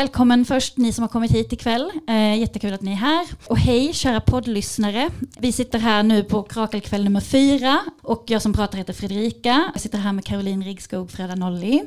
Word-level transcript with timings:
Välkommen 0.00 0.44
först 0.44 0.76
ni 0.76 0.92
som 0.92 1.02
har 1.02 1.08
kommit 1.08 1.30
hit 1.30 1.52
ikväll. 1.52 1.90
Eh, 2.08 2.38
jättekul 2.38 2.72
att 2.74 2.80
ni 2.80 2.92
är 2.92 2.96
här. 2.96 3.26
Och 3.46 3.58
hej 3.58 3.92
kära 3.92 4.20
poddlyssnare. 4.20 5.10
Vi 5.38 5.52
sitter 5.52 5.78
här 5.78 6.02
nu 6.02 6.24
på 6.24 6.42
Krakelkväll 6.42 7.04
nummer 7.04 7.20
fyra 7.20 7.78
och 8.02 8.24
jag 8.26 8.42
som 8.42 8.52
pratar 8.52 8.78
heter 8.78 8.92
Fredrika. 8.92 9.70
Jag 9.72 9.82
sitter 9.82 9.98
här 9.98 10.12
med 10.12 10.24
Caroline 10.24 10.64
Rigskog, 10.64 11.10
Freda 11.10 11.34
Nolli. 11.34 11.82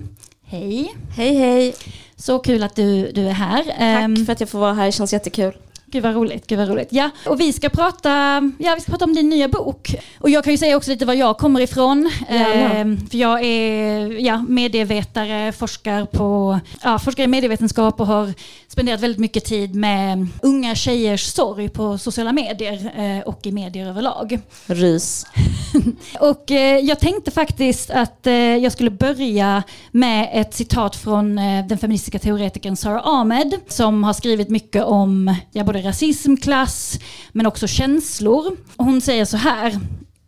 Hej. 0.46 0.96
Hej 1.16 1.36
hej. 1.36 1.76
Så 2.16 2.40
kul 2.40 2.64
att 2.64 2.76
du, 2.76 3.12
du 3.12 3.28
är 3.28 3.34
här. 3.34 3.64
Tack 3.64 3.76
Ehm, 3.78 4.26
för 4.26 4.34
att 4.34 4.40
jag 4.40 4.50
får 4.50 4.60
vara 4.60 4.74
här, 4.74 4.86
det 4.86 4.92
känns 4.92 5.14
jättekul. 5.14 5.54
Gud 5.94 6.04
vad 6.04 6.16
roligt, 6.16 6.48
gud 6.48 6.60
vad 6.60 6.68
roligt. 6.68 6.88
Ja, 6.92 7.10
och 7.26 7.40
vi 7.40 7.54
ska 7.54 7.70
prata, 7.70 8.10
ja, 8.58 8.76
vi 8.76 8.82
ska 8.82 8.92
prata 8.92 9.06
om 9.06 9.14
din 9.14 9.30
nya 9.30 9.48
bok. 9.48 9.96
Och 10.20 10.30
jag 10.30 10.44
kan 10.44 10.54
ju 10.54 10.58
säga 10.58 10.78
också 10.78 10.92
lite 10.92 11.06
var 11.06 11.14
jag 11.14 11.38
kommer 11.38 11.62
ifrån. 11.62 12.12
Gärna. 12.30 12.74
Ehm, 12.74 13.08
för 13.08 13.18
jag 13.18 13.44
är 13.44 14.08
ja, 14.20 14.46
medievetare, 14.48 15.52
forskar, 15.52 16.06
på, 16.06 16.60
ja, 16.84 17.00
forskar 17.00 17.24
i 17.24 17.28
medievetenskap 17.28 18.00
och 18.00 18.08
har 18.08 18.34
spenderat 18.68 19.02
väldigt 19.02 19.20
mycket 19.20 19.46
tid 19.46 19.76
med 19.76 20.28
unga 20.42 20.76
tjejers 20.76 21.26
sorg 21.26 21.70
på 21.70 21.98
sociala 21.98 22.32
medier 22.32 22.94
eh, 22.98 23.28
och 23.28 23.46
i 23.46 23.52
medier 23.52 23.90
överlag. 23.90 24.40
Rys. 24.66 25.26
Och 26.20 26.52
eh, 26.52 26.80
jag 26.80 27.00
tänkte 27.00 27.32
faktiskt 27.32 27.90
att 27.90 28.28
eh, 28.28 28.34
jag 28.34 28.72
skulle 28.72 28.90
börja 28.90 29.64
med 29.92 30.30
ett 30.34 30.54
citat 30.54 30.96
från 30.96 31.36
den 31.70 31.78
feministiska 31.78 32.20
teoretikern 32.20 32.76
Sarah 32.76 33.08
Ahmed 33.08 33.54
som 33.68 34.04
har 34.04 34.14
skrivit 34.14 34.50
mycket 34.50 34.84
om 34.84 35.36
ja, 35.52 35.64
både 35.64 35.82
rasism, 35.84 36.36
klass 36.36 37.00
men 37.32 37.46
också 37.46 37.68
känslor. 37.68 38.58
Och 38.76 38.86
hon 38.86 39.02
säger 39.02 39.26
så 39.26 39.38
här. 39.38 39.80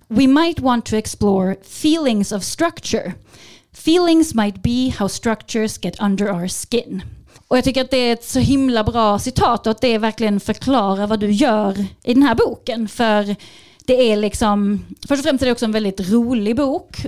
We 0.08 0.28
might 0.28 0.60
want 0.60 0.86
to 0.86 0.96
explore 0.96 1.56
feelings 1.82 2.32
of 2.32 2.44
structure. 2.44 3.14
Feelings 3.74 4.34
might 4.34 4.64
be 4.64 4.94
how 4.98 5.10
structures 5.10 5.80
get 5.84 6.02
under 6.02 6.32
our 6.32 6.48
skin. 6.48 7.02
Och 7.48 7.58
jag 7.58 7.64
tycker 7.64 7.82
att 7.82 7.92
det 7.92 7.98
är 7.98 8.14
ett 8.14 8.26
så 8.26 8.40
himla 8.40 8.84
bra 8.84 9.20
citat 9.20 9.68
och 9.68 9.72
att 9.72 9.82
det 9.82 9.98
verkligen 9.98 10.40
förklarar 10.40 11.08
vad 11.08 11.20
du 11.20 11.32
gör 11.32 11.86
i 12.04 12.14
den 12.14 12.24
här 12.24 12.36
boken. 12.36 12.88
För 12.88 13.36
det 13.88 14.12
är 14.12 14.18
liksom, 14.18 14.86
först 15.08 15.20
och 15.20 15.24
främst 15.26 15.42
är 15.42 15.46
det 15.46 15.52
också 15.52 15.66
en 15.66 15.72
väldigt 15.72 16.10
rolig 16.12 16.56
bok. 16.56 17.06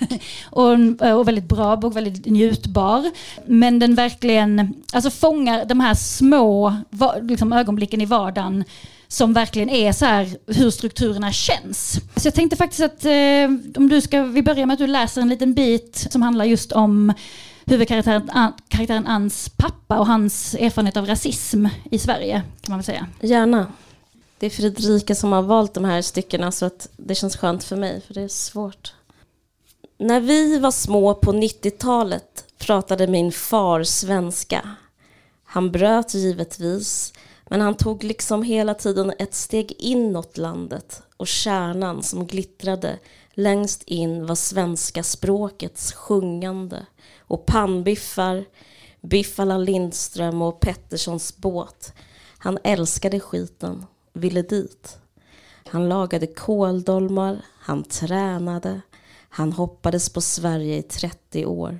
Och, 0.50 0.74
en- 0.74 1.00
och 1.00 1.28
väldigt 1.28 1.48
bra 1.48 1.76
bok, 1.76 1.96
väldigt 1.96 2.26
njutbar. 2.26 3.10
Men 3.46 3.78
den 3.78 3.94
verkligen 3.94 4.74
alltså 4.92 5.10
fångar 5.10 5.64
de 5.64 5.80
här 5.80 5.94
små 5.94 6.76
liksom 7.22 7.52
ögonblicken 7.52 8.00
i 8.00 8.04
vardagen 8.06 8.64
som 9.08 9.32
verkligen 9.32 9.70
är 9.70 9.92
så 9.92 10.04
här 10.04 10.28
hur 10.46 10.70
strukturerna 10.70 11.32
känns. 11.32 12.00
Så 12.16 12.26
jag 12.26 12.34
tänkte 12.34 12.56
faktiskt 12.56 12.82
att 12.82 13.04
eh, 13.04 13.44
om 13.76 13.88
du 13.88 14.00
ska, 14.00 14.22
vi 14.22 14.42
börjar 14.42 14.66
med 14.66 14.74
att 14.74 14.78
du 14.78 14.86
läser 14.86 15.20
en 15.22 15.28
liten 15.28 15.54
bit 15.54 16.06
som 16.10 16.22
handlar 16.22 16.44
just 16.44 16.72
om 16.72 17.12
huvudkaraktären 17.66 18.30
An- 18.30 18.52
karaktären 18.68 19.06
Ans 19.06 19.48
pappa 19.56 19.98
och 19.98 20.06
hans 20.06 20.54
erfarenhet 20.54 20.96
av 20.96 21.06
rasism 21.06 21.66
i 21.90 21.98
Sverige 21.98 22.42
kan 22.62 22.72
man 22.72 22.78
väl 22.78 22.84
säga. 22.84 23.06
Gärna. 23.20 23.66
Det 24.38 24.46
är 24.46 24.50
Fredrika 24.50 25.14
som 25.14 25.32
har 25.32 25.42
valt 25.42 25.74
de 25.74 25.84
här 25.84 26.02
styckena 26.02 26.52
så 26.52 26.66
att 26.66 26.88
det 26.96 27.14
känns 27.14 27.36
skönt 27.36 27.64
för 27.64 27.76
mig, 27.76 28.00
för 28.00 28.14
det 28.14 28.22
är 28.22 28.28
svårt. 28.28 28.94
När 29.98 30.20
vi 30.20 30.58
var 30.58 30.70
små 30.70 31.14
på 31.14 31.32
90-talet 31.32 32.44
pratade 32.58 33.06
min 33.06 33.32
far 33.32 33.84
svenska. 33.84 34.76
Han 35.44 35.72
bröt 35.72 36.14
givetvis, 36.14 37.12
men 37.48 37.60
han 37.60 37.74
tog 37.74 38.04
liksom 38.04 38.42
hela 38.42 38.74
tiden 38.74 39.12
ett 39.18 39.34
steg 39.34 39.72
inåt 39.78 40.36
landet 40.36 41.02
och 41.16 41.26
kärnan 41.26 42.02
som 42.02 42.26
glittrade 42.26 42.98
längst 43.34 43.82
in 43.82 44.26
var 44.26 44.34
svenska 44.34 45.02
språkets 45.02 45.92
sjungande 45.92 46.86
och 47.18 47.46
pannbiffar, 47.46 48.44
Biffala 49.00 49.58
Lindström 49.58 50.42
och 50.42 50.60
Petterssons 50.60 51.36
båt. 51.36 51.92
Han 52.38 52.58
älskade 52.64 53.20
skiten, 53.20 53.86
ville 54.16 54.42
dit. 54.42 54.98
Han 55.68 55.88
lagade 55.88 56.26
kåldolmar, 56.26 57.44
han 57.58 57.84
tränade, 57.84 58.80
han 59.28 59.52
hoppades 59.52 60.08
på 60.08 60.20
Sverige 60.20 60.76
i 60.76 60.82
30 60.82 61.46
år, 61.46 61.78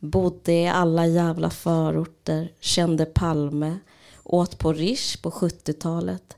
bodde 0.00 0.52
i 0.52 0.68
alla 0.68 1.06
jävla 1.06 1.50
förorter, 1.50 2.52
kände 2.60 3.04
Palme, 3.04 3.78
åt 4.24 4.58
på 4.58 4.72
Rish 4.72 5.22
på 5.22 5.30
70-talet. 5.30 6.36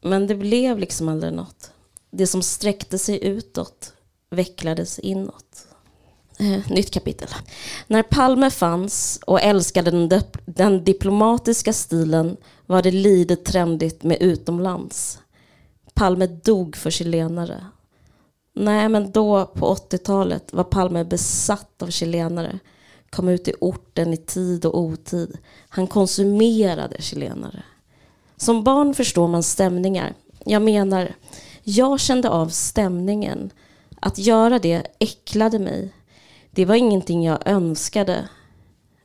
Men 0.00 0.26
det 0.26 0.34
blev 0.34 0.78
liksom 0.78 1.08
aldrig 1.08 1.32
något. 1.32 1.72
Det 2.10 2.26
som 2.26 2.42
sträckte 2.42 2.98
sig 2.98 3.24
utåt 3.24 3.92
vecklades 4.30 4.98
inåt. 4.98 5.66
Eh, 6.40 6.60
nytt 6.70 6.90
kapitel. 6.90 7.28
När 7.86 8.02
Palme 8.02 8.50
fanns 8.50 9.20
och 9.26 9.40
älskade 9.42 9.90
den, 9.90 10.08
dip- 10.08 10.38
den 10.46 10.84
diplomatiska 10.84 11.72
stilen 11.72 12.36
var 12.66 12.82
det 12.82 12.90
lite 12.90 13.36
trendigt 13.36 14.02
med 14.02 14.22
utomlands. 14.22 15.18
Palme 15.94 16.26
dog 16.26 16.76
för 16.76 16.90
chilenare. 16.90 17.66
Nej, 18.54 18.88
men 18.88 19.10
då 19.10 19.46
på 19.46 19.74
80-talet 19.74 20.52
var 20.52 20.64
Palme 20.64 21.04
besatt 21.04 21.82
av 21.82 21.90
chilenare. 21.90 22.58
Kom 23.10 23.28
ut 23.28 23.48
i 23.48 23.52
orten 23.60 24.12
i 24.12 24.16
tid 24.16 24.64
och 24.64 24.78
otid. 24.78 25.38
Han 25.68 25.86
konsumerade 25.86 27.02
chilenare. 27.02 27.62
Som 28.36 28.64
barn 28.64 28.94
förstår 28.94 29.28
man 29.28 29.42
stämningar. 29.42 30.14
Jag 30.44 30.62
menar, 30.62 31.14
jag 31.62 32.00
kände 32.00 32.28
av 32.28 32.48
stämningen. 32.48 33.50
Att 34.00 34.18
göra 34.18 34.58
det 34.58 34.86
äcklade 34.98 35.58
mig. 35.58 35.92
Det 36.50 36.64
var 36.64 36.74
ingenting 36.74 37.24
jag 37.24 37.48
önskade. 37.48 38.28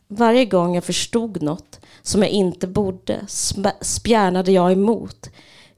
Varje 0.07 0.45
gång 0.45 0.75
jag 0.75 0.83
förstod 0.83 1.41
något 1.41 1.79
som 2.01 2.21
jag 2.21 2.31
inte 2.31 2.67
borde 2.67 3.25
spjärnade 3.81 4.51
jag 4.51 4.71
emot. 4.71 5.29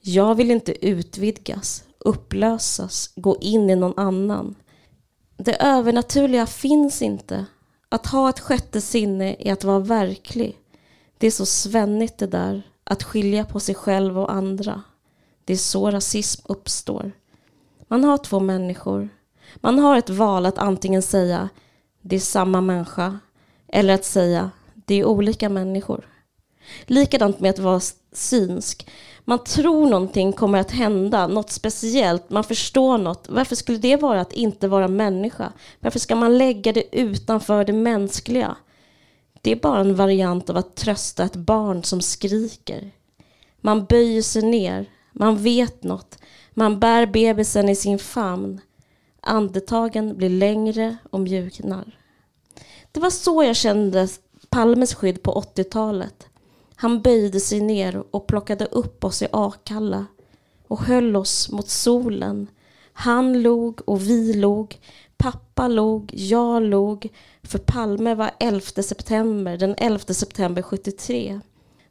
Jag 0.01 0.35
vill 0.35 0.51
inte 0.51 0.85
utvidgas, 0.88 1.83
upplösas, 2.00 3.13
gå 3.16 3.38
in 3.41 3.69
i 3.69 3.75
någon 3.75 4.00
annan. 4.00 4.56
Det 5.38 5.56
övernaturliga 5.56 6.45
finns 6.45 7.01
inte. 7.01 7.45
Att 7.89 8.07
ha 8.07 8.29
ett 8.29 8.39
sjätte 8.39 8.81
sinne 8.81 9.35
är 9.39 9.53
att 9.53 9.63
vara 9.63 9.79
verklig. 9.79 10.57
Det 11.17 11.27
är 11.27 11.31
så 11.31 11.45
svennigt 11.45 12.17
det 12.17 12.27
där, 12.27 12.61
att 12.83 13.03
skilja 13.03 13.45
på 13.45 13.59
sig 13.59 13.75
själv 13.75 14.19
och 14.19 14.33
andra. 14.33 14.83
Det 15.45 15.53
är 15.53 15.57
så 15.57 15.91
rasism 15.91 16.41
uppstår. 16.50 17.11
Man 17.88 18.03
har 18.03 18.17
två 18.17 18.39
människor. 18.39 19.09
Man 19.62 19.79
har 19.79 19.97
ett 19.97 20.09
val 20.09 20.45
att 20.45 20.57
antingen 20.57 21.01
säga 21.01 21.50
det 22.01 22.16
är 22.16 22.19
samma 22.19 22.62
människa 22.62 23.19
eller 23.68 23.94
att 23.94 24.06
säga 24.06 24.51
det 24.73 24.95
är 24.95 25.06
olika 25.06 25.50
människor. 25.50 26.07
Likadant 26.85 27.40
med 27.40 27.50
att 27.50 27.59
vara 27.59 27.81
synsk. 28.12 28.90
Man 29.25 29.44
tror 29.44 29.90
någonting 29.90 30.34
kommer 30.34 30.59
att 30.59 30.72
hända, 30.72 31.28
något 31.28 31.51
speciellt, 31.51 32.29
man 32.29 32.44
förstår 32.44 32.97
något. 32.97 33.25
Varför 33.29 33.56
skulle 33.56 33.78
det 33.78 33.95
vara 33.95 34.22
att 34.22 34.34
inte 34.34 34.68
vara 34.68 34.88
människa? 34.88 35.53
Varför 35.79 36.00
ska 36.00 36.16
man 36.16 36.38
lägga 36.38 36.74
det 36.74 36.95
utanför 36.97 37.66
det 37.66 37.74
mänskliga? 37.74 38.56
Det 39.41 39.51
är 39.51 39.56
bara 39.56 39.79
en 39.79 39.95
variant 39.95 40.50
av 40.50 40.57
att 40.57 40.75
trösta 40.75 41.24
ett 41.24 41.35
barn 41.35 41.84
som 41.84 42.01
skriker. 42.01 42.91
Man 43.62 43.85
böjer 43.85 44.22
sig 44.22 44.41
ner, 44.41 44.89
man 45.12 45.38
vet 45.38 45.84
något, 45.84 46.18
man 46.53 46.79
bär 46.79 47.06
bebisen 47.06 47.69
i 47.69 47.75
sin 47.75 48.00
famn. 48.00 48.62
Andetagen 49.27 50.17
blir 50.17 50.29
längre 50.29 50.97
och 51.09 51.19
mjuknar. 51.19 51.97
Det 52.91 52.99
var 52.99 53.09
så 53.09 53.43
jag 53.43 53.55
kände 53.55 54.07
Palmes 54.49 54.93
skydd 54.93 55.23
på 55.23 55.41
80-talet. 55.55 56.27
Han 56.75 57.01
böjde 57.01 57.39
sig 57.39 57.62
ner 57.62 58.03
och 58.12 58.27
plockade 58.27 58.65
upp 58.65 59.03
oss 59.03 59.21
i 59.21 59.27
Akalla 59.31 60.06
och 60.68 60.79
höll 60.79 61.15
oss 61.15 61.51
mot 61.51 61.69
solen. 61.69 62.47
Han 62.94 63.41
log 63.41 63.81
och 63.85 64.01
vi 64.01 64.33
log. 64.33 64.79
Pappa 65.18 65.68
log, 65.68 66.13
jag 66.13 66.63
log. 66.63 67.09
För 67.44 67.59
Palme 67.59 68.15
var 68.15 68.31
11 68.39 68.62
september, 68.62 69.57
den 69.57 69.75
11 69.77 70.00
september 70.00 70.62
73. 70.62 71.39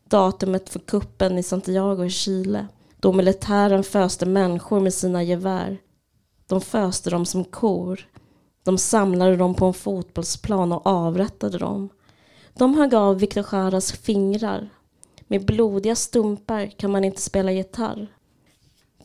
Datumet 0.04 0.68
för 0.68 0.78
kuppen 0.78 1.38
i 1.38 1.42
Santiago 1.42 2.04
i 2.04 2.10
Chile. 2.10 2.66
Då 3.00 3.12
militären 3.12 3.84
föste 3.84 4.26
människor 4.26 4.80
med 4.80 4.94
sina 4.94 5.22
gevär. 5.22 5.78
De 6.46 6.60
föste 6.60 7.10
dem 7.10 7.26
som 7.26 7.44
kor. 7.44 8.08
De 8.64 8.78
samlade 8.78 9.36
dem 9.36 9.54
på 9.54 9.66
en 9.66 9.74
fotbollsplan 9.74 10.72
och 10.72 10.86
avrättade 10.86 11.58
dem. 11.58 11.88
De 12.54 12.74
högg 12.74 12.94
av 12.94 13.18
Victor 13.18 13.46
Jaras 13.52 13.92
fingrar. 13.92 14.68
Med 15.26 15.46
blodiga 15.46 15.96
stumpar 15.96 16.66
kan 16.66 16.90
man 16.90 17.04
inte 17.04 17.20
spela 17.20 17.52
gitarr. 17.52 18.06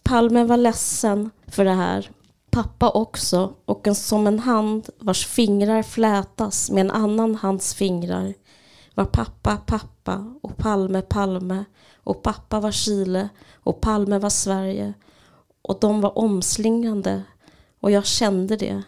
Palme 0.03 0.43
var 0.43 0.57
ledsen 0.57 1.29
för 1.47 1.65
det 1.65 1.73
här. 1.73 2.11
Pappa 2.51 2.89
också, 2.89 3.53
och 3.65 3.87
en, 3.87 3.95
som 3.95 4.27
en 4.27 4.39
hand 4.39 4.89
vars 4.99 5.25
fingrar 5.27 5.83
flätas 5.83 6.71
med 6.71 6.81
en 6.81 6.91
annan 6.91 7.35
hands 7.35 7.73
fingrar 7.73 8.33
var 8.95 9.05
pappa 9.05 9.57
pappa 9.57 10.33
och 10.41 10.57
Palme 10.57 11.01
Palme 11.01 11.65
och 12.03 12.23
pappa 12.23 12.59
var 12.59 12.71
Chile 12.71 13.29
och 13.53 13.81
Palme 13.81 14.19
var 14.19 14.29
Sverige 14.29 14.93
och 15.61 15.77
de 15.79 16.01
var 16.01 16.17
omslingande 16.17 17.23
och 17.79 17.91
jag 17.91 18.05
kände 18.05 18.55
det. 18.55 18.83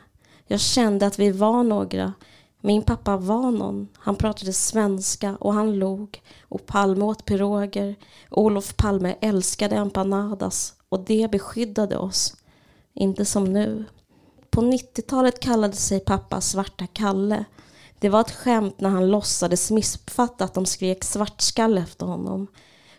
Jag 0.47 0.59
kände 0.59 1.05
att 1.05 1.19
vi 1.19 1.31
var 1.31 1.63
några. 1.63 2.13
Min 2.61 2.81
pappa 2.81 3.17
var 3.17 3.51
någon. 3.51 3.87
Han 3.97 4.15
pratade 4.15 4.53
svenska 4.53 5.37
och 5.39 5.53
han 5.53 5.79
log. 5.79 6.21
Och 6.41 6.65
Palme 6.65 7.05
åt 7.05 7.25
piroger. 7.25 7.95
Olof 8.29 8.77
Palme 8.77 9.15
älskade 9.21 9.75
empanadas 9.75 10.73
och 10.89 10.99
det 10.99 11.31
beskyddade 11.31 11.97
oss. 11.97 12.35
Inte 12.93 13.25
som 13.25 13.43
nu. 13.43 13.85
På 14.49 14.61
90-talet 14.61 15.39
kallade 15.39 15.75
sig 15.75 15.99
pappa 15.99 16.41
Svarta 16.41 16.87
Kalle. 16.87 17.45
Det 17.99 18.09
var 18.09 18.21
ett 18.21 18.31
skämt 18.31 18.81
när 18.81 18.89
han 18.89 19.07
låtsades 19.07 19.71
missuppfatta 19.71 20.43
att 20.43 20.53
de 20.53 20.65
skrek 20.65 21.03
svartskalle 21.03 21.81
efter 21.81 22.05
honom. 22.05 22.47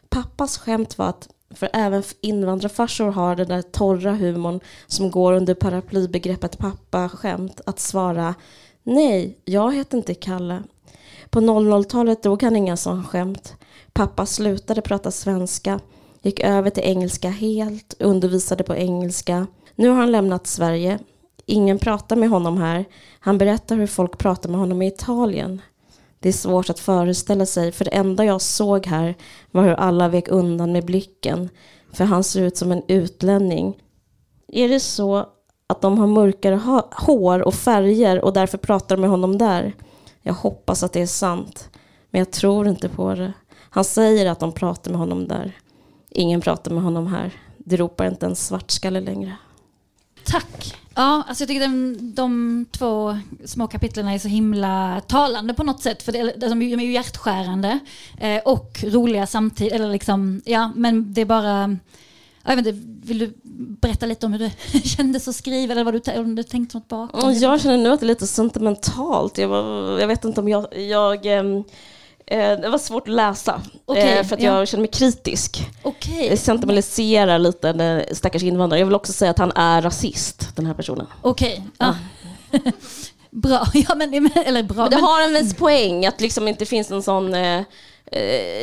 Pappas 0.09 0.59
skämt 0.59 0.99
var 0.99 1.09
att, 1.09 1.29
för 1.55 1.71
även 1.73 2.03
invandrarfarsor 2.21 3.11
har 3.11 3.37
den 3.37 3.49
där 3.49 3.63
torra 3.63 4.15
humorn 4.15 4.61
som 4.87 5.11
går 5.11 5.33
under 5.33 5.55
paraplybegreppet 5.55 6.59
pappa-skämt, 6.59 7.61
att 7.67 7.81
svara 7.81 8.35
Nej, 8.87 9.39
jag 9.45 9.75
heter 9.75 9.99
inte 9.99 10.15
Kalle. 10.15 10.63
På 11.31 11.41
00-talet 11.41 12.23
drog 12.23 12.43
han 12.43 12.57
inga 12.57 12.77
sån 12.77 13.05
skämt. 13.05 13.57
Pappa 13.93 14.27
slutade 14.27 14.83
prata 14.83 15.11
svenska, 15.11 15.81
gick 16.23 16.41
över 16.41 16.71
till 16.71 16.83
engelska 16.83 17.29
helt, 17.29 17.95
undervisade 17.99 18.65
på 18.65 18.75
engelska. 18.75 19.47
Nu 19.75 19.89
har 19.89 19.97
han 19.97 20.13
lämnat 20.13 20.47
Sverige. 20.47 20.99
Ingen 21.47 21.79
pratar 21.79 22.17
med 22.17 22.29
honom 22.29 22.57
här. 22.57 22.85
Han 23.21 23.39
berättar 23.39 23.77
hur 23.77 23.87
folk 23.87 24.19
pratar 24.19 24.51
med 24.51 24.59
honom 24.61 24.83
i 24.83 24.87
Italien. 24.87 25.63
Det 26.25 26.31
är 26.31 26.33
svårt 26.33 26.71
att 26.71 26.81
föreställa 26.81 27.47
sig, 27.47 27.73
för 27.73 27.85
det 27.85 27.91
enda 27.91 28.25
jag 28.25 28.41
såg 28.41 28.87
här 28.87 29.15
var 29.51 29.63
hur 29.63 29.73
alla 29.73 30.09
vek 30.09 30.29
undan 30.29 30.73
med 30.73 30.85
blicken, 30.85 31.49
för 31.93 32.05
han 32.05 32.25
ser 32.25 32.43
ut 32.43 32.57
som 32.57 32.73
en 32.73 32.83
utlänning. 32.89 33.83
Är 34.49 34.69
det 34.69 34.81
så 34.81 35.27
att 35.67 35.81
de 35.81 35.99
har 35.99 36.07
mörkare 36.07 36.61
hår 36.93 37.43
och 37.43 37.55
färger 37.55 38.25
och 38.25 38.33
därför 38.33 38.59
pratar 38.59 38.97
med 38.97 39.11
honom 39.11 39.39
där? 39.39 39.73
Jag 40.23 40.35
hoppas 40.35 40.83
att 40.83 40.93
det 40.93 41.01
är 41.01 41.07
sant, 41.07 41.71
men 42.11 42.19
jag 42.19 42.31
tror 42.31 42.69
inte 42.69 42.89
på 42.89 43.15
det. 43.15 43.33
Han 43.71 43.85
säger 43.85 44.31
att 44.31 44.41
de 44.41 44.53
pratar 44.53 44.91
med 44.91 45.01
honom 45.01 45.29
där. 45.29 45.59
Ingen 46.11 46.41
pratar 46.41 46.71
med 46.71 46.83
honom 46.83 47.07
här. 47.07 47.33
Det 47.59 47.77
ropar 47.77 48.07
inte 48.07 48.27
en 48.27 48.37
svartskalle 48.37 49.01
längre. 49.01 49.37
Tack. 50.27 50.75
Ja, 50.95 51.23
alltså 51.29 51.43
jag 51.43 51.49
tycker 51.49 51.61
de, 51.61 51.97
de 52.15 52.67
två 52.71 53.19
små 53.45 53.67
kapitlen 53.67 54.09
är 54.09 54.19
så 54.19 54.29
himla 54.29 55.03
talande 55.07 55.55
på 55.55 55.63
något 55.63 55.83
sätt. 55.83 56.03
För 56.03 56.13
det, 56.13 56.33
de 56.37 56.63
är 56.63 56.85
ju 56.85 56.93
hjärtskärande 56.93 57.79
eh, 58.21 58.43
och 58.45 58.85
roliga 58.87 59.27
samtidigt. 59.27 59.73
Eller 59.73 59.89
liksom, 59.89 60.43
ja, 60.45 60.73
men 60.77 61.15
det 61.15 61.21
är 61.21 61.25
bara... 61.25 61.77
Jag 62.47 62.57
vet 62.57 62.67
inte, 62.67 62.81
vill 63.07 63.19
du 63.19 63.33
berätta 63.81 64.07
lite 64.07 64.27
om 64.27 64.33
hur 64.33 64.39
det 64.39 64.53
kändes 64.89 65.29
att 65.29 65.37
skriva 65.37 65.73
eller 65.73 65.85
vad 65.85 65.95
du, 65.95 66.19
om 66.19 66.35
du 66.35 66.43
tänkte 66.43 66.77
något 66.77 66.89
bakom? 66.89 67.33
Jag 67.35 67.61
känner 67.61 67.79
nu 67.79 67.93
att 67.93 68.01
det 68.01 68.07
är 68.07 68.09
lite 68.09 68.27
sentimentalt. 68.27 69.39
Jag, 69.39 69.49
var, 69.49 69.99
jag 70.01 70.07
vet 70.07 70.25
inte 70.25 70.41
om 70.41 70.49
jag... 70.49 70.79
jag 70.79 71.27
Eh, 71.27 71.45
det 72.27 72.69
var 72.69 72.79
svårt 72.79 73.09
att 73.09 73.15
läsa, 73.15 73.63
okay, 73.87 74.19
eh, 74.19 74.25
för 74.25 74.37
att 74.37 74.43
jag 74.43 74.69
känner 74.69 74.83
mig 74.83 74.91
kritisk. 74.91 75.71
Okay. 75.83 76.29
Jag 76.29 76.39
sentimentaliserar 76.39 77.39
lite 77.39 77.73
den 77.73 78.03
stackars 78.13 78.43
invandrare. 78.43 78.81
Jag 78.81 78.87
vill 78.87 78.95
också 78.95 79.13
säga 79.13 79.31
att 79.31 79.39
han 79.39 79.53
är 79.55 79.83
rasist, 79.83 80.57
den 80.57 80.67
här 80.67 80.75
personen. 80.75 81.07
Okej. 81.23 81.53
Okay. 81.79 81.95
Ja. 82.53 82.61
bra. 83.31 83.67
Ja, 83.75 83.95
men, 83.95 84.31
eller 84.35 84.63
bra. 84.63 84.83
Men 84.83 84.91
det 84.91 84.97
men... 84.97 85.05
har 85.05 85.23
en 85.23 85.33
viss 85.35 85.55
poäng 85.55 86.07
att 86.07 86.21
liksom 86.21 86.49
inte 86.49 86.67
finns 86.67 86.91
en 86.91 87.03
sån... 87.03 87.35
Eh, 87.35 87.63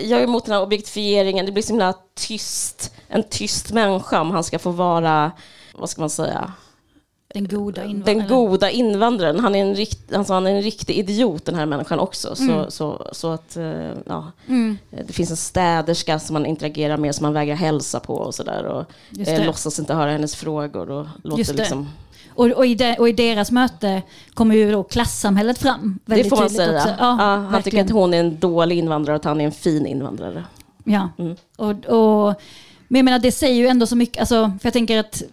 jag 0.03 0.19
är 0.19 0.23
emot 0.23 0.45
den 0.45 0.53
här 0.53 0.61
objektifieringen. 0.61 1.45
Det 1.45 1.51
blir 1.51 1.63
så 1.63 1.69
himla 1.69 1.93
tyst. 2.15 2.93
En 3.07 3.23
tyst 3.23 3.71
människa 3.71 4.21
om 4.21 4.31
han 4.31 4.43
ska 4.43 4.59
få 4.59 4.71
vara, 4.71 5.31
vad 5.73 5.89
ska 5.89 6.01
man 6.01 6.09
säga, 6.09 6.53
den 7.33 7.47
goda 7.47 7.85
invandraren. 7.85 8.17
Den 8.17 8.27
goda 8.27 8.69
invandraren. 8.69 9.39
Han 9.39 9.55
är 9.55 9.61
en, 9.61 9.75
rikt, 9.75 10.13
alltså 10.13 10.33
han 10.33 10.47
är 10.47 10.51
en 10.51 10.61
riktig 10.61 10.97
idiot 10.97 11.45
den 11.45 11.55
här 11.55 11.65
människan 11.65 11.99
också. 11.99 12.35
Så, 12.35 12.43
mm. 12.43 12.71
så, 12.71 13.07
så 13.11 13.31
att, 13.31 13.57
eh, 13.57 13.91
ja. 14.05 14.31
Mm. 14.47 14.77
Det 15.07 15.13
finns 15.13 15.31
en 15.31 15.37
städerska 15.37 16.19
som 16.19 16.33
man 16.33 16.45
interagerar 16.45 16.97
med 16.97 17.15
som 17.15 17.23
man 17.23 17.33
vägrar 17.33 17.55
hälsa 17.55 17.99
på 17.99 18.15
och 18.15 18.35
sådär. 18.35 18.63
Och 18.63 18.85
eh, 19.27 19.45
låtsas 19.45 19.79
inte 19.79 19.93
höra 19.93 20.11
hennes 20.11 20.35
frågor. 20.35 20.91
Och 20.91 21.07
låter 21.23 21.53
liksom, 21.53 21.87
och, 22.35 22.47
och, 22.47 22.65
i 22.65 22.75
de, 22.75 22.95
och, 22.95 23.09
i 23.09 23.11
deras 23.11 23.51
möte 23.51 24.01
kommer 24.33 24.55
ju 24.55 24.71
då 24.71 24.83
klassamhället 24.83 25.57
fram. 25.57 25.99
Det 26.05 26.23
får 26.23 26.37
man 26.37 26.49
säga. 26.49 26.73
Ja, 26.73 26.95
ja, 26.99 27.05
han 27.05 27.41
verkligen. 27.43 27.63
tycker 27.63 27.83
att 27.83 28.01
hon 28.01 28.13
är 28.13 28.19
en 28.19 28.39
dålig 28.39 28.77
invandrare 28.77 29.15
och 29.15 29.19
att 29.19 29.25
han 29.25 29.41
är 29.41 29.45
en 29.45 29.51
fin 29.51 29.85
invandrare. 29.85 30.43
Ja, 30.83 31.09
mm. 31.17 31.35
och, 31.57 31.69
och, 31.69 32.41
men 32.87 32.99
jag 32.99 33.05
menar 33.05 33.19
det 33.19 33.31
säger 33.31 33.55
ju 33.55 33.67
ändå 33.67 33.85
så 33.85 33.95
mycket, 33.95 34.19
alltså, 34.19 34.51
för 34.61 34.67
jag 34.67 34.73
tänker 34.73 34.99
att 34.99 35.23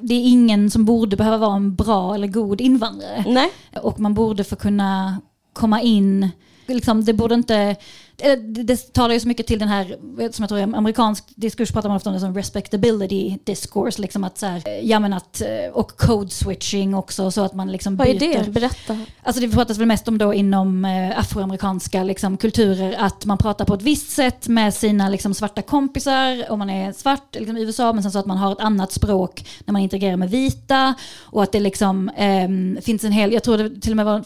det 0.00 0.14
är 0.14 0.28
ingen 0.28 0.70
som 0.70 0.84
borde 0.84 1.16
behöva 1.16 1.36
vara 1.36 1.56
en 1.56 1.74
bra 1.74 2.14
eller 2.14 2.26
god 2.26 2.60
invandrare. 2.60 3.24
Nej. 3.26 3.50
Och 3.82 4.00
man 4.00 4.14
borde 4.14 4.44
få 4.44 4.56
kunna 4.56 5.20
komma 5.52 5.82
in, 5.82 6.30
liksom, 6.66 7.04
det 7.04 7.12
borde 7.12 7.34
inte 7.34 7.76
det, 8.38 8.92
talar 8.92 9.14
ju 9.14 9.20
så 9.20 9.28
mycket 9.28 9.46
till 9.46 9.58
den 9.58 9.68
här, 9.68 9.84
som 10.32 10.42
jag 10.42 10.48
tror 10.48 10.58
är 10.58 10.62
amerikansk 10.62 11.24
diskurs 11.34 11.72
pratar 11.72 11.88
man 11.88 11.96
ofta 11.96 12.10
om 12.10 12.14
det 12.14 12.20
som 12.20 12.34
respectability 12.34 13.38
discourse, 13.44 14.02
liksom 14.02 14.24
att 14.24 14.38
så 14.38 14.46
här, 14.46 14.62
ja 14.82 15.00
men 15.00 15.12
att, 15.12 15.42
och 15.72 15.96
code 15.96 16.30
switching 16.30 16.94
också 16.94 17.30
så 17.30 17.40
att 17.40 17.54
man 17.54 17.72
liksom 17.72 17.96
byter. 17.96 18.06
Vad 18.06 18.22
är 18.22 18.44
det? 18.44 18.50
Berätta. 18.50 18.98
Alltså 19.22 19.40
det 19.40 19.48
pratas 19.48 19.78
väl 19.78 19.86
mest 19.86 20.08
om 20.08 20.18
då 20.18 20.34
inom 20.34 20.84
eh, 20.84 21.18
afroamerikanska 21.18 22.02
liksom, 22.02 22.36
kulturer 22.36 22.96
att 22.98 23.24
man 23.24 23.38
pratar 23.38 23.64
på 23.64 23.74
ett 23.74 23.82
visst 23.82 24.10
sätt 24.10 24.48
med 24.48 24.74
sina 24.74 25.08
liksom, 25.08 25.34
svarta 25.34 25.62
kompisar 25.62 26.50
om 26.50 26.58
man 26.58 26.70
är 26.70 26.92
svart 26.92 27.34
liksom, 27.34 27.56
i 27.56 27.62
USA, 27.62 27.92
men 27.92 28.02
sen 28.02 28.12
så 28.12 28.18
att 28.18 28.26
man 28.26 28.36
har 28.36 28.52
ett 28.52 28.60
annat 28.60 28.92
språk 28.92 29.46
när 29.64 29.72
man 29.72 29.82
interagerar 29.82 30.16
med 30.16 30.30
vita 30.30 30.94
och 31.20 31.42
att 31.42 31.52
det 31.52 31.60
liksom 31.60 32.08
eh, 32.08 32.82
finns 32.82 33.04
en 33.04 33.12
hel, 33.12 33.32
jag 33.32 33.42
tror 33.42 33.58
det 33.58 33.80
till 33.80 33.92
och 33.92 33.96
med 33.96 34.06
var 34.06 34.24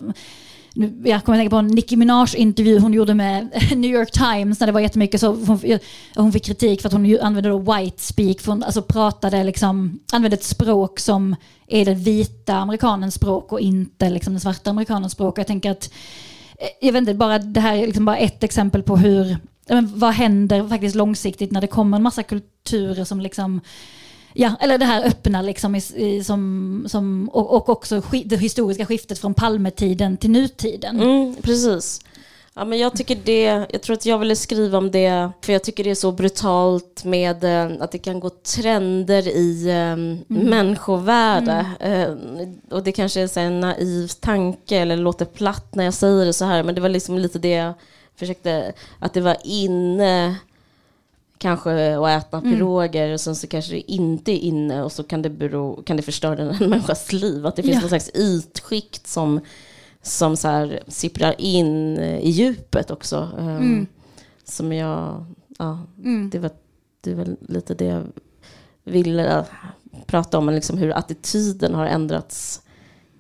nu, 0.74 1.02
jag 1.04 1.24
kommer 1.24 1.38
att 1.38 1.40
tänka 1.40 1.50
på 1.50 1.56
en 1.56 1.66
Nicki 1.66 1.96
Minaj 1.96 2.36
intervju 2.36 2.78
hon 2.78 2.92
gjorde 2.92 3.14
med 3.14 3.48
New 3.76 3.90
York 3.90 4.10
Times 4.10 4.60
när 4.60 4.66
det 4.66 4.72
var 4.72 4.80
jättemycket 4.80 5.20
så 5.20 5.34
hon, 5.34 5.60
hon 6.14 6.32
fick 6.32 6.44
kritik 6.44 6.80
för 6.80 6.88
att 6.88 6.92
hon 6.92 7.18
använde 7.20 7.50
då 7.50 7.58
white 7.58 8.02
speak, 8.02 8.40
för 8.40 8.52
hon 8.52 8.62
alltså 8.62 8.82
pratade 8.82 9.44
liksom, 9.44 10.00
använde 10.12 10.34
ett 10.34 10.44
språk 10.44 11.00
som 11.00 11.36
är 11.66 11.84
den 11.84 11.98
vita 11.98 12.56
amerikanens 12.56 13.14
språk 13.14 13.52
och 13.52 13.60
inte 13.60 14.10
liksom 14.10 14.32
den 14.32 14.40
svarta 14.40 14.70
amerikanens 14.70 15.12
språk. 15.12 15.38
Jag 15.38 15.46
tänker 15.46 15.70
att, 15.70 15.90
eh, 16.58 16.86
jag 16.86 16.92
vet 16.92 17.00
inte, 17.00 17.14
bara 17.14 17.38
det 17.38 17.60
här 17.60 17.76
är 17.76 17.86
liksom 17.86 18.04
bara 18.04 18.16
ett 18.16 18.44
exempel 18.44 18.82
på 18.82 18.96
hur, 18.96 19.36
men 19.68 19.98
vad 19.98 20.12
händer 20.12 20.68
faktiskt 20.68 20.96
långsiktigt 20.96 21.50
när 21.50 21.60
det 21.60 21.66
kommer 21.66 21.96
en 21.96 22.02
massa 22.02 22.22
kulturer 22.22 23.04
som 23.04 23.20
liksom 23.20 23.60
Ja, 24.34 24.52
eller 24.60 24.78
det 24.78 24.84
här 24.84 25.04
öppna 25.04 25.42
liksom 25.42 25.74
i, 25.74 25.82
i, 25.96 26.24
som, 26.24 26.84
som, 26.88 27.28
och, 27.28 27.56
och 27.56 27.68
också 27.68 28.02
det 28.24 28.36
historiska 28.36 28.86
skiftet 28.86 29.18
från 29.18 29.34
Palmetiden 29.34 30.16
till 30.16 30.30
nutiden. 30.30 31.00
Mm, 31.00 31.36
precis. 31.42 32.00
Ja, 32.54 32.64
men 32.64 32.78
jag 32.78 32.96
tycker 32.96 33.18
det, 33.24 33.66
jag 33.70 33.82
tror 33.82 33.96
att 33.96 34.06
jag 34.06 34.18
ville 34.18 34.36
skriva 34.36 34.78
om 34.78 34.90
det, 34.90 35.30
för 35.40 35.52
jag 35.52 35.64
tycker 35.64 35.84
det 35.84 35.90
är 35.90 35.94
så 35.94 36.12
brutalt 36.12 37.04
med 37.04 37.44
eh, 37.44 37.76
att 37.80 37.92
det 37.92 37.98
kan 37.98 38.20
gå 38.20 38.30
trender 38.30 39.28
i 39.28 39.68
eh, 39.68 39.76
mm. 39.76 40.24
människovärde. 40.28 41.66
Mm. 41.80 42.38
Eh, 42.38 42.48
och 42.70 42.82
det 42.82 42.92
kanske 42.92 43.20
är 43.20 43.38
en 43.38 43.60
naiv 43.60 44.08
tanke 44.08 44.76
eller 44.76 44.96
låter 44.96 45.24
platt 45.24 45.74
när 45.74 45.84
jag 45.84 45.94
säger 45.94 46.24
det 46.24 46.32
så 46.32 46.44
här, 46.44 46.62
men 46.62 46.74
det 46.74 46.80
var 46.80 46.88
liksom 46.88 47.18
lite 47.18 47.38
det 47.38 47.50
jag 47.50 47.74
försökte, 48.16 48.72
att 48.98 49.14
det 49.14 49.20
var 49.20 49.36
inne 49.44 50.36
kanske 51.42 51.96
att 51.96 52.24
äta 52.24 52.38
mm. 52.38 52.50
piroger 52.50 53.12
och 53.12 53.20
sen 53.20 53.36
så 53.36 53.46
kanske 53.46 53.72
det 53.72 53.92
inte 53.92 54.32
är 54.32 54.38
inne 54.38 54.82
och 54.82 54.92
så 54.92 55.02
kan 55.02 55.22
det, 55.22 55.30
bero, 55.30 55.82
kan 55.82 55.96
det 55.96 56.02
förstöra 56.02 56.42
en 56.42 56.56
människas 56.70 57.12
liv. 57.12 57.46
Att 57.46 57.56
det 57.56 57.62
finns 57.62 57.74
ja. 57.74 57.80
någon 57.80 57.88
slags 57.88 58.10
ytskikt 58.14 59.06
som, 59.06 59.40
som 60.02 60.36
så 60.36 60.48
här 60.48 60.82
sipprar 60.88 61.34
in 61.38 61.98
i 61.98 62.30
djupet 62.30 62.90
också. 62.90 63.28
Um, 63.38 63.48
mm. 63.48 63.86
Som 64.44 64.72
jag, 64.72 65.24
ja, 65.58 65.78
mm. 65.98 66.30
det, 66.30 66.38
var, 66.38 66.50
det 67.00 67.14
var 67.14 67.36
lite 67.48 67.74
det 67.74 67.84
jag 67.84 68.06
ville 68.84 69.44
prata 70.06 70.38
om, 70.38 70.48
liksom 70.48 70.78
hur 70.78 70.98
attityden 70.98 71.74
har 71.74 71.86
ändrats 71.86 72.62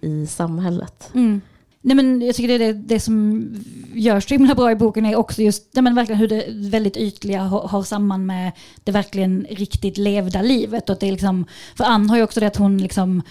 i 0.00 0.26
samhället. 0.26 1.10
Mm. 1.14 1.40
Nej, 1.84 1.96
men 1.96 2.22
jag 2.22 2.34
tycker 2.34 2.58
det 2.58 2.64
är 2.64 2.72
det, 2.72 2.72
det 2.72 3.00
som 3.00 3.46
görs 3.94 4.28
så 4.28 4.34
himla 4.34 4.54
bra 4.54 4.70
i 4.70 4.76
boken 4.76 5.06
är 5.06 5.16
också 5.16 5.42
just 5.42 5.68
nej, 5.72 5.82
men 5.82 5.94
verkligen 5.94 6.18
hur 6.18 6.28
det 6.28 6.44
väldigt 6.48 6.96
ytliga 6.96 7.42
har, 7.42 7.68
har 7.68 7.82
samman 7.82 8.26
med 8.26 8.52
det 8.84 8.92
verkligen 8.92 9.46
riktigt 9.50 9.98
levda 9.98 10.42
livet. 10.42 10.90
Och 10.90 10.96
det 11.00 11.08
är 11.08 11.12
liksom, 11.12 11.44
för 11.76 11.84
Ann 11.84 12.10
har 12.10 12.16
ju 12.16 12.22
också 12.22 12.40
det 12.40 12.46
att 12.46 12.56
hon 12.56 12.78
liksom 12.78 13.22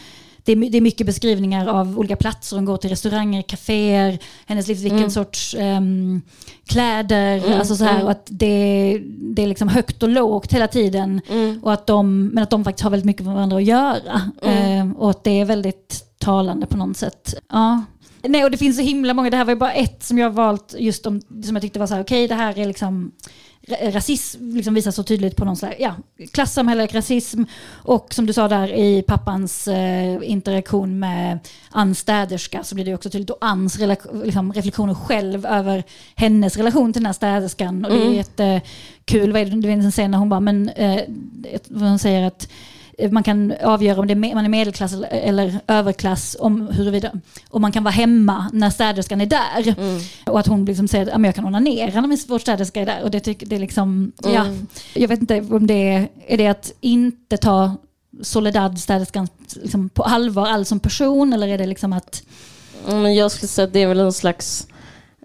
det 0.44 0.52
är, 0.52 0.70
det 0.70 0.78
är 0.78 0.82
mycket 0.82 1.06
beskrivningar 1.06 1.68
av 1.68 2.00
olika 2.00 2.16
platser. 2.16 2.56
Hon 2.56 2.66
går 2.66 2.78
till 2.78 2.90
restauranger, 2.90 3.42
kaféer, 3.42 4.20
hennes 4.46 4.68
livs, 4.68 4.82
vilken 4.82 4.98
mm. 4.98 5.12
sorts 5.12 5.56
um, 5.60 6.22
kläder. 6.66 7.38
Mm, 7.38 7.60
alltså 7.60 7.76
så 7.76 7.84
här, 7.84 7.94
mm. 7.94 8.06
och 8.06 8.12
att 8.12 8.28
det, 8.30 9.02
det 9.06 9.44
är 9.44 9.48
liksom 9.48 9.68
högt 9.68 10.04
och 10.04 10.10
lågt 10.10 10.54
hela 10.54 10.68
tiden. 10.68 11.22
Mm. 11.30 11.60
Och 11.64 11.74
att 11.74 11.88
de, 11.88 12.28
men 12.28 12.44
att 12.44 12.50
de 12.50 12.64
faktiskt 12.64 12.84
har 12.84 12.92
väldigt 12.92 13.06
mycket 13.06 13.26
med 13.26 13.36
varandra 13.36 13.58
att 13.58 13.64
göra. 13.64 14.22
Uh, 14.46 14.92
och 14.98 15.10
att 15.10 15.24
det 15.24 15.40
är 15.40 15.46
väldigt 15.46 16.06
talande 16.18 16.66
på 16.66 16.78
något 16.78 16.98
sätt. 16.98 17.34
Ja. 17.50 17.84
Nej, 18.24 18.44
och 18.44 18.52
det 18.52 18.58
finns 18.58 18.76
så 18.76 18.84
himla 18.84 19.14
många. 19.14 19.30
Det 19.30 19.38
här 19.38 19.46
var 19.46 19.54
ju 19.54 19.60
bara 19.60 19.74
ett 19.74 20.04
som 20.04 20.18
jag 20.18 20.30
valt 20.30 20.76
just 20.78 21.06
om, 21.06 21.22
som 21.44 21.56
jag 21.56 21.62
tyckte 21.62 21.80
var 21.80 21.88
så 21.88 21.94
här, 21.94 22.02
okej, 22.02 22.26
okay, 22.26 22.38
det 22.38 22.44
här 22.44 22.60
är 22.60 22.66
liksom 22.66 23.12
rasism 23.68 24.56
liksom 24.56 24.74
visas 24.74 24.96
så 24.96 25.04
tydligt 25.04 25.36
på 25.36 25.46
någon 25.46 25.56
slags, 25.56 25.76
ja, 25.80 25.96
klassamhälle, 26.34 26.86
rasism 26.86 27.44
och 27.72 28.14
som 28.14 28.26
du 28.26 28.34
sa 28.34 28.48
där 28.48 28.74
i 28.74 29.02
pappans 29.02 29.68
eh, 29.68 30.20
interaktion 30.24 31.00
med 31.00 31.40
Anns 31.70 32.00
städerska 32.00 32.64
så 32.64 32.76
blir 32.76 32.86
det 32.86 32.96
också 32.96 33.10
tydligt 33.10 33.30
och 33.30 33.38
Anns 33.42 33.80
liksom, 34.24 34.54
reflektioner 34.54 34.94
själv 34.94 35.46
över 35.46 35.84
hennes 36.16 36.58
relation 36.58 36.94
till 36.94 37.02
den 37.02 37.06
här 37.06 37.14
städerskan 37.14 37.86
och 37.86 37.92
det 37.92 37.98
är 37.98 38.02
mm. 38.02 38.14
jättekul, 38.14 39.32
vad 39.32 39.42
är 39.42 39.46
det, 39.46 39.62
det 39.62 39.68
är 39.68 39.72
en 39.72 39.92
scen 39.92 40.12
när 40.12 40.18
hon 40.18 40.30
bara, 40.30 40.40
men 40.40 40.70
eh, 40.70 41.02
hon 41.70 42.00
säger 42.00 42.28
att 42.28 42.48
man 43.12 43.24
kan 43.24 43.54
avgöra 43.64 44.00
om 44.00 44.08
det 44.08 44.14
är, 44.14 44.36
man 44.36 44.46
är 44.46 44.50
medelklass 44.50 44.94
eller 45.10 45.60
överklass 45.68 46.38
om 46.40 46.68
huruvida 46.68 47.12
om 47.50 47.62
man 47.62 47.72
kan 47.72 47.84
vara 47.84 47.92
hemma 47.92 48.50
när 48.54 48.70
städerskan 48.70 49.22
är 49.22 49.26
där. 49.26 49.68
Mm. 49.78 50.02
Och 50.26 50.40
att 50.40 50.48
hon 50.48 50.66
liksom 50.66 50.88
säger 50.88 51.16
att 51.16 51.26
jag 51.26 51.36
kan 51.36 51.46
onanera 51.46 52.02
när 52.02 52.28
vår 52.28 52.40
städerska 52.40 52.82
är 52.82 52.86
där. 52.86 53.04
Och 53.04 53.12
det, 53.12 53.20
tycker, 53.20 53.46
det 53.46 53.56
är 53.56 53.60
liksom, 53.60 54.12
mm. 54.24 54.36
ja, 54.36 54.46
jag 54.94 55.08
vet 55.08 55.22
inte 55.22 55.42
om 55.42 55.68
det 55.68 55.94
är, 55.94 56.08
är 56.28 56.38
det 56.38 56.48
att 56.48 56.72
inte 56.82 57.38
ta 57.38 57.76
Soledad, 58.22 58.80
städerskan, 58.80 59.28
liksom 59.62 59.90
på 59.90 60.04
allvar 60.04 60.48
all 60.48 60.66
som 60.66 60.80
person 60.80 61.34
eller 61.34 61.48
är 61.48 61.58
det 61.58 61.66
liksom 61.66 61.94
att... 61.94 62.24
Mm, 62.88 63.14
jag 63.14 63.32
skulle 63.32 63.48
säga 63.48 63.68
att 63.68 63.74
det 63.74 63.82
är 63.82 63.88
väl 63.88 64.00
en 64.00 64.14
slags 64.14 64.68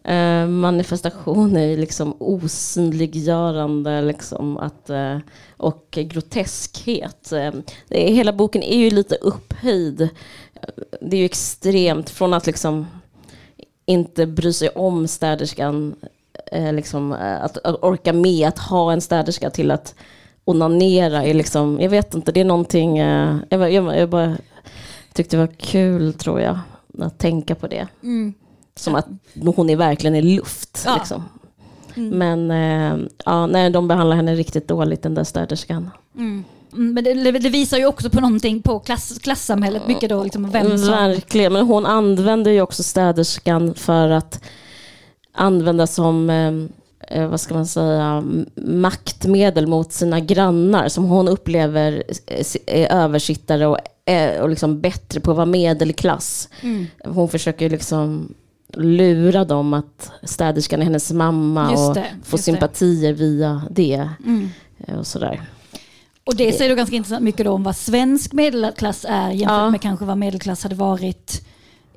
eh, 0.06 0.46
manifestation 0.46 1.56
i 1.56 1.76
liksom 1.76 2.16
osynliggörande 2.18 4.02
liksom, 4.02 4.58
att, 4.58 4.90
eh, 4.90 5.18
och 5.56 5.88
groteskhet. 5.90 7.32
Eh, 7.32 7.52
hela 7.90 8.32
boken 8.32 8.62
är 8.62 8.78
ju 8.78 8.90
lite 8.90 9.14
upphöjd. 9.14 10.00
Eh, 10.00 10.08
det 11.00 11.16
är 11.16 11.20
ju 11.20 11.24
extremt 11.24 12.10
från 12.10 12.34
att 12.34 12.46
liksom 12.46 12.86
inte 13.86 14.26
bry 14.26 14.52
sig 14.52 14.68
om 14.68 15.08
städerskan, 15.08 15.94
eh, 16.52 16.72
liksom, 16.72 17.12
eh, 17.12 17.44
att 17.44 17.58
orka 17.82 18.12
med 18.12 18.48
att 18.48 18.58
ha 18.58 18.92
en 18.92 19.00
städerska 19.00 19.50
till 19.50 19.70
att 19.70 19.94
onanera 20.44 21.24
är 21.24 21.34
liksom, 21.34 21.80
jag 21.80 21.90
vet 21.90 22.14
inte, 22.14 22.32
det 22.32 22.40
är 22.40 22.44
någonting, 22.44 22.96
jag, 22.96 23.72
jag, 23.72 23.98
jag 23.98 24.08
bara 24.08 24.36
tyckte 25.12 25.36
det 25.36 25.40
var 25.40 25.54
kul 25.56 26.12
tror 26.12 26.40
jag, 26.40 26.58
att 26.98 27.18
tänka 27.18 27.54
på 27.54 27.66
det. 27.66 27.88
Mm. 28.02 28.34
Som 28.76 28.94
att 28.94 29.06
hon 29.56 29.70
är 29.70 29.76
verkligen 29.76 30.14
i 30.16 30.22
luft. 30.22 30.82
Ja. 30.86 30.96
Liksom. 30.96 31.24
Mm. 31.96 32.18
Men 32.18 32.50
eh, 32.50 33.08
ja, 33.24 33.46
nej, 33.46 33.70
de 33.70 33.88
behandlar 33.88 34.16
henne 34.16 34.34
riktigt 34.34 34.68
dåligt 34.68 35.02
den 35.02 35.14
där 35.14 35.24
städerskan. 35.24 35.90
Mm. 36.14 36.26
mm 36.26 36.44
men 36.70 37.04
det, 37.04 37.14
det, 37.32 37.48
visar 37.48 37.78
ju 37.78 37.86
också 37.86 38.10
på 38.10 38.20
någonting 38.20 38.62
på 38.62 38.78
klass, 38.78 39.18
klassamhället 39.18 39.88
mycket 39.88 40.10
då. 40.10 40.24
Liksom, 40.24 40.50
vem 40.50 40.78
som... 40.78 40.88
Verkligen, 40.88 41.52
men 41.52 41.66
hon 41.66 41.86
använder 41.86 42.50
ju 42.50 42.60
också 42.60 42.82
städerskan 42.82 43.74
för 43.74 44.10
att 44.10 44.44
använda 45.32 45.86
som 45.86 46.30
eh, 46.30 46.52
eh 47.18 47.28
vad 47.28 47.40
ska 47.40 47.54
man 47.54 47.66
säga, 47.66 48.24
maktmedel 48.56 49.66
mot 49.66 49.92
sina 49.92 50.20
grannar 50.20 50.88
som 50.88 51.04
hon 51.04 51.28
upplever 51.28 52.02
är 52.66 52.92
översittare 52.92 53.66
och, 53.66 53.78
och 54.40 54.48
liksom 54.48 54.80
bättre 54.80 55.20
på 55.20 55.30
att 55.30 55.36
vara 55.36 55.46
medelklass. 55.46 56.48
Mm. 56.60 56.86
Hon 57.04 57.28
försöker 57.28 57.70
liksom 57.70 58.34
lura 58.72 59.44
dem 59.44 59.74
att 59.74 60.12
städerskan 60.22 60.80
är 60.80 60.84
hennes 60.84 61.12
mamma 61.12 61.70
just 61.70 61.88
och 61.88 61.94
det, 61.94 62.06
få 62.24 62.38
sympatier 62.38 63.12
det. 63.12 63.18
via 63.18 63.62
det. 63.70 64.08
Mm. 64.24 64.48
Eh, 64.78 64.98
och 64.98 65.06
sådär. 65.06 65.42
Och 66.24 66.36
det 66.36 66.52
säger 66.52 66.70
då 66.70 66.76
ganska 66.76 66.96
intressant 66.96 67.22
mycket 67.22 67.46
om 67.46 67.62
vad 67.62 67.76
svensk 67.76 68.32
medelklass 68.32 69.06
är 69.08 69.30
jämfört 69.30 69.48
ja. 69.48 69.70
med 69.70 69.80
kanske 69.80 70.04
vad 70.04 70.18
medelklass 70.18 70.62
hade 70.62 70.74
varit 70.74 71.45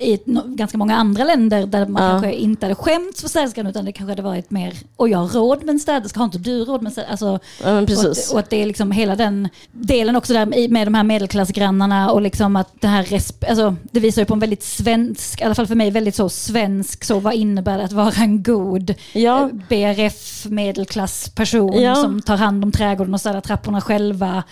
i 0.00 0.18
ganska 0.46 0.78
många 0.78 0.96
andra 0.96 1.24
länder 1.24 1.66
där 1.66 1.86
man 1.86 2.02
ja. 2.02 2.10
kanske 2.10 2.32
inte 2.32 2.66
hade 2.66 2.74
skämts 2.74 3.20
för 3.20 3.28
städerskan 3.28 3.66
utan 3.66 3.84
det 3.84 3.92
kanske 3.92 4.10
hade 4.10 4.22
varit 4.22 4.50
mer, 4.50 4.74
och 4.96 5.08
jag 5.08 5.18
har 5.18 5.28
råd 5.28 5.64
med 5.64 5.72
en 5.72 5.80
städerska, 5.80 6.20
har 6.20 6.24
inte 6.24 6.38
du 6.38 6.64
råd 6.64 6.82
med 6.82 6.88
en 6.88 6.92
städerska? 6.92 7.10
Alltså, 7.10 7.38
ja, 7.62 7.80
och, 7.80 8.10
att, 8.10 8.32
och, 8.32 8.38
att, 8.38 8.50
det 8.50 8.62
är 8.62 8.66
liksom 8.66 8.92
hela 8.92 9.16
den 9.16 9.48
delen 9.72 10.16
också 10.16 10.32
där 10.32 10.68
med 10.68 10.86
de 10.86 10.94
här 10.94 11.04
medelklassgrannarna 11.04 12.10
och 12.10 12.22
liksom 12.22 12.56
att 12.56 12.80
det 12.80 12.88
här, 12.88 13.06
alltså, 13.48 13.76
det 13.82 14.00
visar 14.00 14.22
ju 14.22 14.26
på 14.26 14.34
en 14.34 14.40
väldigt 14.40 14.62
svensk, 14.62 15.40
i 15.40 15.44
alla 15.44 15.54
fall 15.54 15.66
för 15.66 15.74
mig 15.74 15.90
väldigt 15.90 16.14
så 16.14 16.28
svensk, 16.28 17.04
så 17.04 17.20
vad 17.20 17.34
innebär 17.34 17.78
det 17.78 17.84
att 17.84 17.92
vara 17.92 18.14
en 18.14 18.42
god 18.42 18.94
ja. 19.12 19.42
Eh, 19.42 19.48
BRF 19.68 20.46
medelklassperson 20.46 21.82
ja. 21.82 21.94
som 21.94 22.22
tar 22.22 22.36
hand 22.36 22.64
om 22.64 22.72
trädgården 22.72 23.14
och 23.14 23.20
städar 23.20 23.40
trapporna 23.40 23.80
själva 23.80 24.42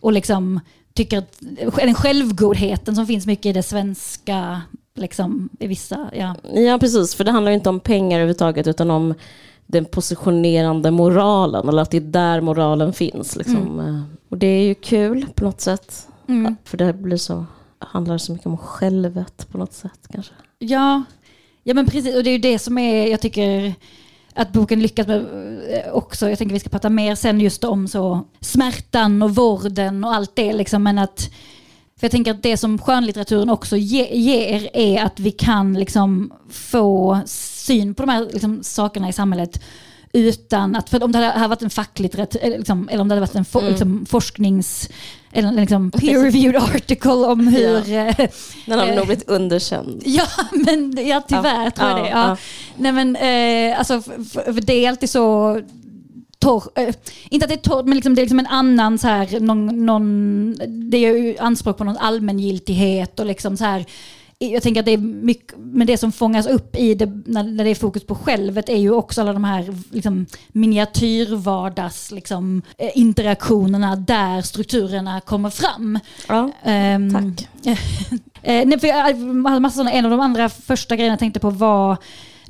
och 0.00 0.12
liksom 0.12 0.60
tycker 0.94 1.18
att 1.18 1.38
den 1.76 1.94
självgodheten 1.94 2.94
som 2.94 3.06
finns 3.06 3.26
mycket 3.26 3.46
i 3.46 3.52
det 3.52 3.62
svenska 3.62 4.62
liksom, 4.98 5.48
i 5.58 5.66
vissa... 5.66 6.10
Ja. 6.12 6.34
ja, 6.54 6.78
precis. 6.78 7.14
För 7.14 7.24
det 7.24 7.30
handlar 7.30 7.52
inte 7.52 7.68
om 7.68 7.80
pengar 7.80 8.18
överhuvudtaget 8.18 8.66
utan 8.66 8.90
om 8.90 9.14
den 9.66 9.84
positionerande 9.84 10.90
moralen, 10.90 11.68
eller 11.68 11.82
att 11.82 11.90
det 11.90 11.96
är 11.96 12.00
där 12.00 12.40
moralen 12.40 12.92
finns. 12.92 13.36
Liksom. 13.36 13.80
Mm. 13.80 14.02
Och 14.28 14.38
det 14.38 14.46
är 14.46 14.62
ju 14.62 14.74
kul 14.74 15.26
på 15.34 15.44
något 15.44 15.60
sätt. 15.60 16.08
Mm. 16.28 16.56
För 16.64 16.76
det 16.76 16.92
blir 16.92 17.16
så, 17.16 17.46
handlar 17.78 18.18
så 18.18 18.32
mycket 18.32 18.46
om 18.46 18.58
självet 18.58 19.48
på 19.50 19.58
något 19.58 19.72
sätt 19.72 20.08
kanske. 20.12 20.32
Ja, 20.58 21.02
ja 21.62 21.74
men 21.74 21.86
precis. 21.86 22.16
Och 22.16 22.24
det 22.24 22.30
är 22.30 22.32
ju 22.32 22.38
det 22.38 22.58
som 22.58 22.78
är, 22.78 23.06
jag 23.06 23.20
tycker, 23.20 23.74
att 24.34 24.52
boken 24.52 24.80
lyckas 24.80 25.06
med 25.06 25.20
eh, 25.68 25.92
också. 25.92 26.28
Jag 26.28 26.38
tänker 26.38 26.52
vi 26.52 26.60
ska 26.60 26.68
prata 26.68 26.90
mer 26.90 27.14
sen 27.14 27.40
just 27.40 27.64
om 27.64 27.88
så 27.88 28.24
smärtan 28.40 29.22
och 29.22 29.34
vården 29.34 30.04
och 30.04 30.14
allt 30.14 30.36
det. 30.36 30.52
Liksom, 30.52 30.82
men 30.82 30.98
att 30.98 31.30
för 31.98 32.04
jag 32.04 32.10
tänker 32.10 32.30
att 32.30 32.42
det 32.42 32.56
som 32.56 32.78
skönlitteraturen 32.78 33.50
också 33.50 33.76
ge, 33.76 34.14
ger 34.14 34.76
är 34.76 35.02
att 35.02 35.20
vi 35.20 35.30
kan 35.30 35.74
liksom 35.74 36.32
få 36.50 37.20
syn 37.26 37.94
på 37.94 38.02
de 38.02 38.08
här 38.12 38.28
liksom 38.32 38.62
sakerna 38.62 39.08
i 39.08 39.12
samhället 39.12 39.60
utan 40.12 40.76
att, 40.76 40.90
för 40.90 41.02
om 41.02 41.12
det 41.12 41.18
hade 41.18 41.48
varit 41.48 41.62
en 41.62 41.70
facklitteratur, 41.70 42.40
liksom, 42.58 42.88
eller 42.88 43.00
om 43.00 43.08
det 43.08 43.14
hade 43.14 43.20
varit 43.20 43.34
en 43.34 43.44
for, 43.44 43.60
mm. 43.60 43.70
liksom, 43.70 44.06
forsknings, 44.06 44.88
eller 45.32 45.52
liksom 45.52 45.90
peer-reviewed 45.90 46.56
article 46.56 47.10
om 47.10 47.46
hur... 47.46 47.88
Ja. 47.88 48.06
Eh, 48.06 48.30
Den 48.66 48.78
har 48.78 48.86
nog 48.86 49.06
blivit 49.06 49.28
underkänd. 49.28 50.02
Ja, 50.06 50.26
men 50.52 51.06
ja, 51.06 51.22
tyvärr 51.28 51.64
ja. 51.64 51.70
tror 51.70 51.90
jag 51.90 51.98
det. 51.98 52.08
Ja. 52.08 52.36
Nej, 52.76 52.92
men, 52.92 53.16
eh, 53.16 53.78
alltså, 53.78 54.02
för, 54.02 54.52
för 54.52 54.60
det 54.60 54.84
är 54.84 54.88
alltid 54.88 55.10
så 55.10 55.60
torr, 56.38 56.62
äh, 56.74 56.94
inte 57.28 57.44
att 57.44 57.48
det 57.48 57.54
är 57.54 57.70
torrt, 57.70 57.86
men 57.86 57.94
liksom, 57.94 58.14
det 58.14 58.20
är 58.20 58.24
liksom 58.24 58.38
en 58.38 58.46
annan 58.46 58.98
så 58.98 59.06
här, 59.08 59.40
någon, 59.40 59.86
någon, 59.86 60.54
det 60.90 60.96
är 60.96 61.16
ju 61.16 61.38
anspråk 61.38 61.76
på 61.76 61.84
någon 61.84 61.96
allmängiltighet 61.96 63.20
och 63.20 63.26
liksom 63.26 63.56
så 63.56 63.64
här, 63.64 63.84
jag 64.38 64.62
tänker 64.62 64.80
att 64.80 64.86
det 64.86 64.92
är 64.92 64.98
mycket, 64.98 65.54
men 65.58 65.86
det 65.86 65.98
som 65.98 66.12
fångas 66.12 66.46
upp 66.46 66.76
i 66.76 66.94
det, 66.94 67.22
när, 67.26 67.42
när 67.42 67.64
det 67.64 67.70
är 67.70 67.74
fokus 67.74 68.06
på 68.06 68.14
självet 68.14 68.68
är 68.68 68.76
ju 68.76 68.90
också 68.90 69.20
alla 69.20 69.32
de 69.32 69.44
här 69.44 69.74
liksom, 69.90 70.26
miniatyrvardags 70.48 72.10
liksom, 72.10 72.62
eh, 72.78 72.90
interaktionerna 72.94 73.96
där 73.96 74.42
strukturerna 74.42 75.20
kommer 75.20 75.50
fram. 75.50 75.98
Ja, 76.28 76.50
um, 76.64 77.14
tack. 77.14 77.48
Eh, 78.42 78.66
nej, 78.66 78.80
för 78.80 78.86
jag, 78.86 79.18
massa 79.18 79.70
sådana, 79.70 79.92
en 79.92 80.04
av 80.04 80.10
de 80.10 80.20
andra 80.20 80.48
första 80.48 80.96
grejerna 80.96 81.12
jag 81.12 81.18
tänkte 81.18 81.40
på 81.40 81.50
var 81.50 81.96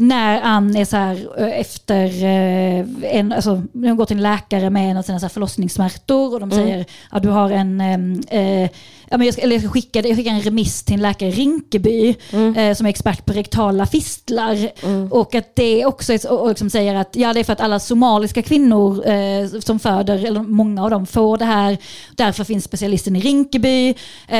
när 0.01 0.41
Ann 0.41 0.77
är 0.77 0.85
så 0.85 0.97
här 0.97 1.29
eh, 1.39 1.61
efter 1.61 2.25
eh, 2.25 2.87
en, 3.03 3.33
alltså 3.33 3.63
hon 3.73 3.97
går 3.97 4.05
till 4.05 4.17
en 4.17 4.23
läkare 4.23 4.71
med 4.71 4.91
en 4.91 4.97
av 4.97 5.03
sina 5.03 5.21
så 5.21 5.29
förlossningssmärtor 5.29 6.35
och 6.35 6.41
de 6.41 6.53
mm. 6.53 6.65
säger 6.65 6.87
att 7.11 7.23
du 7.23 7.29
har 7.29 7.51
en, 7.51 7.81
eh, 8.29 8.71
ja, 9.11 9.19
men 9.19 9.23
jag, 9.23 9.35
ska, 9.35 9.43
eller 9.43 9.55
jag, 9.57 9.63
ska 9.63 9.73
skicka, 9.73 10.01
jag 10.01 10.17
skickar 10.17 10.31
en 10.31 10.41
remiss 10.41 10.83
till 10.83 10.95
en 10.95 11.03
läkare 11.03 11.29
i 11.29 11.33
Rinkeby 11.33 12.15
mm. 12.33 12.57
eh, 12.57 12.75
som 12.75 12.87
är 12.87 12.91
expert 12.91 13.25
på 13.25 13.33
rektala 13.33 13.87
fistlar. 13.87 14.71
Mm. 14.83 15.13
Och 15.13 15.35
att 15.35 15.57
det 15.57 15.87
också 15.87 16.13
är, 16.13 16.33
och 16.33 16.49
liksom 16.49 16.71
säger 16.71 16.95
att 16.95 17.17
ja, 17.17 17.33
det 17.33 17.41
är 17.41 17.45
för 17.45 17.53
att 17.53 17.61
alla 17.61 17.81
somaliska 17.81 18.43
kvinnor 18.43 19.09
eh, 19.09 19.61
som 19.61 19.79
föder, 19.79 20.25
eller 20.25 20.43
många 20.43 20.85
av 20.85 20.91
dem 20.91 21.07
får 21.07 21.37
det 21.37 21.45
här. 21.45 21.79
Därför 22.17 22.45
finns 22.45 22.65
specialisten 22.65 23.17
i 23.17 23.21
Rinkeby. 23.21 23.95
Eh, 24.29 24.39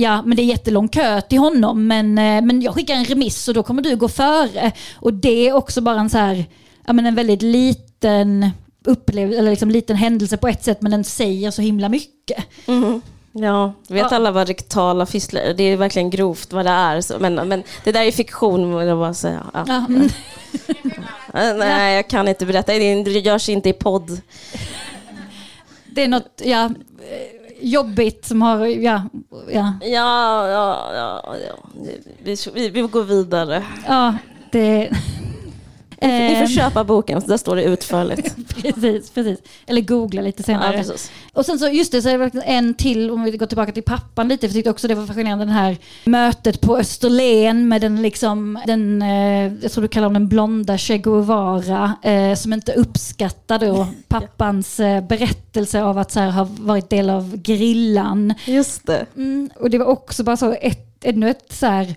ja, 0.00 0.22
men 0.22 0.36
det 0.36 0.42
är 0.42 0.44
jättelång 0.44 0.88
kö 0.88 1.20
till 1.20 1.38
honom. 1.38 1.86
Men, 1.86 2.14
men 2.14 2.62
jag 2.62 2.74
skickar 2.74 2.94
en 2.94 3.04
remiss 3.04 3.48
och 3.48 3.54
då 3.54 3.62
kommer 3.62 3.82
du 3.82 3.96
gå 3.96 4.08
före. 4.08 4.72
Och 5.00 5.14
det 5.14 5.48
är 5.48 5.52
också 5.52 5.80
bara 5.80 6.00
en 6.00 6.10
så 6.10 6.18
här, 6.18 6.44
ja, 6.86 6.92
men 6.92 7.06
en 7.06 7.14
väldigt 7.14 7.42
liten 7.42 8.50
upplevelse, 8.84 9.38
eller 9.38 9.50
liksom 9.50 9.70
liten 9.70 9.96
händelse 9.96 10.36
på 10.36 10.48
ett 10.48 10.64
sätt, 10.64 10.82
men 10.82 10.90
den 10.90 11.04
säger 11.04 11.50
så 11.50 11.62
himla 11.62 11.88
mycket. 11.88 12.44
Mm. 12.66 13.00
Ja, 13.32 13.72
vet 13.88 14.10
ja. 14.10 14.16
alla 14.16 14.30
vad 14.30 14.48
rektala 14.48 15.06
fistlar 15.06 15.40
är? 15.40 15.54
Det 15.54 15.62
är 15.62 15.76
verkligen 15.76 16.10
grovt 16.10 16.52
vad 16.52 16.66
det 16.66 16.70
är. 16.70 17.18
Men, 17.18 17.48
men 17.48 17.62
det 17.84 17.92
där 17.92 18.02
är 18.02 18.12
fiktion, 18.12 18.78
vill 18.78 18.88
jag 18.88 18.98
bara 18.98 19.14
säga. 19.14 19.46
Ja. 19.54 19.64
Ja. 19.68 19.84
Mm. 19.88 20.08
Nej, 21.58 21.94
jag 21.96 22.08
kan 22.08 22.28
inte 22.28 22.46
berätta. 22.46 22.72
Det 22.72 23.10
görs 23.10 23.48
inte 23.48 23.68
i 23.68 23.72
podd. 23.72 24.20
Det 25.86 26.02
är 26.02 26.08
något, 26.08 26.42
ja, 26.44 26.70
jobbigt 27.60 28.26
som 28.26 28.42
har, 28.42 28.66
ja. 28.66 29.02
Ja, 29.48 29.72
ja, 29.82 30.48
ja. 30.48 30.90
ja, 30.94 31.36
ja. 31.46 31.68
Vi, 32.22 32.36
vi, 32.54 32.68
vi 32.68 32.80
går 32.80 33.04
vidare. 33.04 33.64
Ja, 33.86 34.14
det... 34.52 34.90
Ni 36.00 36.34
får 36.34 36.42
Ehm, 36.42 36.48
köpa 36.48 36.84
boken, 36.84 37.22
där 37.26 37.36
står 37.36 37.56
det 37.56 37.62
utförligt. 37.64 38.36
precis, 38.62 39.10
precis. 39.10 39.38
Eller 39.66 39.80
googla 39.80 40.22
lite 40.22 40.40
Ja, 40.42 40.44
senare. 40.44 40.72
precis. 40.76 41.10
Och 41.32 41.46
sen 41.46 41.58
så, 41.58 41.68
just 41.68 41.92
det, 41.92 42.02
så 42.02 42.08
är 42.08 42.18
det 42.18 42.40
en 42.42 42.74
till, 42.74 43.10
om 43.10 43.22
vi 43.24 43.30
går 43.30 43.46
tillbaka 43.46 43.72
till 43.72 43.82
pappan 43.82 44.28
lite, 44.28 44.40
för 44.40 44.46
jag 44.46 44.54
tyckte 44.54 44.70
också 44.70 44.88
det 44.88 44.94
var 44.94 45.06
fascinerande, 45.06 45.44
den 45.44 45.54
här 45.54 45.76
mötet 46.04 46.60
på 46.60 46.78
Österlen 46.78 47.68
med 47.68 47.80
den 47.80 48.02
liksom, 48.02 48.58
den, 48.66 49.02
eh, 49.02 49.52
jag 49.62 49.72
tror 49.72 49.82
du 49.82 49.88
kallar 49.88 50.06
honom 50.06 50.22
den 50.22 50.28
blonda 50.28 50.78
Che 50.78 50.98
Guevara, 50.98 51.94
eh, 52.02 52.34
som 52.34 52.52
inte 52.52 52.72
uppskattar 52.72 53.58
då 53.58 53.86
pappans 54.08 54.80
eh, 54.80 55.04
berättelse 55.04 55.82
av 55.82 55.98
att 55.98 56.10
så 56.10 56.20
här, 56.20 56.30
ha 56.30 56.48
varit 56.50 56.90
del 56.90 57.10
av 57.10 57.36
grillan. 57.36 58.34
Just 58.44 58.86
det. 58.86 59.06
Mm, 59.16 59.50
och 59.56 59.70
det 59.70 59.78
var 59.78 59.86
också 59.86 60.24
bara 60.24 60.36
så 60.36 60.52
ett, 60.60 61.04
ännu 61.04 61.30
ett 61.30 61.52
så 61.52 61.66
här, 61.66 61.94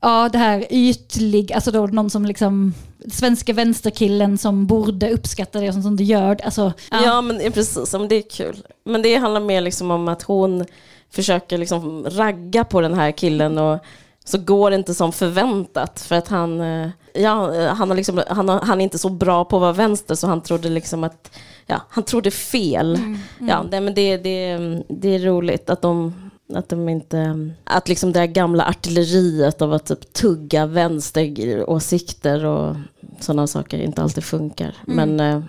ja 0.00 0.28
det 0.32 0.38
här 0.38 0.66
ytlig, 0.70 1.52
alltså 1.52 1.70
då 1.70 1.86
någon 1.86 2.10
som 2.10 2.26
liksom, 2.26 2.74
svenska 3.12 3.52
vänsterkillen 3.52 4.38
som 4.38 4.66
borde 4.66 5.10
uppskatta 5.10 5.60
det 5.60 5.68
och 5.68 5.74
som 5.74 5.86
inte 5.86 6.04
gör 6.04 6.34
det. 6.34 6.44
Alltså, 6.44 6.72
Ja, 6.90 7.20
men 7.20 7.40
eh, 7.40 7.52
precis, 7.52 7.92
men 7.92 8.08
det 8.08 8.14
är 8.14 8.30
kul. 8.30 8.56
Men 8.84 9.02
det 9.02 9.14
handlar 9.16 9.40
mer 9.40 9.60
liksom 9.60 9.90
om 9.90 10.08
att 10.08 10.22
hon 10.22 10.64
försöker 11.10 11.58
liksom 11.58 12.06
ragga 12.08 12.64
på 12.64 12.80
den 12.80 12.94
här 12.94 13.12
killen 13.12 13.58
och 13.58 13.78
så 14.24 14.38
går 14.38 14.70
det 14.70 14.76
inte 14.76 14.94
som 14.94 15.12
förväntat 15.12 16.00
för 16.00 16.14
att 16.14 16.28
han, 16.28 16.60
eh, 16.60 16.88
ja, 17.14 17.54
eh, 17.54 17.74
han, 17.74 17.88
har 17.90 17.96
liksom, 17.96 18.22
han, 18.28 18.48
har, 18.48 18.60
han 18.60 18.80
är 18.80 18.84
inte 18.84 18.98
så 18.98 19.08
bra 19.08 19.44
på 19.44 19.56
att 19.56 19.60
vara 19.60 19.72
vänster 19.72 20.14
så 20.14 20.26
han 20.26 20.40
trodde 20.40 20.68
liksom 20.68 21.04
att, 21.04 21.36
ja, 21.66 21.80
han 21.88 22.04
trodde 22.04 22.30
fel. 22.30 22.98
Ja, 23.38 23.64
det, 23.70 23.80
men 23.80 23.94
det, 23.94 24.16
det, 24.16 24.58
det 24.88 25.14
är 25.14 25.18
roligt 25.18 25.70
att 25.70 25.82
de 25.82 26.29
att 26.54 26.68
de 26.68 26.88
inte, 26.88 27.50
att 27.64 27.88
liksom 27.88 28.12
det 28.12 28.26
gamla 28.26 28.64
artilleriet 28.64 29.62
av 29.62 29.72
att 29.72 29.86
typ 29.86 30.12
tugga 30.12 30.66
vänsteråsikter 30.66 32.44
och 32.44 32.76
sådana 33.20 33.46
saker 33.46 33.78
inte 33.78 34.02
alltid 34.02 34.24
funkar. 34.24 34.76
Men 34.86 35.20
eh, 35.20 35.42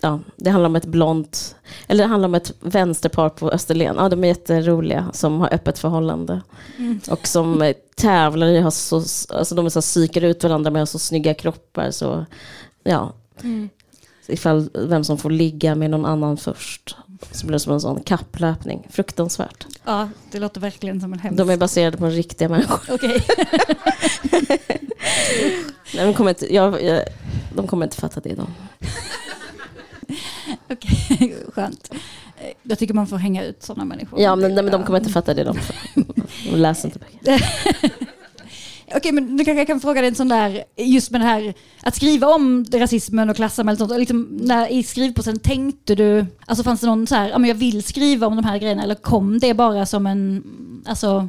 ja, 0.00 0.20
det 0.36 0.50
handlar 0.50 0.68
om 0.68 0.76
ett 0.76 0.86
blont, 0.86 1.56
eller 1.86 2.04
det 2.04 2.08
handlar 2.08 2.28
om 2.28 2.34
ett 2.34 2.52
vänsterpar 2.60 3.28
på 3.28 3.50
Österlen. 3.50 3.96
Ja, 3.98 4.08
de 4.08 4.24
är 4.24 4.28
jätteroliga 4.28 5.10
som 5.12 5.40
har 5.40 5.54
öppet 5.54 5.78
förhållande. 5.78 6.40
Och 7.10 7.26
som 7.26 7.62
eh, 7.62 7.74
tävlar 7.96 8.46
i, 8.46 8.60
har 8.60 8.70
så, 8.70 8.96
alltså 9.36 9.54
de 9.54 9.66
är 9.66 9.70
så 9.70 9.80
psykar 9.80 10.24
ut 10.24 10.44
varandra 10.44 10.70
med 10.70 10.88
så 10.88 10.98
snygga 10.98 11.34
kroppar. 11.34 11.90
Så 11.90 12.26
ja, 12.82 13.12
ifall 14.26 14.70
vem 14.74 15.04
som 15.04 15.18
får 15.18 15.30
ligga 15.30 15.74
med 15.74 15.90
någon 15.90 16.06
annan 16.06 16.36
först. 16.36 16.96
Så 17.30 17.46
blir 17.46 17.52
det 17.52 17.60
som 17.60 17.72
en 17.72 17.80
sån 17.80 18.00
kapplöpning. 18.02 18.86
Fruktansvärt. 18.90 19.66
ja, 19.84 20.08
det 20.30 20.38
låter 20.38 20.60
verkligen 20.60 21.00
som 21.00 21.12
en 21.12 21.18
hemsk... 21.18 21.38
De 21.38 21.50
är 21.50 21.56
baserade 21.56 21.96
på 21.96 22.06
riktiga 22.06 22.48
människor. 22.48 22.80
Okej. 22.94 23.24
Nej, 25.94 26.06
de, 26.06 26.14
kommer 26.14 26.30
inte, 26.30 26.54
jag, 26.54 26.82
jag, 26.82 27.02
de 27.54 27.66
kommer 27.66 27.86
inte 27.86 27.96
fatta 27.96 28.20
det. 28.20 28.34
De. 28.34 28.46
Okej, 30.70 31.36
skönt. 31.54 31.90
Eh, 32.40 32.50
Jag 32.62 32.78
tycker 32.78 32.94
man 32.94 33.06
får 33.06 33.16
hänga 33.16 33.44
ut 33.44 33.62
sådana 33.62 33.84
människor. 33.84 34.20
Ja, 34.20 34.36
men, 34.36 34.54
nej, 34.54 34.64
men 34.64 34.72
de 34.72 34.84
kommer 34.84 34.98
inte 34.98 35.10
fatta 35.12 35.34
det. 35.34 35.44
De, 35.44 35.58
de 36.50 36.56
läser 36.56 36.88
inte 36.88 36.98
böcker. 36.98 37.44
Okej, 38.94 39.12
men 39.12 39.36
nu 39.36 39.44
kanske 39.44 39.60
jag 39.60 39.66
kan 39.66 39.80
fråga 39.80 40.00
dig 40.00 40.08
en 40.08 40.14
sån 40.14 40.28
där, 40.28 40.64
just 40.76 41.10
med 41.10 41.20
det 41.20 41.24
här 41.24 41.54
att 41.82 41.96
skriva 41.96 42.26
om 42.26 42.64
rasismen 42.72 43.30
och 43.30 43.36
klassamhället 43.36 43.80
och 43.80 43.88
sånt. 43.88 43.98
Liksom, 43.98 44.28
när, 44.30 44.68
I 44.72 44.82
skrivprocessen 44.82 45.38
tänkte 45.38 45.94
du, 45.94 46.26
alltså 46.46 46.64
fanns 46.64 46.80
det 46.80 46.86
någon 46.86 47.06
så 47.06 47.14
här, 47.14 47.28
ja 47.28 47.38
men 47.38 47.48
jag 47.48 47.54
vill 47.54 47.82
skriva 47.82 48.26
om 48.26 48.36
de 48.36 48.44
här 48.44 48.58
grejerna 48.58 48.82
eller 48.82 48.94
kom 48.94 49.38
det 49.38 49.54
bara 49.54 49.86
som 49.86 50.06
en, 50.06 50.42
alltså, 50.86 51.28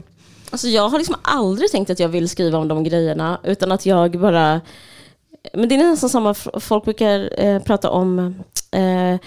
Alltså 0.50 0.68
jag 0.68 0.90
har 0.90 0.98
liksom 0.98 1.16
aldrig 1.22 1.72
tänkt 1.72 1.90
att 1.90 2.00
jag 2.00 2.10
vill 2.10 2.30
skriva 2.30 2.58
om 2.58 2.68
de 2.68 2.84
grejerna, 2.84 3.40
utan 3.44 3.72
att 3.72 3.86
jag 3.86 4.20
bara... 4.20 4.62
Men 5.54 5.70
det 5.70 5.76
är 5.76 5.90
nästan 5.90 6.10
samma, 6.10 6.34
folk 6.60 6.84
brukar 6.84 7.44
eh, 7.46 7.62
prata 7.64 7.90
om 7.90 8.36
eh, 8.72 9.20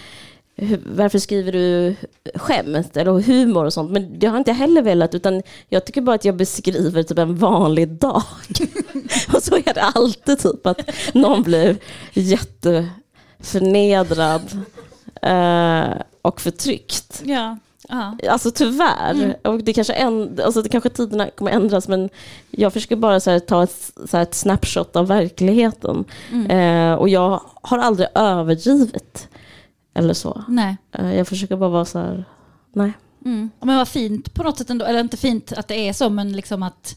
varför 0.86 1.18
skriver 1.18 1.52
du 1.52 1.94
skämt 2.34 2.96
eller 2.96 3.20
humor 3.20 3.64
och 3.64 3.72
sånt, 3.72 3.90
men 3.90 4.18
det 4.18 4.26
har 4.26 4.38
inte 4.38 4.50
jag 4.50 4.56
heller 4.56 4.82
velat, 4.82 5.14
utan 5.14 5.42
jag 5.68 5.84
tycker 5.84 6.00
bara 6.00 6.14
att 6.14 6.24
jag 6.24 6.36
beskriver 6.36 7.02
typ 7.02 7.18
en 7.18 7.36
vanlig 7.36 7.88
dag. 7.88 8.22
och 9.34 9.42
så 9.42 9.56
är 9.56 9.74
det 9.74 9.82
alltid 9.82 10.38
typ 10.38 10.66
att 10.66 10.80
någon 11.14 11.42
blir 11.42 11.76
jätteförnedrad 12.12 14.42
eh, 15.22 15.88
och 16.22 16.40
förtryckt. 16.40 17.22
ja. 17.88 18.16
ja. 18.20 18.30
Alltså 18.30 18.50
tyvärr. 18.50 19.10
Mm. 19.10 19.32
Och 19.44 19.64
det 19.64 19.72
kanske, 19.72 19.92
en, 19.92 20.40
alltså 20.44 20.62
det 20.62 20.68
kanske 20.68 20.90
tiderna 20.90 21.30
kommer 21.30 21.50
ändras 21.50 21.88
men 21.88 22.10
jag 22.50 22.72
försöker 22.72 22.96
bara 22.96 23.20
så 23.20 23.30
här, 23.30 23.38
ta 23.38 23.62
ett, 23.62 23.92
så 24.10 24.16
här, 24.16 24.22
ett 24.22 24.34
snapshot 24.34 24.96
av 24.96 25.06
verkligheten. 25.06 26.04
Mm. 26.32 26.50
Eh, 26.50 26.94
och 26.94 27.08
jag 27.08 27.40
har 27.62 27.78
aldrig 27.78 28.08
överdrivit. 28.14 29.28
Eller 29.94 30.14
så. 30.14 30.44
Nej. 30.48 30.76
Eh, 30.92 31.14
jag 31.14 31.28
försöker 31.28 31.56
bara 31.56 31.70
vara 31.70 31.84
så 31.84 31.98
här, 31.98 32.24
nej. 32.72 32.92
Mm. 33.24 33.50
Men 33.60 33.76
vad 33.76 33.88
fint 33.88 34.34
på 34.34 34.42
något 34.42 34.58
sätt 34.58 34.70
ändå, 34.70 34.84
eller 34.84 35.00
inte 35.00 35.16
fint 35.16 35.52
att 35.52 35.68
det 35.68 35.88
är 35.88 35.92
så, 35.92 36.10
men 36.10 36.32
liksom 36.32 36.62
att 36.62 36.96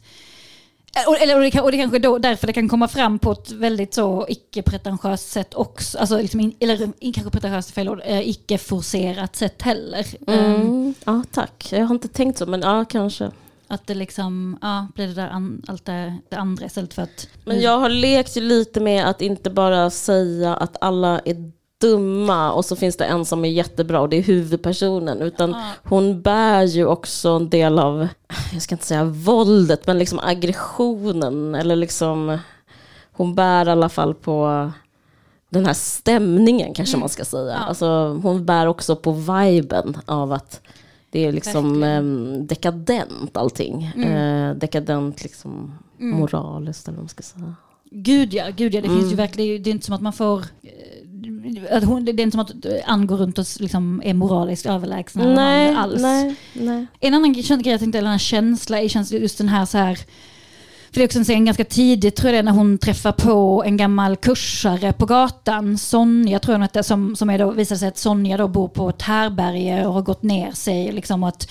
och, 1.07 1.21
eller, 1.21 1.35
och, 1.35 1.41
det, 1.41 1.61
och 1.61 1.71
det 1.71 1.77
kanske 1.77 1.99
då 1.99 2.17
därför 2.17 2.47
det 2.47 2.53
kan 2.53 2.69
komma 2.69 2.87
fram 2.87 3.19
på 3.19 3.31
ett 3.31 3.51
väldigt 3.51 3.93
så 3.93 4.25
icke-pretentiöst 4.29 5.31
sätt 5.31 5.53
också. 5.53 5.97
Alltså 5.97 6.17
liksom 6.17 6.39
in, 6.39 6.55
eller 6.59 6.91
in, 6.99 7.13
kanske 7.13 7.31
pretentiöst 7.31 7.69
är 7.69 7.73
fel 7.73 7.89
ord, 7.89 8.01
eh, 8.05 8.29
icke-forcerat 8.29 9.35
sätt 9.35 9.61
heller. 9.61 10.05
Mm. 10.27 10.61
Um, 10.61 10.93
Ja, 11.05 11.23
tack. 11.31 11.67
Jag 11.71 11.85
har 11.85 11.95
inte 11.95 12.07
tänkt 12.07 12.37
så, 12.37 12.45
men 12.45 12.61
ja, 12.61 12.85
kanske. 12.85 13.31
att 13.67 13.87
det 13.87 13.93
liksom, 13.93 14.57
ja, 14.61 14.87
blir 14.95 15.07
det 15.07 15.13
där 15.13 15.29
an, 15.29 15.61
allt 15.67 15.85
det, 15.85 16.17
det 16.29 16.35
andra 16.35 16.65
istället 16.65 16.93
för 16.93 17.01
att... 17.01 17.27
Men 17.45 17.61
jag 17.61 17.79
har 17.79 17.89
lekt 17.89 18.35
lite 18.35 18.79
med 18.79 19.05
att 19.05 19.21
inte 19.21 19.49
bara 19.49 19.89
säga 19.89 20.55
att 20.55 20.77
alla 20.81 21.19
är 21.25 21.51
dumma 21.81 22.51
och 22.51 22.65
så 22.65 22.75
finns 22.75 22.97
det 22.97 23.05
en 23.05 23.25
som 23.25 23.45
är 23.45 23.49
jättebra 23.49 24.01
och 24.01 24.09
det 24.09 24.17
är 24.17 24.21
huvudpersonen. 24.23 25.21
Utan 25.21 25.49
Ja. 25.49 25.71
hon 25.83 26.21
bär 26.21 26.63
ju 26.63 26.85
också 26.85 27.29
en 27.29 27.49
del 27.49 27.79
av, 27.79 28.07
jag 28.53 28.61
ska 28.61 28.75
inte 28.75 28.85
säga 28.85 29.03
våldet, 29.03 29.87
men 29.87 29.97
liksom 29.99 30.19
aggressionen. 30.19 31.55
Eller 31.55 31.75
liksom, 31.75 32.37
hon 33.11 33.35
bär 33.35 33.67
i 33.67 33.71
alla 33.71 33.89
fall 33.89 34.13
på 34.13 34.71
den 35.49 35.65
här 35.65 35.73
stämningen 35.73 36.73
kanske 36.73 36.97
man 36.97 37.09
ska 37.09 37.25
säga. 37.25 37.41
Mm. 37.43 37.53
Ja. 37.61 37.67
Alltså, 37.67 38.19
hon 38.23 38.45
bär 38.45 38.65
också 38.67 38.95
på 38.95 39.11
viben 39.11 39.97
av 40.05 40.31
att 40.31 40.61
det 41.09 41.25
är 41.25 41.31
liksom 41.31 41.83
eh, 41.83 42.01
dekadent 42.47 43.37
allting. 43.37 43.91
Mm. 43.95 44.49
Eh, 44.49 44.55
dekadent 44.55 45.23
liksom 45.23 45.73
moraliskt 45.97 46.87
eller 46.87 46.95
vad 46.95 47.03
man 47.03 47.09
ska 47.09 47.23
säga. 47.23 47.55
Gud 47.93 48.33
ja, 48.33 48.45
gud 48.55 48.73
ja 48.73 48.81
det 48.81 48.87
finns 48.87 48.99
Mm. 48.99 49.09
ju 49.09 49.15
verkligen, 49.15 49.63
det 49.63 49.69
är 49.69 49.71
inte 49.71 49.85
som 49.85 49.95
att 49.95 50.01
man 50.01 50.13
får... 50.13 50.45
eh, 51.45 51.77
Att 51.77 51.83
hon, 51.83 52.05
det 52.05 52.11
är 52.11 52.19
inte 52.19 52.31
som 52.31 52.39
att 52.39 52.51
Ann 52.85 53.07
går 53.07 53.17
runt 53.17 53.37
och 53.37 53.45
liksom 53.59 54.01
är 54.05 54.13
moraliskt 54.13 54.65
överlägsna 54.65 55.23
alla 55.23 55.35
Nej, 55.35 55.75
alls. 55.75 56.01
nej, 56.01 56.35
nej. 56.53 56.85
En 56.99 57.13
annan 57.13 57.33
grej 57.33 57.45
jag 57.65 57.79
tänkte, 57.79 57.97
eller 57.97 58.09
en 58.09 58.19
känsla, 58.19 58.79
är 58.79 58.87
känns 58.87 59.11
just 59.11 59.37
den 59.37 59.49
här 59.49 59.65
så 59.65 59.77
här 59.77 59.99
för 60.91 60.99
det 60.99 61.03
är 61.03 61.05
också 61.05 61.19
en 61.19 61.23
scen 61.25 61.45
ganska 61.45 61.63
tidigt, 61.65 62.15
tror 62.15 62.27
jag 62.27 62.35
det 62.35 62.39
är, 62.39 62.43
när 62.43 62.51
hon 62.59 62.77
träffar 62.77 63.11
på 63.11 63.63
en 63.65 63.77
gammal 63.77 64.17
kursare 64.17 64.93
på 64.93 65.05
gatan, 65.05 65.77
Sonja 65.77 66.39
tror 66.39 66.53
jag 66.53 66.57
hon 66.57 66.61
hette, 66.61 66.83
som, 66.83 67.15
som 67.15 67.29
är 67.29 67.39
då, 67.39 67.51
visar 67.51 67.75
sig 67.75 67.87
att 67.87 67.97
Sonja 67.97 68.37
då 68.37 68.47
bor 68.47 68.67
på 68.67 68.89
ett 68.89 69.01
härberge 69.01 69.87
och 69.87 69.93
har 69.93 70.01
gått 70.01 70.23
ner 70.23 70.51
sig. 70.51 70.91
Liksom, 70.91 71.23
att, 71.23 71.49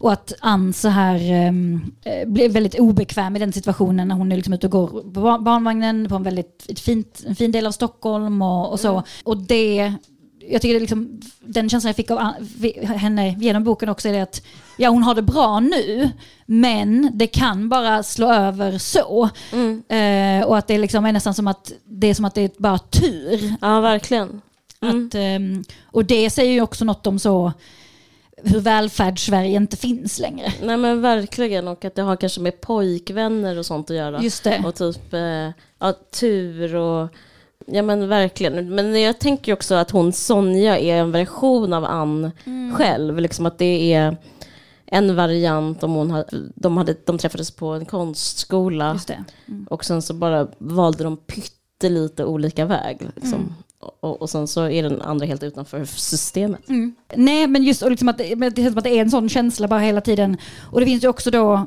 och 0.00 0.12
att 0.12 0.32
Ann 0.40 0.72
så 0.72 0.88
här 0.88 1.48
um, 1.48 1.92
blir 2.26 2.48
väldigt 2.48 2.78
obekväm 2.78 3.36
i 3.36 3.38
den 3.38 3.52
situationen 3.52 4.08
när 4.08 4.14
hon 4.14 4.32
är 4.32 4.36
liksom 4.36 4.54
ute 4.54 4.66
och 4.66 4.70
går 4.72 4.86
på 4.86 5.02
bar- 5.02 5.38
barnvagnen 5.38 6.08
på 6.08 6.14
en 6.14 6.22
väldigt 6.22 6.66
ett 6.68 6.80
fint, 6.80 7.22
en 7.26 7.36
fin 7.36 7.52
del 7.52 7.66
av 7.66 7.72
Stockholm 7.72 8.42
och, 8.42 8.72
och 8.72 8.80
så. 8.80 9.02
Och 9.24 9.36
det 9.36 9.94
jag 10.48 10.62
tycker 10.62 10.74
det 10.74 10.80
liksom, 10.80 11.20
den 11.40 11.68
känslan 11.70 11.88
jag 11.88 11.96
fick 11.96 12.10
av 12.10 12.18
Ann- 12.18 12.86
henne 12.96 13.36
genom 13.40 13.64
boken 13.64 13.88
också 13.88 14.08
är 14.08 14.12
det 14.12 14.22
att 14.22 14.42
ja, 14.76 14.90
hon 14.90 15.02
har 15.02 15.14
det 15.14 15.22
bra 15.22 15.60
nu, 15.60 16.10
men 16.46 17.10
det 17.14 17.26
kan 17.26 17.68
bara 17.68 18.02
slå 18.02 18.32
över 18.32 18.78
så. 18.78 19.28
Eh, 19.94 20.44
och 20.46 20.58
att 20.58 20.66
det 20.66 20.78
liksom 20.78 21.06
är 21.06 21.12
nästan 21.12 21.34
som 21.34 21.46
att 21.48 21.72
det 21.84 22.06
är 22.06 22.14
som 22.14 22.24
att 22.24 22.34
det 22.34 22.42
är 22.42 22.50
bara 22.58 22.78
tur. 22.78 23.54
Ja, 23.60 23.80
verkligen. 23.80 24.40
Mm. 24.80 25.06
Att, 25.06 25.14
ehm, 25.14 25.64
och 25.84 26.04
det 26.04 26.30
säger 26.30 26.52
ju 26.52 26.60
också 26.60 26.84
något 26.84 27.06
om 27.06 27.18
så 27.18 27.52
hur 28.44 28.60
välfärdssverige 28.60 29.56
inte 29.56 29.76
finns 29.76 30.18
längre. 30.18 30.52
Nej 30.62 30.76
men 30.76 31.00
verkligen 31.00 31.68
och 31.68 31.84
att 31.84 31.94
det 31.94 32.02
har 32.02 32.16
kanske 32.16 32.40
med 32.40 32.60
pojkvänner 32.60 33.58
och 33.58 33.66
sånt 33.66 33.90
att 33.90 33.96
göra. 33.96 34.22
Just 34.22 34.44
det. 34.44 34.62
Och 34.66 34.74
typ 34.74 35.14
eh, 35.14 35.50
ja, 35.78 35.94
tur 36.20 36.74
och 36.76 37.08
ja 37.66 37.82
men 37.82 38.08
verkligen. 38.08 38.74
Men 38.74 39.00
jag 39.00 39.18
tänker 39.18 39.52
också 39.52 39.74
att 39.74 39.90
hon 39.90 40.12
Sonja 40.12 40.78
är 40.78 40.96
en 40.96 41.12
version 41.12 41.72
av 41.72 41.84
Ann 41.84 42.30
Mm. 42.44 42.74
själv. 42.74 43.18
Liksom 43.18 43.46
att 43.46 43.58
det 43.58 43.92
är 43.92 44.16
en 44.86 45.16
variant 45.16 45.82
om 45.82 45.92
hon 45.92 46.10
hade, 46.10 46.26
de, 46.54 46.76
hade, 46.76 46.96
de 47.04 47.18
träffades 47.18 47.50
på 47.50 47.66
en 47.66 47.84
konstskola. 47.84 48.98
Mm. 49.48 49.66
Och 49.70 49.84
sen 49.84 50.02
så 50.02 50.14
bara 50.14 50.48
valde 50.58 51.04
de 51.04 51.16
pyttelite 51.16 52.24
olika 52.24 52.64
väg. 52.64 52.98
Liksom. 53.14 53.34
Mm. 53.40 53.54
Och, 53.80 54.22
och 54.22 54.30
sen 54.30 54.48
så 54.48 54.68
är 54.68 54.82
den 54.82 55.02
andra 55.02 55.26
helt 55.26 55.42
utanför 55.42 55.84
systemet. 55.84 56.68
Mm. 56.68 56.94
Nej 57.14 57.46
men 57.46 57.62
just 57.64 57.82
och 57.82 57.90
liksom 57.90 58.08
att, 58.08 58.18
det- 58.18 58.36
men 58.36 58.52
det 58.54 58.62
känns 58.62 58.72
som 58.72 58.78
att 58.78 58.84
det 58.84 58.90
är 58.90 59.00
en 59.00 59.10
sån 59.10 59.28
känsla 59.28 59.68
bara 59.68 59.80
hela 59.80 60.00
tiden. 60.00 60.36
Och 60.72 60.80
det 60.80 60.86
finns 60.86 61.04
ju 61.04 61.08
också 61.08 61.30
då 61.30 61.66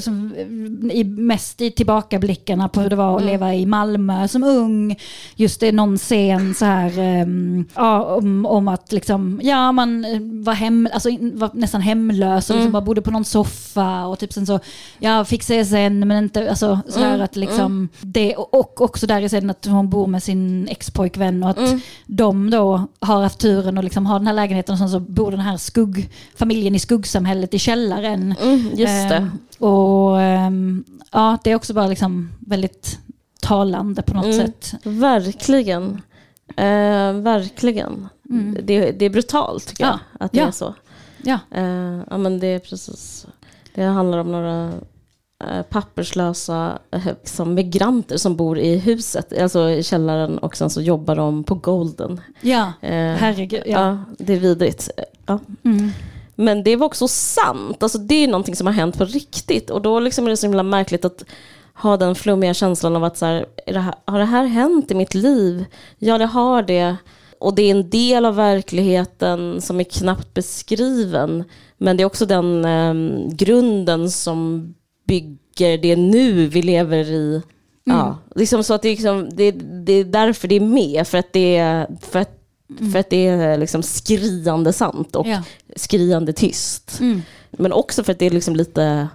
som, 0.00 0.32
eh, 0.36 0.96
i, 0.96 1.04
mest 1.04 1.60
i 1.60 1.70
tillbakablickarna 1.70 2.68
på 2.68 2.80
hur 2.80 2.90
det 2.90 2.96
var 2.96 3.16
att 3.16 3.22
Mm. 3.22 3.32
leva 3.32 3.54
i 3.54 3.66
Malmö 3.66 4.28
som 4.28 4.44
ung. 4.44 4.96
Just 5.36 5.60
det 5.60 5.72
någon 5.72 5.98
scen 5.98 6.54
så 6.54 6.64
här, 6.64 6.98
ehm, 6.98 7.64
ja, 7.74 8.04
om, 8.04 8.46
om 8.46 8.68
att 8.68 8.92
liksom, 8.92 9.40
ja, 9.42 9.72
man 9.72 10.04
eh, 10.04 10.20
var, 10.44 10.54
hem, 10.54 10.88
alltså, 10.92 11.08
var 11.32 11.50
nästan 11.54 11.80
hemlös 11.80 12.50
och 12.50 12.54
liksom 12.56 12.60
Mm. 12.60 12.72
bara 12.72 12.80
bodde 12.82 13.02
på 13.02 13.10
någon 13.10 13.24
soffa 13.24 14.06
och 14.06 14.18
typ 14.18 14.32
sen 14.32 14.46
så, 14.46 14.60
ja 14.98 15.24
fick 15.24 15.42
CSN 15.42 15.98
men 16.08 16.10
inte, 16.24 16.50
alltså 16.50 16.78
så 16.88 16.98
här 17.00 17.08
Mm, 17.10 17.20
att 17.24 17.36
liksom, 17.36 17.88
det, 18.00 18.34
och 18.36 18.80
också 18.80 19.06
där 19.06 19.22
i 19.22 19.28
scenen 19.28 19.50
att 19.50 19.66
hon 19.66 19.90
bor 19.90 20.06
med 20.06 20.22
sin 20.22 20.68
expojkvän 20.68 21.42
och 21.42 21.50
att 21.50 21.58
Mm. 21.58 21.80
de 22.06 22.50
då 22.50 22.86
har 23.00 23.22
haft 23.22 23.38
turen 23.38 23.78
och 23.78 23.84
liksom 23.84 24.06
har 24.06 24.18
den 24.18 24.26
här 24.26 24.34
lägenheten 24.34 24.72
och 24.72 24.78
sen 24.78 24.88
så 24.90 25.00
bor 25.00 25.30
den 25.30 25.40
här 25.40 25.56
skugg, 25.56 26.10
familjen 26.36 26.74
i 26.74 26.78
skuggsamhället 26.78 27.54
i 27.54 27.58
källaren. 27.58 28.34
Mm, 28.42 28.60
just 28.74 29.08
det. 29.08 29.16
Ehm, 29.16 29.30
och 29.60 30.20
ehm, 30.22 30.84
ja, 31.12 31.38
det 31.44 31.50
är 31.50 31.54
också 31.54 31.74
bara 31.74 31.86
liksom 31.86 32.32
väldigt 32.46 32.98
talande 33.42 34.02
på 34.02 34.14
något 34.14 34.24
Mm. 34.24 34.36
sätt. 34.36 34.74
Verkligen. 34.84 36.00
Eh, 36.56 37.12
verkligen. 37.12 38.08
Mm. 38.30 38.56
Det, 38.62 38.90
det 38.92 39.04
är 39.04 39.10
brutalt 39.10 39.66
tycker 39.68 39.84
jag, 39.84 39.92
Ja, 39.92 39.98
att 40.24 40.32
det 40.32 40.38
ja. 40.38 40.46
är 40.46 40.50
så. 40.50 40.74
Ja. 41.22 41.38
Eh, 41.50 42.00
ja, 42.10 42.18
men 42.18 42.38
det 42.40 42.46
är 42.46 42.58
precis. 42.58 43.26
Det 43.74 43.82
handlar 43.84 44.18
om 44.18 44.32
några 44.32 44.72
eh, 45.44 45.62
papperslösa 45.70 46.78
eh, 46.90 47.06
som 47.24 47.54
migranter 47.54 48.16
som 48.16 48.36
bor 48.36 48.58
i 48.58 48.78
huset, 48.78 49.38
alltså 49.40 49.70
i 49.70 49.82
källaren 49.82 50.38
och 50.38 50.56
sen 50.56 50.70
så 50.70 50.80
jobbar 50.80 51.16
de 51.16 51.44
på 51.44 51.54
Golden. 51.54 52.20
Ja, 52.40 52.72
Eh, 52.80 53.14
herregud. 53.14 53.62
Ja. 53.66 53.80
ja. 53.80 53.98
det 54.18 54.32
är 54.32 54.40
vidrigt. 54.40 54.90
Ja. 55.26 55.38
Mm. 55.64 55.90
Men 56.40 56.62
det 56.62 56.76
var 56.76 56.86
också 56.86 57.08
sant, 57.08 57.82
alltså 57.82 57.98
det 57.98 58.14
är 58.14 58.28
någonting 58.28 58.56
som 58.56 58.66
har 58.66 58.74
hänt 58.74 58.98
på 58.98 59.04
riktigt 59.04 59.70
och 59.70 59.82
då 59.82 60.00
liksom 60.00 60.26
är 60.26 60.30
det 60.30 60.36
så 60.36 60.46
himla 60.46 60.62
märkligt 60.62 61.04
att 61.04 61.24
ha 61.74 61.96
den 61.96 62.14
flummiga 62.14 62.54
känslan 62.54 62.96
av 62.96 63.04
att 63.04 63.16
så 63.16 63.26
här, 63.26 63.46
är 63.66 63.72
det 63.72 63.80
här, 63.80 63.94
har 64.04 64.18
det 64.18 64.24
här 64.24 64.44
hänt 64.44 64.90
i 64.90 64.94
mitt 64.94 65.14
liv? 65.14 65.64
Ja, 65.98 66.18
det 66.18 66.26
har 66.26 66.62
det. 66.62 66.96
Och 67.38 67.54
det 67.54 67.62
är 67.62 67.70
en 67.70 67.90
del 67.90 68.24
av 68.24 68.36
verkligheten 68.36 69.60
som 69.60 69.80
är 69.80 69.84
knappt 69.84 70.34
beskriven. 70.34 71.44
Men 71.78 71.96
det 71.96 72.02
är 72.02 72.04
också 72.04 72.26
den 72.26 72.64
eh, 72.64 72.94
grunden 73.32 74.10
som 74.10 74.74
bygger 75.06 75.78
det 75.78 75.96
nu 75.96 76.46
vi 76.46 76.62
lever 76.62 77.04
i. 77.04 77.42
Ja, 77.84 78.18
liksom 78.34 78.64
så 78.64 78.74
att 78.74 78.82
det, 78.82 78.88
liksom, 78.88 79.28
det, 79.32 79.50
det 79.86 79.92
är 79.92 80.04
därför 80.04 80.48
det 80.48 80.54
är 80.54 80.60
med. 80.60 81.06
För 81.06 81.18
att 81.18 81.32
det 81.32 81.56
är, 81.56 81.86
för 82.00 82.18
att, 82.18 82.39
för 82.92 82.98
att 82.98 83.10
det 83.10 83.26
är 83.26 83.58
liksom 83.58 83.82
skriande 83.82 84.72
sant 84.72 85.16
och 85.16 85.26
Ja. 85.26 85.42
skriande 85.76 86.32
tyst. 86.32 87.00
Mm. 87.00 87.22
Men 87.50 87.72
också 87.72 88.04
för 88.04 88.12
att 88.12 88.18
det 88.18 88.26
är 88.26 88.30
liksom 88.30 88.56
lite 88.56 89.08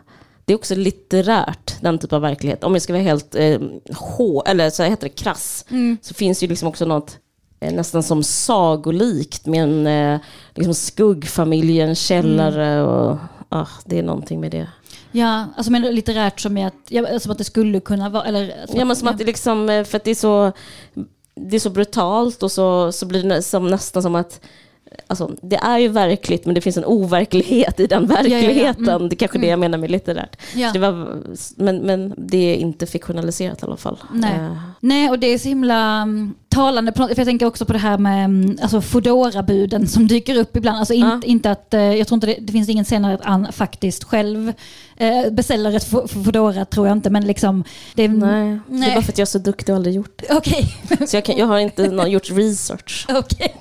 det 0.45 0.53
är 0.53 0.57
också 0.57 0.75
litterärt, 0.75 1.75
den 1.81 1.99
typ 1.99 2.13
av 2.13 2.21
verklighet. 2.21 2.63
Om 2.63 2.73
jag 2.73 2.81
ska 2.81 2.93
vara 2.93 3.03
helt 3.03 3.35
eh, 3.35 3.59
hå, 3.95 4.43
eller 4.45 4.69
så 4.69 4.83
heter 4.83 5.03
det 5.03 5.09
krass, 5.15 5.65
Mm. 5.69 5.97
så 6.01 6.13
finns 6.13 6.39
det 6.39 6.43
ju 6.45 6.49
liksom 6.49 6.67
också 6.67 6.85
något 6.85 7.17
eh, 7.59 7.73
nästan 7.73 8.03
som 8.03 8.23
sagolikt 8.23 9.45
med 9.45 9.63
en 9.63 9.87
eh, 9.87 10.19
liksom 10.55 10.73
skuggfamilj, 10.73 11.81
en 11.81 11.95
källare 11.95 12.81
och 12.83 13.17
ah, 13.49 13.67
det 13.85 13.99
är 13.99 14.03
någonting 14.03 14.39
med 14.39 14.51
det. 14.51 14.67
Ja, 15.11 15.45
alltså 15.57 15.71
men 15.71 15.81
litterärt 15.81 16.39
som, 16.39 16.57
är 16.57 16.67
att, 16.67 16.73
ja, 16.89 17.19
som 17.19 17.31
att 17.31 17.37
det 17.37 17.43
skulle 17.43 17.79
kunna 17.79 18.09
vara, 18.09 18.23
eller... 18.23 18.53
Ja 18.73 18.85
men 18.85 18.95
som 18.95 19.07
att 19.07 19.17
det 19.17 19.23
liksom, 19.23 19.69
eh, 19.69 19.83
för 19.83 19.97
att 19.97 20.03
det 20.03 20.11
är 20.11 20.15
så, 20.15 20.51
det 21.35 21.55
är 21.55 21.59
så 21.59 21.69
brutalt 21.69 22.43
och 22.43 22.51
så, 22.51 22.91
så 22.91 23.05
blir 23.05 23.23
det 23.23 23.41
som, 23.41 23.67
nästan 23.67 24.03
som 24.03 24.15
att 24.15 24.41
Alltså, 25.07 25.31
det 25.41 25.55
är 25.55 25.77
ju 25.77 25.87
verkligt 25.87 26.45
men 26.45 26.55
det 26.55 26.61
finns 26.61 26.77
en 26.77 26.85
overklighet 26.85 27.79
i 27.79 27.87
den 27.87 28.03
ja, 28.03 28.09
ja. 28.09 28.23
verkligheten. 28.23 28.89
Mm. 28.89 29.09
Det 29.09 29.15
är 29.15 29.17
kanske 29.17 29.39
det 29.39 29.47
jag 29.47 29.59
menar 29.59 29.77
med 29.77 29.91
litterärt. 29.91 30.37
Ja. 30.55 30.71
Det 30.73 30.79
var, 30.79 31.21
men, 31.55 31.77
men 31.77 32.13
det 32.17 32.37
är 32.37 32.55
inte 32.55 32.85
fiktionaliserat 32.85 33.61
i 33.61 33.65
alla 33.65 33.77
fall. 33.77 33.97
Nej. 34.13 34.35
Eh, 34.35 34.57
Nej, 34.79 35.09
och 35.09 35.19
det 35.19 35.27
är 35.27 35.37
så 35.37 35.47
himla 35.47 36.01
mm, 36.01 36.33
talande, 36.49 36.91
på 36.91 37.01
något, 37.01 37.11
för 37.11 37.19
jag 37.19 37.27
tänker 37.27 37.45
också 37.45 37.65
på 37.65 37.73
det 37.73 37.79
här 37.79 37.97
med 37.97 38.25
mm, 38.25 38.57
alltså, 38.61 38.81
Foodora-buden 38.81 39.87
som 39.87 40.07
dyker 40.07 40.37
upp 40.37 40.57
ibland. 40.57 40.77
Alltså, 40.77 40.93
in, 40.93 41.01
Ja. 41.01 41.21
inte 41.25 41.51
att, 41.51 41.73
eh, 41.73 41.81
jag 41.81 42.07
tror 42.07 42.15
inte 42.15 42.27
det, 42.27 42.37
det 42.39 42.51
finns 42.51 42.69
ingen 42.69 42.85
scen 42.85 43.05
att 43.05 43.25
han 43.25 43.51
faktiskt 43.51 44.03
själv 44.03 44.53
eh, 44.97 45.29
beställer 45.31 45.73
ett 45.75 45.88
Fo- 45.91 46.08
Foodora, 46.08 46.65
tror 46.65 46.88
jag 46.88 46.97
inte, 46.97 47.10
men 47.10 47.27
liksom... 47.27 47.63
Det, 47.95 48.03
är- 48.03 48.10
nej. 48.10 48.60
det 48.67 48.75
Nej. 48.75 48.89
är 48.89 48.93
bara 48.95 49.01
för 49.03 49.12
att 49.12 49.17
jag 49.17 49.25
är 49.25 49.29
så 49.29 49.38
duktig 49.39 49.69
och 49.73 49.75
aldrig 49.75 49.95
gjort 49.95 50.21
det. 50.27 50.36
Okej, 50.36 50.75
Så 51.08 51.17
jag, 51.17 51.25
kan, 51.25 51.38
jag 51.38 51.45
har 51.45 51.60
inte 51.60 51.88
nå- 51.91 52.08
gjort 52.08 52.29
research. 52.31 53.05
okej. 53.10 53.55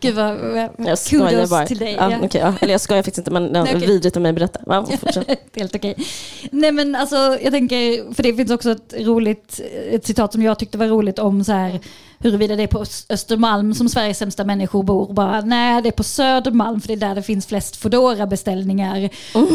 Gud 0.00 0.14
vad, 0.14 0.36
Jag 0.76 0.98
kudos 0.98 1.50
bara. 1.50 1.66
till 1.66 1.78
dig. 1.78 1.94
Ja, 1.98 2.10
ja. 2.10 2.16
okej, 2.22 2.40
ja. 2.40 2.54
Eller 2.60 2.72
jag 2.74 2.80
skojar 2.80 3.02
faktiskt 3.02 3.18
inte 3.18 3.30
men 3.30 3.44
Nej, 3.46 3.62
okej. 3.62 3.86
vidrigt 3.86 4.16
av 4.16 4.22
mig 4.22 4.32
berätta. 4.32 4.60
Ja. 4.66 4.86
Helt 5.56 5.74
okej. 5.74 5.94
Nej 6.50 6.72
men 6.72 6.94
alltså 6.94 7.16
jag 7.16 7.52
tänker, 7.52 8.14
för 8.14 8.22
det 8.22 8.34
finns 8.34 8.50
också 8.50 8.70
ett 8.70 8.94
roligt, 8.98 9.60
ett 9.90 10.06
citat 10.06 10.32
som 10.32 10.42
jag 10.42 10.58
tyckte 10.58 10.78
var 10.78 10.86
roligt 10.86 11.18
om 11.18 11.44
så 11.44 11.52
här 11.52 11.80
huruvida 12.18 12.56
det 12.56 12.62
är 12.62 12.66
på 12.66 12.82
Ös- 12.82 13.06
Östermalm 13.08 13.74
som 13.74 13.88
Sveriges 13.88 14.18
sämsta 14.18 14.44
människor 14.44 14.82
bor. 14.82 15.12
Bara, 15.12 15.40
nej, 15.40 15.82
det 15.82 15.88
är 15.88 15.92
på 15.92 16.02
Södermalm 16.02 16.80
för 16.80 16.88
det 16.88 16.94
är 16.94 17.08
där 17.08 17.14
det 17.14 17.22
finns 17.22 17.46
flest 17.46 17.76
foodora 17.76 18.26
beställningar 18.26 19.08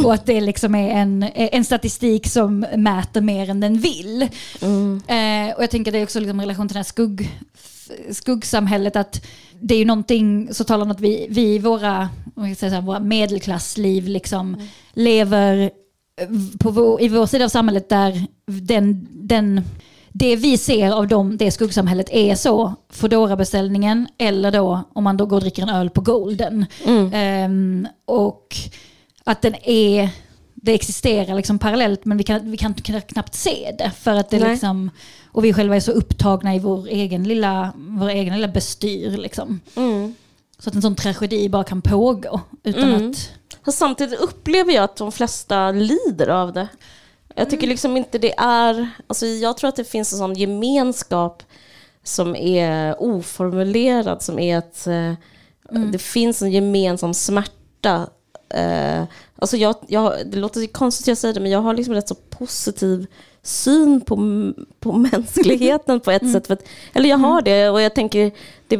Och 0.06 0.14
att 0.14 0.26
det 0.26 0.42
liksom 0.42 0.76
är 0.76 0.90
en, 0.90 1.24
en 1.36 1.66
statistik 1.66 2.28
som 2.28 2.66
mäter 2.76 3.22
mer 3.22 3.50
än 3.50 3.60
den 3.60 3.80
vill. 3.80 4.28
Mm. 4.62 5.02
Eh, 5.08 5.56
och 5.56 5.64
jag 5.64 5.70
tänker 5.70 5.92
det 5.92 5.98
är 5.98 6.04
också 6.04 6.20
liksom 6.20 6.40
relation 6.42 6.68
till 6.68 6.74
det 6.74 6.80
här 6.80 6.84
skugg, 6.84 7.30
skuggsamhället 8.12 8.96
att 8.96 9.26
det 9.62 9.74
är 9.74 9.80
ju 9.80 9.86
någonting 9.86 10.54
så 10.54 10.64
talar 10.64 10.86
om 10.86 10.92
att 10.92 11.00
vi, 11.00 11.28
vi 11.30 11.42
i 11.42 11.60
våra, 11.60 12.10
här, 12.36 12.82
våra 12.82 13.00
medelklassliv 13.00 14.08
liksom 14.08 14.68
lever 14.94 15.72
eh, 16.22 16.28
på 16.60 16.72
vår, 16.72 17.02
i 17.02 17.08
vår 17.08 17.26
sida 17.26 17.46
av 17.46 17.50
samhället 17.50 17.90
där 17.90 18.26
den, 18.48 19.08
den, 19.12 19.62
det 20.14 20.36
vi 20.36 20.58
ser 20.58 20.92
av 20.92 21.08
dem, 21.08 21.38
det 21.38 21.52
skuggsamhället 21.52 22.10
är 22.12 22.36
så 22.36 22.74
foodora 22.90 23.36
beställningen 23.36 24.08
eller 24.18 24.52
då 24.52 24.84
om 24.94 25.04
man 25.04 25.18
då 25.18 25.26
går 25.26 25.38
och 25.38 25.42
dricker 25.42 25.64
en 25.64 25.70
öl 25.70 25.90
på 25.90 26.02
Golden. 26.02 26.66
Mm. 26.86 27.12
Ehm, 27.14 27.88
och 28.06 28.56
att 29.24 29.42
den 29.42 29.56
är, 29.64 30.10
det 30.56 30.74
existerar 30.74 31.36
liksom 31.36 31.60
parallellt 31.60 32.06
men 32.06 32.18
vi 32.18 32.24
kan, 32.24 32.52
vi 32.52 32.58
kan 32.58 32.74
knappt 33.08 33.36
se 33.36 33.76
det. 33.78 33.92
För 34.00 34.12
att 34.16 34.30
det 34.30 34.40
Nej. 34.40 34.52
liksom, 34.52 34.90
och 35.32 35.46
vi 35.46 35.54
själva 35.54 35.76
är 35.76 35.80
så 35.80 35.92
upptagna 35.92 36.56
i 36.56 36.60
vår 36.60 36.88
egen 36.88 37.24
lilla, 37.24 37.74
vår 37.78 38.10
egen 38.10 38.34
lilla 38.36 38.48
bestyr. 38.48 39.18
Liksom. 39.18 39.60
Mm. 39.76 40.16
Så 40.60 40.70
att 40.70 40.76
en 40.76 40.82
sån 40.82 40.96
tragedi 40.96 41.50
bara 41.50 41.64
kan 41.64 41.82
pågå 41.82 42.42
utan 42.64 42.84
Mm. 42.94 43.12
att... 43.12 43.32
Samtidigt 43.74 44.20
upplever 44.20 44.74
jag 44.74 44.84
att 44.84 44.96
de 44.96 45.12
flesta 45.12 45.72
lider 45.72 46.28
av 46.28 46.54
det. 46.54 46.68
Jag 47.40 47.50
tycker 47.50 47.68
liksom 47.68 47.98
inte 47.98 48.18
det 48.18 48.34
är... 48.38 48.90
Alltså 49.08 49.26
jag 49.26 49.58
tror 49.58 49.68
att 49.68 49.76
det 49.76 49.84
finns 49.84 50.14
en 50.14 50.20
sån 50.20 50.34
gemenskap 50.34 51.44
som 52.04 52.36
är 52.36 52.96
oformulerad, 53.02 54.22
som 54.22 54.40
är 54.40 54.58
att 54.58 54.88
eh, 54.88 55.14
det 55.92 56.00
finns 56.00 56.42
en 56.42 56.52
gemensam 56.52 57.14
smärta. 57.14 58.10
Eh, 58.50 59.04
alltså 59.36 59.58
jag, 59.58 59.76
jag, 59.88 60.14
det 60.26 60.38
låter 60.38 60.68
konstigt 60.68 61.04
att 61.04 61.08
jag 61.08 61.18
säger 61.18 61.34
det, 61.34 61.40
men 61.40 61.52
jag 61.52 61.62
har 61.62 61.74
liksom 61.74 61.94
rätt 61.94 62.08
så 62.08 62.16
positiv 62.16 63.08
syn 63.42 64.02
på, 64.02 64.16
på 64.80 64.92
mänskligheten 65.12 66.00
på 66.00 66.12
ett 66.12 66.32
sätt. 66.32 66.48
För 66.48 66.54
att, 66.54 66.64
eller 66.94 67.10
jag 67.10 67.18
har 67.18 67.42
det 67.42 67.70
och 67.70 67.82
jag 67.82 67.96
tänker 67.96 68.32
det, 68.68 68.76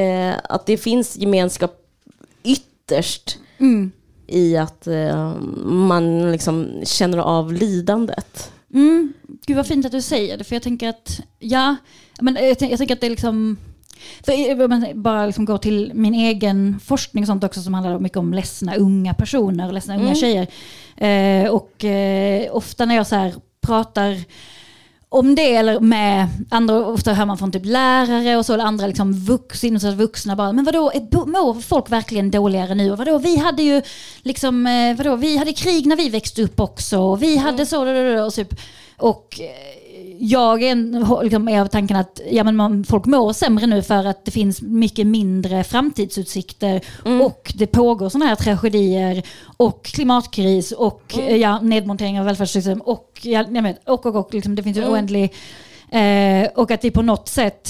eh, 0.00 0.34
att 0.44 0.66
det 0.66 0.76
finns 0.76 1.16
gemenskap 1.16 1.80
ytterst 2.42 3.38
Mm. 3.58 3.92
I 4.26 4.56
att 4.56 4.86
eh, 4.86 5.34
man 5.64 6.32
liksom 6.32 6.80
känner 6.84 7.18
av 7.18 7.52
lidandet. 7.52 8.52
Mm. 8.74 9.12
Gud 9.46 9.56
vad 9.56 9.66
fint 9.66 9.86
att 9.86 9.92
du 9.92 10.02
säger 10.02 10.38
det, 10.38 10.44
för 10.44 10.54
jag 10.56 10.62
tänker 10.62 10.88
att, 10.88 11.20
ja, 11.38 11.76
men 12.20 12.34
jag, 12.34 12.58
tänker, 12.58 12.72
jag 12.72 12.78
tänker 12.78 12.94
att 12.94 13.00
det 13.00 13.06
är 13.06 13.10
liksom, 13.10 13.56
för 14.24 14.68
men 14.68 15.02
bara 15.02 15.26
liksom 15.26 15.44
går 15.44 15.58
till 15.58 15.90
min 15.94 16.14
egen 16.14 16.80
forskning 16.84 17.22
och 17.24 17.28
sånt 17.28 17.44
också 17.44 17.62
som 17.62 17.74
handlar 17.74 17.98
mycket 17.98 18.18
om 18.18 18.34
ledsna 18.34 18.74
unga 18.74 19.14
personer, 19.14 19.72
ledsna 19.72 19.94
unga 19.94 20.04
Mm. 20.04 20.14
tjejer. 20.14 20.46
Eh, 20.96 21.50
och 21.50 21.84
eh, 21.84 22.56
ofta 22.56 22.84
när 22.84 22.94
jag 22.94 23.06
så 23.06 23.30
pratar 23.60 24.24
om 25.18 25.34
det 25.34 25.54
eller 25.56 25.80
med 25.80 26.28
andra, 26.50 26.86
ofta 26.86 27.12
hör 27.12 27.26
man 27.26 27.38
från 27.38 27.52
typ 27.52 27.64
lärare 27.64 28.36
och 28.36 28.46
så, 28.46 28.52
eller 28.54 28.64
andra 28.64 28.86
liksom 28.86 29.12
vux, 29.12 29.64
vuxna 29.96 30.36
bara, 30.36 30.52
men 30.52 30.64
vadå, 30.64 30.90
är- 30.94 31.26
mår 31.26 31.60
folk 31.60 31.90
verkligen 31.90 32.30
dåligare 32.30 32.74
nu? 32.74 32.92
Och 32.92 32.98
vadå, 32.98 33.18
vi 33.18 33.36
hade 33.36 33.62
ju 33.62 33.82
liksom, 34.22 34.66
eh, 34.66 34.96
vadå, 34.96 35.16
vi 35.16 35.36
hade 35.36 35.52
krig 35.52 35.86
när 35.86 35.96
vi 35.96 36.08
växte 36.08 36.42
upp 36.42 36.60
också, 36.60 36.98
och 36.98 37.22
vi 37.22 37.36
hade 37.36 37.66
så, 37.66 37.86
och 38.26 38.32
typ, 38.34 38.54
och 38.98 39.40
eh, 39.40 39.83
jag 40.18 40.62
är, 40.62 41.22
liksom, 41.22 41.48
är 41.48 41.60
av 41.60 41.66
tanken 41.66 41.96
att 41.96 42.20
ja, 42.30 42.44
men 42.44 42.56
man, 42.56 42.84
folk 42.84 43.04
mår 43.04 43.32
sämre 43.32 43.66
nu 43.66 43.82
för 43.82 44.04
att 44.04 44.24
det 44.24 44.30
finns 44.30 44.62
mycket 44.62 45.06
mindre 45.06 45.64
framtidsutsikter 45.64 46.80
och 47.24 47.52
det 47.54 47.66
pågår 47.66 48.08
sådana 48.08 48.26
här 48.26 48.36
tragedier 48.36 49.22
och 49.56 49.84
klimatkris 49.84 50.72
och 50.72 51.18
eh, 51.18 51.36
ja, 51.36 51.60
nedmontering 51.60 52.20
av 52.20 52.26
välfärdssystem 52.26 52.80
och, 52.80 53.20
ja, 53.22 53.44
jag 53.50 53.62
vet, 53.62 53.88
och, 53.88 54.06
och, 54.06 54.16
och 54.16 54.34
liksom, 54.34 54.54
det 54.54 54.62
finns 54.62 54.76
ju 54.76 54.84
oändlig... 54.88 55.34
Eh, 55.90 56.48
och 56.54 56.70
att 56.70 56.84
vi 56.84 56.90
på 56.90 57.02
något 57.02 57.28
sätt 57.28 57.68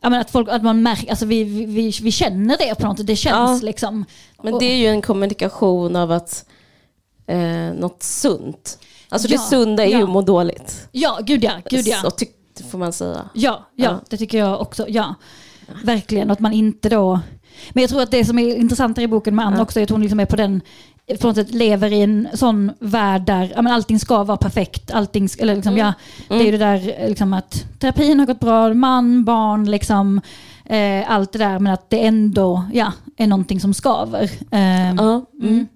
men 0.00 0.14
att, 0.14 0.30
folk, 0.30 0.48
att 0.48 0.62
man 0.62 0.82
märker, 0.82 1.10
alltså 1.10 1.26
vi, 1.26 1.44
vi, 1.44 1.92
vi, 2.02 2.12
känner 2.12 2.56
det 2.56 2.74
på 2.74 2.86
något 2.86 2.98
sätt, 2.98 3.06
det 3.06 3.16
känns 3.16 3.62
Ja. 3.62 3.66
liksom. 3.66 4.04
Men 4.42 4.58
det 4.58 4.64
är 4.64 4.76
ju 4.76 4.86
en 4.86 5.02
kommunikation 5.02 5.96
av 5.96 6.12
att 6.12 6.44
eh, 7.26 7.74
något 7.74 8.02
sunt. 8.02 8.78
Alltså 9.08 9.28
Ja, 9.28 9.32
det 9.36 9.42
sunda 9.42 9.84
är 9.84 9.88
ju 9.88 9.92
ja. 9.98 10.02
att 10.04 10.10
må 10.10 10.22
dåligt. 10.22 10.88
Ja, 10.92 11.18
gud 11.22 11.44
ja. 11.44 11.52
Gud 11.70 11.86
ja. 11.86 11.96
Så 12.58 12.64
får 12.70 12.78
man 12.78 12.92
säga. 12.92 13.28
Ja, 13.34 13.66
ja, 13.74 13.84
Ja. 13.84 14.00
det 14.10 14.16
tycker 14.16 14.38
jag 14.38 14.60
också. 14.60 14.86
Ja, 14.88 15.14
verkligen. 15.84 16.30
Att 16.30 16.40
man 16.40 16.52
inte 16.52 16.88
då... 16.88 17.20
Men 17.70 17.80
jag 17.80 17.90
tror 17.90 18.02
att 18.02 18.10
det 18.10 18.24
som 18.24 18.38
är 18.38 18.56
intressantare 18.56 19.04
i 19.04 19.08
boken 19.08 19.34
med 19.36 19.46
Anna 19.46 19.56
Ja. 19.56 19.62
också 19.62 19.80
är 19.80 19.84
att 19.84 19.90
hon 19.90 20.00
liksom 20.02 20.20
är 20.20 20.26
på 20.26 20.36
den 20.36 20.60
på 21.20 21.26
något 21.26 21.36
sätt 21.36 21.54
lever 21.54 21.92
i 21.92 22.00
en 22.02 22.28
sån 22.34 22.72
värld 22.78 23.22
där 23.22 23.52
ja, 23.56 23.62
men 23.62 23.72
allting 23.72 24.00
ska 24.00 24.24
vara 24.24 24.36
perfekt. 24.36 24.90
Allting, 24.90 25.28
eller 25.38 25.54
liksom, 25.54 25.76
ja, 25.76 25.92
Det 26.28 26.34
är 26.34 26.44
ju 26.44 26.50
det 26.50 26.58
där 26.58 27.08
liksom, 27.08 27.32
att 27.32 27.64
terapin 27.78 28.18
har 28.18 28.26
gått 28.26 28.40
bra, 28.40 28.74
man, 28.74 29.24
barn, 29.24 29.70
liksom, 29.70 30.20
eh, 30.64 31.10
allt 31.10 31.32
det 31.32 31.38
där. 31.38 31.58
Men 31.58 31.72
att 31.72 31.90
det 31.90 32.06
ändå 32.06 32.64
ja, 32.72 32.92
är 33.16 33.26
någonting 33.26 33.60
som 33.60 33.74
skaver. 33.74 34.22
Eh, 34.50 34.94
Ja, 34.94 35.24
mm. 35.42 35.66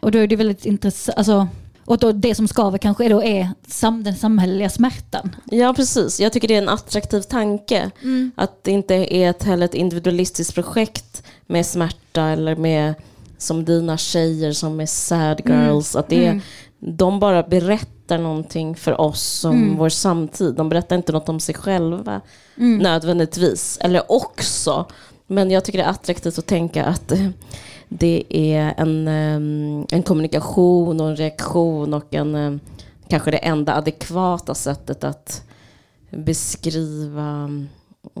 Och 0.00 0.10
då 0.12 0.18
är 0.18 0.26
det 0.26 0.36
väldigt 0.36 0.66
intressant. 0.66 1.18
Alltså, 1.18 1.48
och 1.86 1.98
då 1.98 2.12
det 2.12 2.34
som 2.34 2.48
skaver 2.48 2.78
kanske 2.78 3.08
då 3.08 3.22
är 3.22 3.50
sam, 3.68 4.04
den 4.04 4.16
samhälleliga 4.16 4.70
smärtan. 4.70 5.36
Ja, 5.44 5.74
precis. 5.76 6.20
Jag 6.20 6.32
tycker 6.32 6.48
det 6.48 6.54
är 6.54 6.62
en 6.62 6.68
attraktiv 6.68 7.20
tanke. 7.20 7.90
Att 8.34 8.64
det 8.64 8.70
inte 8.70 8.94
är 8.94 9.30
ett, 9.30 9.42
heller 9.42 9.64
ett 9.64 9.74
individualistiskt 9.74 10.54
projekt 10.54 11.22
med 11.46 11.66
smärta 11.66 12.22
eller 12.22 12.56
med 12.56 12.94
som 13.38 13.64
dina 13.64 13.96
tjejer 13.96 14.52
som 14.52 14.80
är 14.80 14.86
sad 14.86 15.40
girls. 15.46 15.96
Att 15.96 16.08
det 16.08 16.26
är, 16.26 16.40
De 16.78 17.20
bara 17.20 17.42
berättar 17.42 18.18
någonting 18.18 18.76
för 18.76 19.00
oss 19.00 19.44
om 19.44 19.76
vår 19.76 19.88
samtid. 19.88 20.54
De 20.54 20.68
berättar 20.68 20.96
inte 20.96 21.12
något 21.12 21.28
om 21.28 21.40
sig 21.40 21.54
själva 21.54 22.20
nödvändigtvis. 22.56 23.78
Eller 23.80 24.12
också. 24.12 24.86
Men 25.26 25.50
jag 25.50 25.64
tycker 25.64 25.78
det 25.78 25.84
är 25.84 25.90
attraktivt 25.90 26.38
att 26.38 26.46
tänka 26.46 26.84
att 26.84 27.12
eh, 27.12 27.28
det 27.88 28.24
är 28.28 28.74
en, 28.76 29.08
eh, 29.08 29.96
en 29.96 30.02
kommunikation 30.02 31.00
och 31.00 31.08
en 31.08 31.16
reaktion 31.16 31.94
och 31.94 32.14
en, 32.14 32.34
eh, 32.34 32.56
kanske 33.08 33.30
det 33.30 33.36
enda 33.36 33.74
adekvata 33.74 34.54
sättet 34.54 35.04
att 35.04 35.42
beskriva 36.10 37.22
mm, 37.22 37.68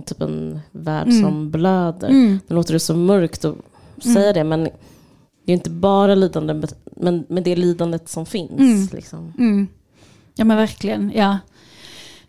typ 0.04 0.22
en 0.22 0.60
värld 0.72 1.12
som 1.12 1.50
blöder. 1.50 2.08
Mm. 2.08 2.38
Nu 2.46 2.56
låter 2.56 2.72
det 2.72 2.80
så 2.80 2.96
mörkt 2.96 3.44
att 3.44 3.56
säga 4.02 4.32
det, 4.32 4.44
men 4.44 4.64
det 5.44 5.52
är 5.52 5.56
inte 5.56 5.70
bara 5.70 6.14
lidande, 6.14 6.66
men, 6.84 7.24
men 7.28 7.42
det 7.42 7.50
är 7.50 7.56
lidandet 7.56 8.08
som 8.08 8.26
finns. 8.26 8.50
Mm. 8.58 8.88
Liksom. 8.92 9.32
Mm. 9.38 9.66
Ja 10.34 10.44
men 10.44 10.56
verkligen, 10.56 11.12
ja. 11.14 11.38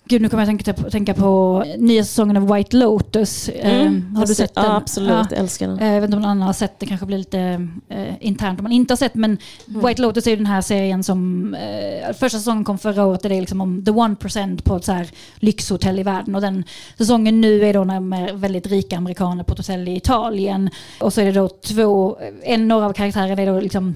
Gud 0.10 0.22
nu 0.22 0.30
kommer 0.30 0.41
jag 0.43 0.48
tänka 0.48 0.74
på, 0.74 0.89
tänka 0.89 1.13
på 1.13 1.63
nya 1.78 2.04
säsongen 2.04 2.38
av 2.38 2.54
White 2.54 2.78
Lotus. 2.78 3.50
Eh, 3.50 3.91
har 4.15 4.26
du 4.26 4.36
sett 4.36 4.56
den? 4.56 4.65
Ja, 4.65 4.76
absolut. 4.76 5.10
Ja. 5.32 5.38
Älskar 5.38 5.67
den. 5.67 5.80
Eh, 5.80 5.93
Jag 5.93 6.02
vet 6.02 6.08
inte 6.08 6.15
om 6.17 6.22
någon 6.22 6.32
annan 6.32 6.46
har 6.48 6.54
sett 6.54 6.80
det, 6.80 6.86
kanske 6.86 7.06
blir 7.06 7.17
lite 7.17 7.67
eh, 7.89 8.13
internt 8.20 8.60
om 8.60 8.63
man 8.63 8.72
inte 8.72 8.91
har 8.91 8.98
sett. 8.98 9.15
Men 9.15 9.38
White 9.65 10.02
Lotus 10.02 10.28
är 10.28 10.32
ju 10.32 10.38
den 10.38 10.46
här 10.46 10.62
serien 10.62 11.04
som, 11.04 11.54
eh, 11.54 12.13
första 12.13 12.38
säsongen 12.38 12.63
kom 12.63 12.78
förra 12.78 13.06
året, 13.06 13.22
det 13.22 13.36
är 13.36 13.39
liksom 13.39 13.62
om 13.62 13.86
the 13.86 13.91
1% 13.91 14.63
på 14.63 14.76
ett 14.76 14.86
så 14.86 14.91
här 14.91 15.08
lyxhotell 15.36 16.00
i 16.00 16.04
världen. 16.04 16.36
Och 16.36 16.41
den 16.41 16.63
säsongen 16.98 17.41
nu 17.41 17.65
är 17.65 17.74
då 17.74 17.84
när 17.84 17.93
de 17.96 18.13
är 18.13 18.34
väldigt 18.34 18.67
rika 18.67 18.98
amerikaner 18.98 19.43
på 19.43 19.52
ett 19.54 19.60
hotell 19.60 19.88
i 19.88 19.96
Italien. 19.96 20.70
Och 21.00 21.13
så 21.13 21.22
är 21.22 21.26
det 21.26 21.32
då 21.32 21.50
två, 21.50 22.17
en 22.43 22.67
några 22.67 22.86
av 22.86 22.93
karaktärerna 22.93 23.41
är 23.41 23.46
då 23.46 23.60
liksom 23.60 23.96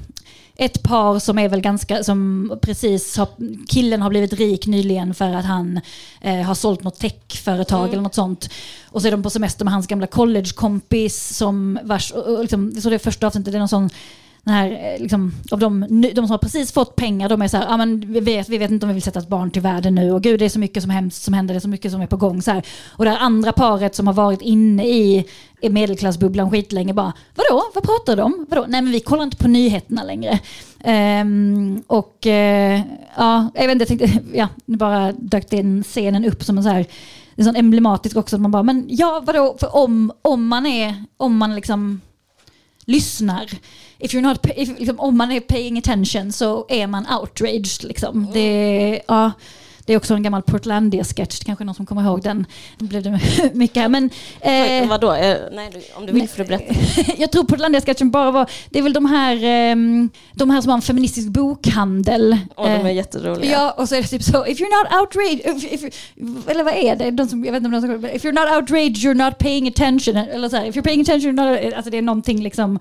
ett 0.56 0.84
par 0.84 1.20
som 1.20 1.40
är 1.40 1.50
väl 1.50 1.62
ganska, 1.62 2.04
som 2.04 2.52
precis 2.62 3.18
har, 3.18 3.28
killen 3.68 4.02
har 4.02 4.10
blivit 4.10 4.34
rik 4.34 4.68
nyligen 4.68 5.14
för 5.14 5.34
att 5.34 5.46
han 5.46 5.82
eh, 6.22 6.42
har 6.42 6.56
sålt 6.56 6.84
något 6.84 7.00
techföretag 7.00 7.90
eller 7.90 8.02
något 8.02 8.16
sånt. 8.16 8.50
Och 8.90 9.02
så 9.02 9.08
är 9.08 9.12
de 9.12 9.24
på 9.24 9.30
semester 9.30 9.66
med 9.66 9.74
hans 9.74 9.88
gamla 9.88 10.08
collegekompis 10.08 11.38
som 11.38 11.80
vars, 11.84 12.12
och, 12.12 12.36
och 12.36 12.42
liksom, 12.42 12.72
så 12.82 12.90
det 12.90 13.00
första 13.00 13.28
avsnittet, 13.28 13.54
det 13.54 13.58
är 13.58 13.60
någon 13.60 13.68
sån 13.68 13.90
den 14.44 14.54
här, 14.54 14.94
eh, 14.96 15.02
liksom, 15.02 15.34
av 15.52 15.60
de, 15.60 16.02
de 16.02 16.16
som 16.16 16.32
har 16.32 16.38
precis 16.38 16.72
fått 16.72 16.96
pengar, 16.96 17.30
de 17.30 17.42
är 17.42 17.48
så 17.48 17.58
här, 17.58 17.66
ah, 17.70 17.78
men 17.78 18.14
vi, 18.14 18.20
vet, 18.20 18.50
vi 18.50 18.58
vet 18.58 18.72
inte 18.72 18.86
om 18.86 18.88
vi 18.88 18.94
vill 18.94 19.04
sätta 19.04 19.20
ett 19.20 19.28
barn 19.28 19.52
till 19.52 19.62
världen 19.62 19.96
nu 19.96 20.12
och 20.12 20.24
gud 20.24 20.40
det 20.40 20.46
är 20.46 20.50
så 20.50 20.60
mycket 20.60 20.84
som, 20.84 20.90
hemskt 20.90 21.24
som 21.24 21.34
händer, 21.34 21.54
det 21.54 21.58
är 21.58 21.60
så 21.60 21.70
mycket 21.70 21.92
som 21.92 22.02
är 22.02 22.08
på 22.08 22.18
gång. 22.18 22.42
Så 22.42 22.52
här. 22.52 22.66
Och 22.90 23.06
det 23.06 23.12
här 23.12 23.20
andra 23.20 23.52
paret 23.52 23.96
som 23.96 24.08
har 24.08 24.14
varit 24.14 24.42
inne 24.42 24.88
i, 24.88 25.26
medelklassbubblan 25.62 26.52
skitlänge 26.52 26.94
bara, 26.94 27.14
vadå, 27.36 27.64
vad 27.76 27.84
pratar 27.84 28.16
de 28.16 28.22
om? 28.22 28.46
Vadå? 28.50 28.66
Nej 28.68 28.82
men 28.82 28.92
vi 28.92 29.00
kollar 29.00 29.24
inte 29.24 29.38
på 29.38 29.48
nyheterna 29.48 30.04
längre. 30.04 30.40
Um, 31.22 31.84
och 31.88 32.18
uh, 32.26 32.82
ja, 33.18 33.52
jag 33.56 33.68
vet 33.68 33.72
inte, 33.72 33.94
jag 33.94 34.00
tänkte, 34.00 34.20
ja, 34.38 34.48
nu 34.66 34.78
bara 34.78 35.12
dök 35.12 35.50
den 35.50 35.84
scenen 35.84 36.26
upp 36.26 36.44
som 36.44 36.58
en 36.58 36.64
så 36.64 36.70
här, 36.70 36.86
det 37.36 37.42
är 37.42 37.44
sån 37.44 37.56
emblematisk 37.56 38.18
också, 38.18 38.36
att 38.36 38.42
man 38.42 38.52
bara, 38.52 38.64
men 38.64 38.86
ja 38.90 39.24
vadå, 39.26 39.56
för 39.60 39.76
om, 39.76 40.12
om 40.22 40.48
man 40.48 40.66
är, 40.66 41.06
om 41.18 41.38
man 41.38 41.56
liksom 41.56 42.02
lyssnar. 42.92 43.50
If 44.00 44.14
you're 44.14 44.22
not, 44.22 44.46
if, 44.56 44.80
liksom, 44.80 45.00
om 45.00 45.18
man 45.18 45.32
är 45.32 45.40
paying 45.40 45.78
attention 45.78 46.32
så 46.32 46.66
är 46.70 46.88
man 46.88 47.08
outraged. 47.20 47.84
Liksom. 47.84 48.28
Det, 48.34 49.02
ja, 49.08 49.32
det 49.92 49.96
är 49.96 49.98
också 49.98 50.14
en 50.14 50.24
gammal 50.24 50.42
Portlandia-sketch, 50.42 51.44
kanske 51.46 51.64
någon 51.64 51.76
som 51.76 51.86
kommer 51.86 52.04
ihåg 52.04 52.22
den. 52.22 52.46
Det 52.78 52.86
blev 52.86 53.04
det 53.04 53.20
mycket 53.54 53.82
här. 53.82 53.90
Men, 53.90 54.10
Eh, 54.42 54.88
vadå? 54.90 55.14
Eh, 55.14 55.38
nej, 55.52 55.70
om 55.96 56.06
du 56.06 56.14
vill 56.14 56.30
får 56.30 56.38
du 56.38 56.44
berätta. 56.44 56.74
jag 57.18 57.32
tror 57.32 57.44
Portlandia-sketchen 57.44 58.12
bara 58.12 58.32
var, 58.32 58.50
det 58.70 58.80
är 58.80 58.84
väl 58.84 58.94
de 58.94 59.06
här, 59.06 59.44
ehm, 59.44 60.10
de 60.34 60.50
här 60.50 60.62
som 60.62 60.70
har 60.70 60.76
en 60.78 60.82
feministisk 60.82 61.28
bokhandel. 61.28 62.38
Åh, 62.56 62.66
de 62.66 62.72
är 62.72 62.86
Eh, 62.86 62.96
jätteroliga. 62.96 63.52
Ja, 63.52 63.72
och 63.72 63.90
så 63.90 63.96
är 63.96 64.02
det 64.02 64.08
typ 64.08 64.24
så, 64.24 64.46
if 64.46 64.60
you're 64.60 64.84
not 64.84 65.02
outraged, 65.02 65.58
if, 65.58 65.84
if, 65.84 66.12
eller 66.48 66.64
vad 66.64 66.74
är 66.74 66.96
det? 66.96 67.12
De 67.12 67.28
som, 67.28 67.46
jag 67.46 67.52
vet 67.52 67.64
inte 67.64 67.76
om 67.76 67.82
de 67.82 68.02
som, 68.02 68.06
if 68.16 68.26
you're 68.26 68.46
not 68.46 68.62
outraged 68.62 68.98
you're 68.98 69.26
not 69.26 69.38
paying 69.38 69.68
attention. 69.68 70.16
Eller 70.18 70.50
så 70.50 70.58
här, 70.58 70.66
if 70.66 70.76
you're 70.76 70.84
paying 70.84 71.02
attention 71.02 71.40
you're 71.40 71.66
not, 71.66 71.74
alltså 71.74 71.92
det 71.92 71.98
är 71.98 72.02
någonting 72.02 72.44
liksom, 72.44 72.80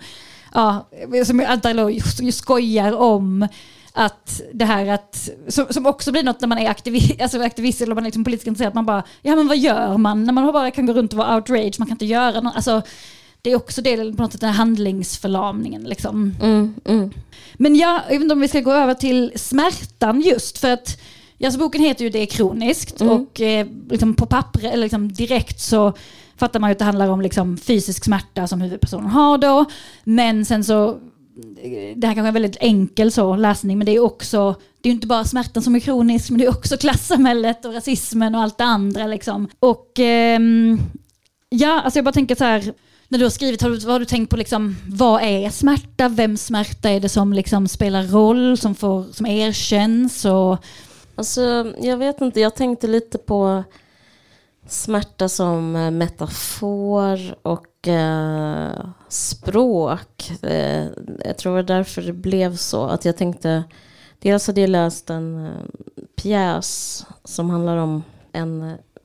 ja, 0.54 0.88
som 1.26 1.40
jag 1.40 1.50
antar 1.50 2.30
skojar 2.30 2.92
om 2.92 3.48
att 3.92 4.40
det 4.54 4.64
här 4.64 4.86
att, 4.86 5.28
som, 5.48 5.66
som 5.70 5.86
också 5.86 6.12
blir 6.12 6.22
något 6.22 6.40
när 6.40 6.48
man 6.48 6.58
är 6.58 6.70
aktivist, 6.70 7.14
alltså 7.20 7.42
aktivist 7.42 7.80
eller 7.80 7.94
man 7.94 8.04
är 8.04 8.08
liksom 8.08 8.24
politiskt 8.24 8.46
intresserad, 8.46 8.74
man 8.74 8.86
bara, 8.86 9.02
ja 9.22 9.36
men 9.36 9.48
vad 9.48 9.58
gör 9.58 9.98
man 9.98 10.24
när 10.24 10.32
man 10.32 10.52
bara 10.52 10.70
kan 10.70 10.86
gå 10.86 10.92
runt 10.92 11.12
och 11.12 11.18
vara 11.18 11.36
outraged, 11.36 11.74
man 11.78 11.88
kan 11.88 11.94
inte 11.94 12.06
göra 12.06 12.40
något, 12.40 12.56
alltså 12.56 12.82
det 13.42 13.50
är 13.50 13.56
också 13.56 13.82
det, 13.82 13.96
på 13.96 14.22
något 14.22 14.32
sätt 14.32 14.40
den 14.40 14.50
här 14.50 14.56
handlingsförlamningen 14.56 15.82
liksom. 15.82 16.34
Mm, 16.42 16.74
mm. 16.84 17.10
Men 17.54 17.76
ja, 17.76 18.02
jag 18.08 18.14
vet 18.14 18.22
inte 18.22 18.32
om 18.32 18.40
vi 18.40 18.48
ska 18.48 18.60
gå 18.60 18.72
över 18.72 18.94
till 18.94 19.32
smärtan 19.36 20.20
just 20.20 20.58
för 20.58 20.70
att 20.70 21.00
Alltså 21.44 21.60
boken 21.60 21.80
heter 21.80 22.04
ju 22.04 22.10
Det 22.10 22.18
är 22.18 22.26
kroniskt 22.26 23.00
Mm. 23.00 23.12
och 23.12 23.40
eh, 23.40 23.66
liksom 23.90 24.14
på 24.14 24.26
papper, 24.26 24.64
eller 24.64 24.82
liksom 24.82 25.12
direkt 25.12 25.60
så 25.60 25.92
fattar 26.36 26.60
man 26.60 26.70
ju 26.70 26.72
att 26.72 26.78
det 26.78 26.84
handlar 26.84 27.08
om 27.08 27.20
liksom 27.20 27.56
fysisk 27.56 28.04
smärta 28.04 28.46
som 28.46 28.60
huvudpersonen 28.60 29.10
har 29.10 29.38
då. 29.38 29.64
Men 30.04 30.44
sen 30.44 30.64
så, 30.64 30.98
det 31.96 32.06
här 32.06 32.14
kanske 32.14 32.20
är 32.20 32.26
en 32.26 32.34
väldigt 32.34 32.56
enkel 32.60 33.12
så 33.12 33.36
läsning, 33.36 33.78
men 33.78 33.84
det 33.84 33.96
är 33.96 34.00
också, 34.00 34.54
det 34.80 34.88
är 34.88 34.90
ju 34.90 34.94
inte 34.94 35.06
bara 35.06 35.24
smärtan 35.24 35.62
som 35.62 35.74
är 35.74 35.80
kronisk, 35.80 36.30
men 36.30 36.38
det 36.38 36.44
är 36.44 36.50
också 36.50 36.76
klassamhället 36.80 37.64
och 37.64 37.74
rasismen 37.74 38.34
och 38.34 38.40
allt 38.40 38.58
det 38.58 38.64
andra 38.64 39.06
liksom. 39.06 39.48
Och 39.58 40.00
eh, 40.00 40.40
ja, 41.48 41.80
alltså 41.80 41.98
jag 41.98 42.04
bara 42.04 42.12
tänker 42.12 42.34
så 42.34 42.44
här, 42.44 42.74
när 43.08 43.18
du 43.18 43.24
har 43.24 43.30
skrivit, 43.30 43.62
har 43.62 43.70
du, 43.70 43.78
vad 43.78 43.92
har 43.92 44.00
du 44.00 44.06
tänkt 44.06 44.30
på 44.30 44.36
liksom, 44.36 44.76
vad 44.86 45.22
är 45.22 45.50
smärta? 45.50 46.08
Vems 46.08 46.46
smärta 46.46 46.90
är 46.90 47.00
det 47.00 47.08
som 47.08 47.32
liksom 47.32 47.68
spelar 47.68 48.02
roll, 48.02 48.56
som, 48.56 48.74
får, 48.74 49.04
som 49.12 49.26
erkänns? 49.26 50.24
Och, 50.24 50.64
Alltså, 51.20 51.74
jag 51.80 51.96
vet 51.96 52.20
inte, 52.20 52.40
jag 52.40 52.54
tänkte 52.54 52.86
lite 52.86 53.18
på 53.18 53.64
smärta 54.66 55.28
som 55.28 55.76
eh, 55.76 55.90
metafor 55.90 57.36
och 57.42 57.66
eh, 57.88 58.86
språk. 59.08 60.32
Eh, 60.42 60.86
jag 61.24 61.38
tror 61.38 61.52
det 61.52 61.62
var 61.62 61.76
därför 61.76 62.02
det 62.02 62.12
blev 62.12 62.56
så. 62.56 62.84
Att 62.84 63.04
jag 63.04 63.16
tänkte, 63.16 63.64
dels 64.18 64.46
hade 64.46 64.60
jag 64.60 64.70
läst 64.70 65.10
en 65.10 65.46
eh, 65.46 65.52
pjäs 66.16 67.06
som 67.24 67.50
handlar 67.50 67.76
om 67.76 68.02
en, 68.32 68.62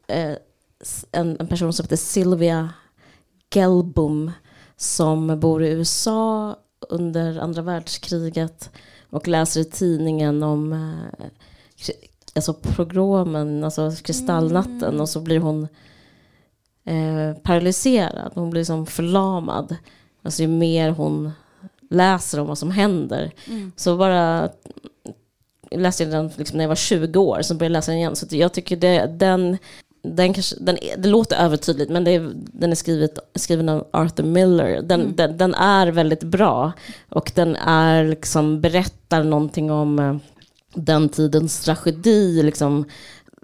eh, 0.08 0.36
en, 1.12 1.38
en 1.40 1.48
person 1.48 1.74
som 1.74 1.84
heter 1.84 1.96
Sylvia 1.96 2.70
Gelbum 3.54 4.32
som 4.78 5.40
bor 5.40 5.64
i 5.64 5.70
USA 5.70 6.56
under 6.90 7.40
andra 7.40 7.62
världskriget 7.62 8.72
och 9.10 9.28
läser 9.28 9.62
i 9.62 9.66
tidningen 9.66 10.44
om 10.44 10.74
eh, 10.74 11.26
alltså 12.36 12.54
progromen, 12.54 13.64
alltså 13.64 13.92
kristallnatten 14.04 15.00
och 15.02 15.10
så 15.10 15.22
blir 15.22 15.40
hon 15.40 15.68
eh, 16.86 17.42
paralyserad. 17.44 18.32
Hon 18.36 18.50
blir 18.50 18.64
som 18.64 18.86
förlamad. 18.86 19.76
Alltså 20.24 20.42
ju 20.42 20.48
mer 20.48 20.90
hon 20.90 21.32
läser 21.90 22.40
om 22.40 22.48
vad 22.48 22.58
som 22.58 22.72
händer. 22.72 23.32
Så 23.76 23.98
bara 23.98 24.50
jag 25.70 25.82
läste 25.82 26.06
den 26.06 26.32
liksom 26.38 26.58
när 26.58 26.64
jag 26.64 26.70
var 26.70 26.76
20 26.76 27.20
år, 27.20 27.42
så 27.42 27.54
började 27.54 27.66
jag 27.66 27.78
läsa 27.78 27.92
den 27.92 28.00
igen. 28.00 28.16
Så 28.16 28.26
jag 28.30 28.54
tycker 28.54 28.76
det, 28.76 29.06
den, 29.06 29.58
den 30.02 30.34
kanske, 30.34 30.56
den 30.60 30.78
det 30.98 31.10
låter 31.10 31.38
övertydligt, 31.38 31.92
men 31.92 32.08
är, 32.08 32.32
den 32.36 32.72
är 32.72 32.76
skrivet, 32.76 33.20
skriven 33.36 33.70
av 33.70 33.88
Arthur 33.92 34.24
Miller. 34.24 34.82
Den, 34.82 35.16
den, 35.16 35.38
den 35.38 35.54
är 35.56 35.88
väldigt 35.88 36.24
bra. 36.24 36.72
Och 37.10 37.32
den 37.36 37.56
är 37.56 38.04
liksom, 38.04 38.62
berättar 38.62 39.24
någonting 39.24 39.72
om 39.72 40.00
eh, 40.00 40.16
den 40.74 41.10
tidens 41.10 41.60
tragedi, 41.60 42.44
liksom, 42.44 42.86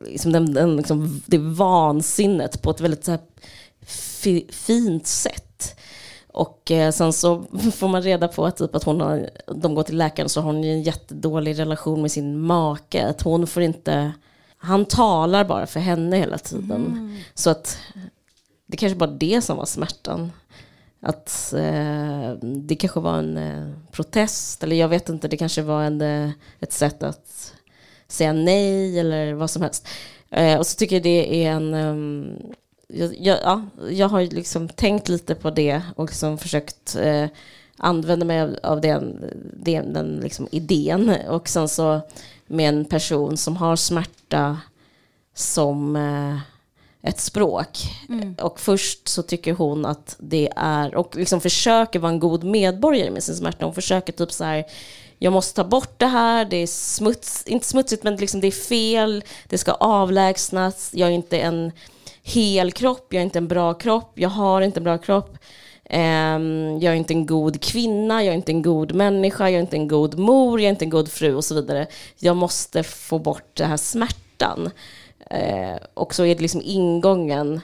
liksom 0.06 0.32
den, 0.32 0.54
den, 0.54 0.76
liksom, 0.76 1.22
det 1.26 1.38
vansinnet 1.38 2.62
på 2.62 2.72
ett 2.72 2.82
väldigt 2.82 3.06
så 3.06 3.12
här, 3.12 3.20
fi, 3.86 4.48
fint 4.52 5.08
sätt. 5.08 5.80
Och 6.28 6.72
eh, 6.72 6.92
sen 6.92 7.14
så 7.14 7.44
får 7.74 7.88
man 7.88 8.02
reda 8.02 8.28
på 8.28 8.46
att, 8.46 8.58
typ, 8.58 8.76
att 8.76 8.84
hon 8.84 9.02
har, 9.02 9.30
de 9.56 9.76
går 9.76 9.84
till 9.84 9.98
läkaren 9.98 10.30
så 10.30 10.42
har 10.42 10.54
hon 10.54 10.64
en 10.64 10.84
jättedålig 10.84 11.60
relation 11.60 12.02
med 12.02 12.12
sin 12.12 12.42
make. 12.42 13.08
Att 13.08 13.22
hon 13.22 13.48
får 13.48 13.64
inte, 13.64 14.12
han 14.58 14.86
talar 14.86 15.46
bara 15.46 15.68
för 15.68 15.80
henne 15.80 16.18
hela 16.18 16.38
tiden. 16.38 16.86
Mm. 16.86 17.18
Så 17.34 17.50
att 17.50 17.78
det 18.68 18.78
kanske 18.78 18.98
bara 18.98 19.12
det 19.12 19.42
som 19.42 19.58
var 19.58 19.66
smärtan. 19.66 20.32
Att 21.02 21.54
eh, 21.54 22.32
det 22.42 22.76
kanske 22.76 23.00
var 23.00 23.18
en 23.18 23.38
eh, 23.38 23.72
protest, 23.92 24.64
eller 24.64 24.76
jag 24.76 24.88
vet 24.88 25.10
inte, 25.10 25.28
det 25.28 25.38
kanske 25.38 25.62
var 25.62 25.84
en, 25.84 26.02
eh, 26.02 26.30
ett 26.60 26.74
sätt 26.74 27.04
att 27.04 27.54
säga 28.12 28.34
nej 28.34 29.00
eller 29.00 29.34
vad 29.34 29.50
som 29.50 29.62
helst. 29.62 29.88
Eh, 30.30 30.60
och 30.60 30.68
så 30.68 30.76
tycker 30.76 30.96
jag 30.96 31.04
det 31.04 31.46
är 31.46 31.52
en... 31.52 31.74
Um, 31.74 32.38
jag, 32.88 33.16
jag, 33.20 33.40
ja, 33.44 33.66
jag 33.90 34.08
har 34.08 34.22
liksom 34.22 34.70
tänkt 34.70 35.10
lite 35.10 35.36
på 35.36 35.50
det 35.50 35.82
och 35.96 36.06
liksom 36.06 36.38
försökt 36.38 36.96
eh, 36.96 37.26
använda 37.78 38.26
mig 38.26 38.42
av, 38.42 38.56
av 38.64 38.82
den, 38.82 39.26
den, 39.54 39.94
den 39.94 40.20
liksom 40.24 40.48
idén. 40.52 41.16
Och 41.30 41.50
sen 41.50 41.68
så 41.68 42.02
med 42.48 42.70
en 42.70 42.86
person 42.86 43.38
som 43.38 43.58
har 43.58 43.76
smärta 43.76 44.60
som 45.34 45.96
eh, 45.96 46.38
ett 47.10 47.20
språk. 47.20 47.78
Mm. 48.10 48.36
Och 48.42 48.60
först 48.60 49.08
så 49.08 49.24
tycker 49.24 49.54
hon 49.54 49.86
att 49.86 50.16
det 50.20 50.50
är, 50.56 50.96
och 50.96 51.16
liksom 51.16 51.42
försöker 51.42 52.00
vara 52.00 52.12
en 52.12 52.20
god 52.20 52.44
medborgare 52.44 53.12
med 53.12 53.24
sin 53.24 53.36
smärta. 53.36 53.66
Hon 53.66 53.76
försöker 53.76 54.14
typ 54.14 54.32
så 54.32 54.44
här, 54.44 54.66
jag 55.24 55.34
måste 55.34 55.56
ta 55.56 55.70
bort 55.70 56.00
det 56.00 56.06
här, 56.06 56.46
det 56.46 56.58
är 56.58 56.68
smuts, 56.68 57.44
inte 57.46 57.68
smutsigt 57.68 58.04
men 58.04 58.16
liksom 58.16 58.42
det 58.42 58.48
är 58.48 58.52
fel, 58.52 59.24
det 59.50 59.58
ska 59.58 59.72
avlägsnas, 59.72 60.92
jag 60.94 61.10
är 61.10 61.14
inte 61.14 61.40
en 61.40 61.72
hel 62.24 62.72
kropp, 62.72 63.08
jag 63.10 63.20
är 63.20 63.24
inte 63.24 63.38
en 63.40 63.48
bra 63.48 63.74
kropp, 63.74 64.12
jag 64.16 64.30
har 64.30 64.62
inte 64.62 64.80
en 64.80 64.84
bra 64.84 64.98
kropp. 64.98 65.38
Ehm, 65.86 66.80
jag 66.82 66.94
är 66.94 66.98
inte 66.98 67.14
en 67.14 67.26
god 67.26 67.62
kvinna, 67.62 68.24
jag 68.24 68.32
är 68.32 68.36
inte 68.36 68.52
en 68.52 68.62
god 68.62 68.94
människa, 68.94 69.50
jag 69.50 69.58
är 69.58 69.62
inte 69.62 69.76
en 69.76 69.88
god 69.88 70.20
mor, 70.20 70.60
jag 70.60 70.66
är 70.66 70.70
inte 70.70 70.86
en 70.86 70.90
god 70.90 71.12
fru 71.12 71.36
och 71.36 71.46
så 71.46 71.56
vidare. 71.56 71.88
Jag 72.20 72.38
måste 72.38 72.84
få 72.84 73.20
bort 73.20 73.50
den 73.54 73.70
här 73.70 73.78
smärtan. 73.78 74.70
Eh, 75.30 75.78
och 75.94 76.16
så 76.16 76.26
är 76.26 76.36
det 76.36 76.42
liksom 76.42 76.62
ingången. 76.64 77.62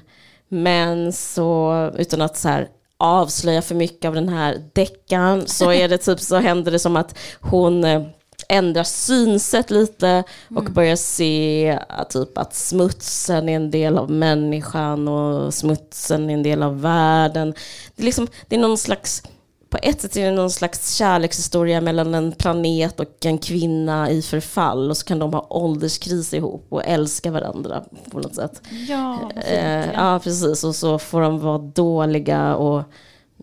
Men 0.47 1.13
så, 1.13 1.73
utan 1.97 2.21
att 2.21 2.37
så 2.37 2.47
här 2.47 2.69
avslöja 2.97 3.61
för 3.61 3.75
mycket 3.75 4.07
av 4.07 4.15
den 4.15 4.29
här 4.29 4.61
deckaren, 4.73 5.47
så 5.47 5.71
är 5.71 5.87
det 5.87 5.97
typ 5.97 6.19
så 6.19 6.35
händer 6.35 6.71
det 6.71 6.79
som 6.79 6.95
att 6.95 7.17
hon 7.41 7.83
uh, 7.85 8.07
ändrar 8.49 8.83
synsätt 8.83 9.71
lite 9.71 10.23
och 10.49 10.61
mm. 10.61 10.73
börjar 10.73 10.95
se 10.95 11.79
typ 12.09 12.37
att 12.37 12.55
smutsen 12.55 13.49
är 13.49 13.55
en 13.55 13.71
del 13.71 13.97
av 13.97 14.11
människan 14.11 15.07
och 15.07 15.53
smutsen 15.53 16.29
är 16.29 16.33
en 16.33 16.43
del 16.43 16.63
av 16.63 16.81
världen. 16.81 17.53
Det 17.95 18.01
är, 18.01 18.05
liksom, 18.05 18.27
det 18.47 18.55
är 18.55 18.59
någon 18.59 18.77
slags 18.77 19.23
på 19.69 19.77
ett 19.81 20.01
sätt 20.01 20.17
är 20.17 20.25
det 20.25 20.31
någon 20.31 20.51
slags 20.51 20.95
kärlekshistoria 20.95 21.81
mellan 21.81 22.15
en 22.15 22.31
planet 22.31 22.99
och 22.99 23.25
en 23.25 23.37
kvinna 23.37 24.11
i 24.11 24.21
förfall 24.21 24.89
och 24.89 24.97
så 24.97 25.05
kan 25.05 25.19
de 25.19 25.33
ha 25.33 25.47
ålderskris 25.49 26.33
ihop 26.33 26.65
och 26.69 26.85
älska 26.85 27.31
varandra 27.31 27.83
på 28.11 28.19
något 28.19 28.35
sätt. 28.35 28.61
Ja, 28.87 29.31
eh, 29.35 29.93
ja 29.93 30.19
precis. 30.23 30.63
Och 30.63 30.75
så 30.75 30.99
får 30.99 31.21
de 31.21 31.39
vara 31.39 31.57
dåliga 31.57 32.55
och 32.55 32.83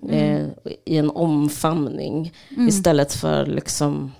mm. 0.02 0.14
eh, 0.64 0.72
i 0.84 0.96
en 0.96 1.10
omfamning 1.10 2.32
mm. 2.50 2.68
istället 2.68 3.12
för 3.12 3.46
liksom 3.46 4.12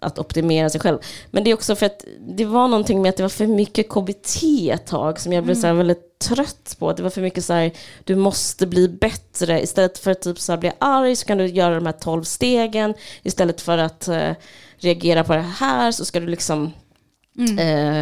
att 0.00 0.18
optimera 0.18 0.70
sig 0.70 0.80
själv. 0.80 0.98
Men 1.30 1.44
det 1.44 1.50
är 1.50 1.54
också 1.54 1.76
för 1.76 1.86
att 1.86 2.04
det 2.20 2.44
var 2.44 2.68
någonting 2.68 3.02
med 3.02 3.08
att 3.08 3.16
det 3.16 3.22
var 3.22 3.30
för 3.30 3.46
mycket 3.46 3.88
KBT 3.88 4.42
ett 4.70 4.86
tag 4.86 5.20
som 5.20 5.32
jag 5.32 5.44
blev 5.44 5.56
mm. 5.56 5.60
så 5.60 5.66
här 5.66 5.74
väldigt 5.74 6.18
trött 6.18 6.76
på. 6.78 6.92
Det 6.92 7.02
var 7.02 7.10
för 7.10 7.20
mycket 7.20 7.44
så 7.44 7.52
här, 7.52 7.72
du 8.04 8.14
måste 8.14 8.66
bli 8.66 8.88
bättre. 8.88 9.62
Istället 9.62 9.98
för 9.98 10.10
att 10.10 10.22
typ 10.22 10.40
så 10.40 10.52
här 10.52 10.58
bli 10.58 10.72
arg 10.78 11.16
så 11.16 11.26
kan 11.26 11.38
du 11.38 11.46
göra 11.46 11.74
de 11.74 11.86
här 11.86 11.92
tolv 11.92 12.22
stegen. 12.22 12.94
Istället 13.22 13.60
för 13.60 13.78
att 13.78 14.08
uh, 14.08 14.32
reagera 14.78 15.24
på 15.24 15.34
det 15.34 15.40
här 15.58 15.92
så 15.92 16.04
ska 16.04 16.20
du 16.20 16.26
liksom 16.26 16.72
Mm. 17.40 17.58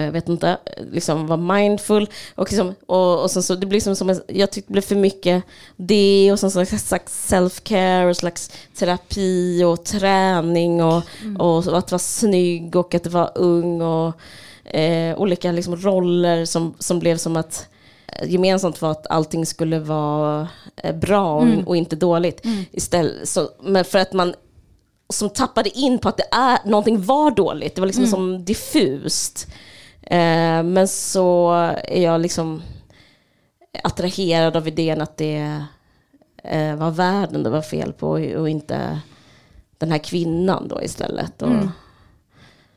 Eh, 0.07 0.12
vet 0.12 0.29
inte, 0.29 0.59
liksom 0.92 1.27
vara 1.27 1.37
mindful. 1.37 2.09
Och, 2.35 2.51
liksom, 2.51 2.74
och, 2.87 3.22
och 3.22 3.31
sen 3.31 3.42
så, 3.42 3.55
det 3.55 3.66
blir 3.66 3.77
liksom 3.77 3.96
som, 3.96 4.20
jag 4.27 4.51
tyckte 4.51 4.68
det 4.68 4.72
blev 4.72 4.83
för 4.83 4.96
mycket 4.96 5.44
det 5.77 6.33
och 6.33 6.40
sen 6.40 6.51
så 6.51 6.64
slags 6.64 7.33
self-care 7.33 8.09
och 8.09 8.16
slags 8.16 8.51
terapi 8.79 9.64
och 9.64 9.85
träning 9.85 10.83
och, 10.83 11.03
mm. 11.22 11.37
och, 11.37 11.66
och 11.66 11.79
att 11.79 11.92
vara 11.92 11.98
snygg 11.98 12.77
och 12.77 12.94
att 12.94 13.07
vara 13.07 13.29
ung 13.29 13.83
och 13.83 14.14
eh, 14.64 15.18
olika 15.18 15.53
liksom 15.53 15.77
roller 15.77 16.44
som, 16.44 16.74
som 16.79 16.98
blev 16.98 17.16
som 17.16 17.37
att 17.37 17.68
gemensamt 18.24 18.83
var 18.83 18.90
att 18.90 19.07
allting 19.11 19.46
skulle 19.46 19.79
vara 19.79 20.48
eh, 20.77 20.96
bra 20.96 21.35
och, 21.37 21.42
mm. 21.42 21.66
och 21.66 21.77
inte 21.77 21.96
dåligt. 21.96 22.44
Mm. 22.44 22.64
Istället, 22.70 23.29
så, 23.29 23.48
men 23.62 23.85
för 23.85 23.98
att 23.98 24.12
man 24.12 24.35
som 25.12 25.30
tappade 25.30 25.78
in 25.78 25.98
på 25.98 26.08
att 26.08 26.16
det 26.16 26.28
är, 26.32 26.58
någonting 26.64 27.02
var 27.02 27.30
dåligt. 27.30 27.74
Det 27.74 27.80
var 27.80 27.86
liksom 27.86 28.04
mm. 28.04 28.10
som 28.10 28.44
diffust. 28.44 29.46
Eh, 30.02 30.62
men 30.62 30.88
så 30.88 31.52
är 31.84 32.02
jag 32.02 32.20
liksom 32.20 32.62
attraherad 33.82 34.56
av 34.56 34.68
idén 34.68 35.00
att 35.00 35.16
det 35.16 35.62
eh, 36.44 36.76
var 36.76 36.90
världen 36.90 37.42
det 37.42 37.50
var 37.50 37.62
fel 37.62 37.92
på 37.92 38.08
och 38.10 38.48
inte 38.48 39.00
den 39.78 39.90
här 39.90 39.98
kvinnan 39.98 40.68
då 40.68 40.82
istället. 40.82 41.42
Och, 41.42 41.50
mm. 41.50 41.70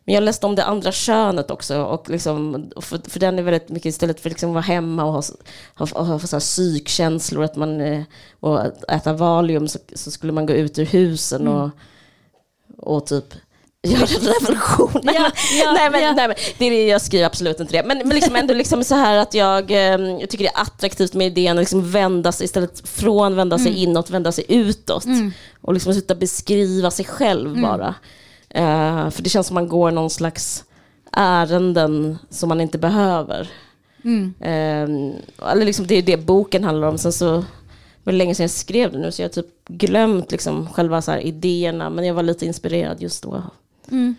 Men 0.03 0.15
jag 0.15 0.23
läste 0.23 0.45
om 0.45 0.55
det 0.55 0.63
andra 0.63 0.91
könet 0.91 1.51
också. 1.51 1.83
Och 1.83 2.09
liksom, 2.09 2.71
för, 2.81 3.09
för 3.09 3.19
den 3.19 3.39
är 3.39 3.43
väldigt 3.43 3.69
mycket 3.69 3.85
istället 3.89 4.19
för 4.19 4.29
liksom 4.29 4.49
att 4.49 4.53
vara 4.53 4.61
hemma 4.61 5.03
och 5.03 5.13
ha, 5.13 5.23
ha, 5.75 5.85
ha, 5.85 6.03
ha 6.03 6.19
så 6.19 6.39
psykkänslor 6.39 7.43
att 7.43 7.55
man, 7.55 7.81
eh, 7.81 8.03
och 8.39 8.65
äta 8.91 9.13
valium 9.13 9.67
så, 9.67 9.79
så, 9.95 10.11
skulle 10.11 10.33
man 10.33 10.45
gå 10.45 10.53
ut 10.53 10.79
ur 10.79 10.85
husen. 10.85 11.41
Mm. 11.41 11.53
och 11.53 11.69
och 12.81 13.05
typ 13.05 13.33
göra 13.83 14.05
revolutionen. 14.05 15.15
Ja, 15.15 15.31
ja, 15.63 15.71
nej, 15.77 15.89
men, 15.91 16.03
ja. 16.03 16.13
nej, 16.13 16.27
men 16.27 16.35
det 16.57 16.65
är 16.65 16.89
jag 16.89 17.01
skriver 17.01 17.25
absolut 17.25 17.59
inte 17.59 17.73
det. 17.73 17.83
Men, 17.87 17.97
men 17.97 18.09
liksom 18.09 18.35
ändå 18.35 18.53
liksom 18.53 18.83
så 18.83 18.95
här 18.95 19.17
att 19.17 19.33
jag, 19.33 19.71
ehm, 19.71 20.19
jag 20.19 20.29
tycker 20.29 20.43
det 20.43 20.51
är 20.55 20.61
attraktivt 20.61 21.13
med 21.13 21.27
idén 21.27 21.57
att 21.57 21.61
liksom 21.61 21.91
vända 21.91 22.31
sig 22.31 22.45
istället 22.45 22.89
från 22.89 23.35
vända 23.35 23.57
sig 23.57 23.67
mm. 23.67 23.89
inåt, 23.89 24.09
vända 24.09 24.31
sig 24.31 24.45
utåt. 24.47 25.05
Mm. 25.05 25.31
Och 25.61 25.73
liksom 25.73 25.93
sluta 25.93 26.15
beskriva 26.15 26.91
sig 26.91 27.05
själv 27.05 27.49
mm. 27.49 27.61
bara. 27.61 27.95
Uh, 28.55 29.09
för 29.09 29.21
det 29.23 29.29
känns 29.29 29.47
som 29.47 29.53
man 29.53 29.67
går 29.67 29.91
någon 29.91 30.09
slags 30.09 30.63
ärenden 31.11 32.17
som 32.29 32.49
man 32.49 32.61
inte 32.61 32.77
behöver. 32.77 33.49
Uh, 34.05 35.13
eller 35.51 35.65
liksom 35.65 35.87
det 35.87 35.95
är 35.95 36.01
det 36.01 36.17
boken 36.17 36.63
handlar 36.63 36.87
om. 36.87 36.97
Sen 36.97 37.13
så 37.13 37.45
var 38.03 38.13
länge 38.13 38.35
sedan 38.35 38.43
jag 38.43 38.51
skrev 38.51 38.91
det 38.91 38.97
nu 38.97 39.11
så 39.11 39.21
jag 39.21 39.29
har 39.29 39.33
typ 39.33 39.67
glömt 39.67 40.31
liksom 40.31 40.67
själva 40.67 41.01
så 41.01 41.17
idéerna 41.17 41.89
men 41.89 42.05
jag 42.05 42.13
var 42.13 42.23
lite 42.23 42.45
inspirerad 42.45 43.01
just 43.01 43.23
då. 43.23 43.43
Mm. 43.91 44.15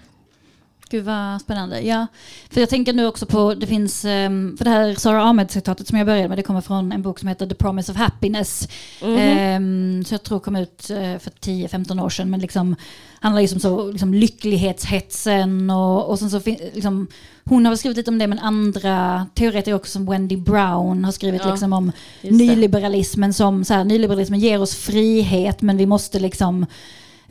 Gud 0.92 1.04
vad 1.04 1.40
spännande. 1.40 1.80
Ja, 1.80 2.06
för 2.50 2.60
jag 2.60 2.68
tänker 2.68 2.92
nu 2.92 3.06
också 3.06 3.26
på, 3.26 3.54
det 3.54 3.66
finns, 3.66 4.04
ehm, 4.04 4.56
för 4.58 4.64
det 4.64 4.70
här 4.70 4.94
Sara 4.94 5.22
Ahmed-citatet 5.22 5.88
som 5.88 5.98
jag 5.98 6.06
började 6.06 6.28
med, 6.28 6.38
det 6.38 6.42
kommer 6.42 6.60
från 6.60 6.92
en 6.92 7.02
bok 7.02 7.18
som 7.18 7.28
heter 7.28 7.46
The 7.46 7.54
Promise 7.54 7.92
of 7.92 7.98
Happiness. 7.98 8.68
Mm. 9.02 10.04
Så 10.04 10.14
jag 10.14 10.22
tror 10.22 10.40
kom 10.40 10.56
ut 10.56 10.90
eh, 10.90 11.18
för 11.18 11.30
10-15 11.30 12.04
år 12.04 12.08
sedan, 12.08 12.30
men 12.30 12.40
liksom 12.40 12.76
handlar 13.20 13.42
liksom 13.42 13.60
så, 13.60 13.90
liksom 13.90 14.14
lycklighetshetsen 14.14 15.70
och, 15.70 16.10
och 16.10 16.18
sen 16.18 16.30
så 16.30 16.40
liksom, 16.72 17.06
hon 17.44 17.66
har 17.66 17.76
skrivit 17.76 17.96
lite 17.96 18.10
om 18.10 18.18
det, 18.18 18.26
men 18.26 18.38
andra 18.38 19.26
teoretiker 19.34 19.74
också 19.74 19.92
som 19.92 20.06
Wendy 20.06 20.36
Brown 20.36 21.04
har 21.04 21.12
skrivit 21.12 21.42
ja, 21.44 21.50
liksom 21.50 21.72
om 21.72 21.92
nyliberalismen 22.22 23.32
som, 23.34 23.64
så 23.64 23.74
här, 23.74 23.84
nyliberalismen 23.84 24.40
ger 24.40 24.60
oss 24.60 24.74
frihet, 24.74 25.62
men 25.62 25.76
vi 25.76 25.86
måste 25.86 26.18
liksom 26.18 26.66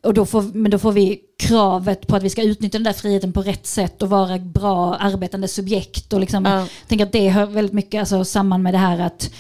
och 0.04 0.14
då 0.14 0.26
får, 0.26 0.42
men 0.54 0.72
då 0.72 0.80
får 0.80 0.92
vi 0.92 1.20
kravet 1.42 2.08
på 2.08 2.16
att 2.16 2.24
vi 2.24 2.30
ska 2.30 2.44
utnyttja 2.44 2.78
den 2.78 2.84
där 2.84 2.94
friheten 2.94 3.34
på 3.34 3.42
rätt 3.42 3.68
sätt 3.68 4.02
och 4.02 4.10
vara 4.10 4.38
bra 4.38 4.96
arbetande 4.96 5.48
subjekt. 5.48 6.14
Och 6.14 6.20
liksom, 6.20 6.46
ja. 6.46 6.68
tänker 6.88 7.06
att 7.06 7.12
det 7.12 7.30
hör 7.30 7.46
väldigt 7.46 7.74
mycket 7.74 8.00
alltså, 8.00 8.26
samman 8.26 8.62
med 8.62 8.74
det 8.74 8.78
här 8.78 9.00
att 9.00 9.32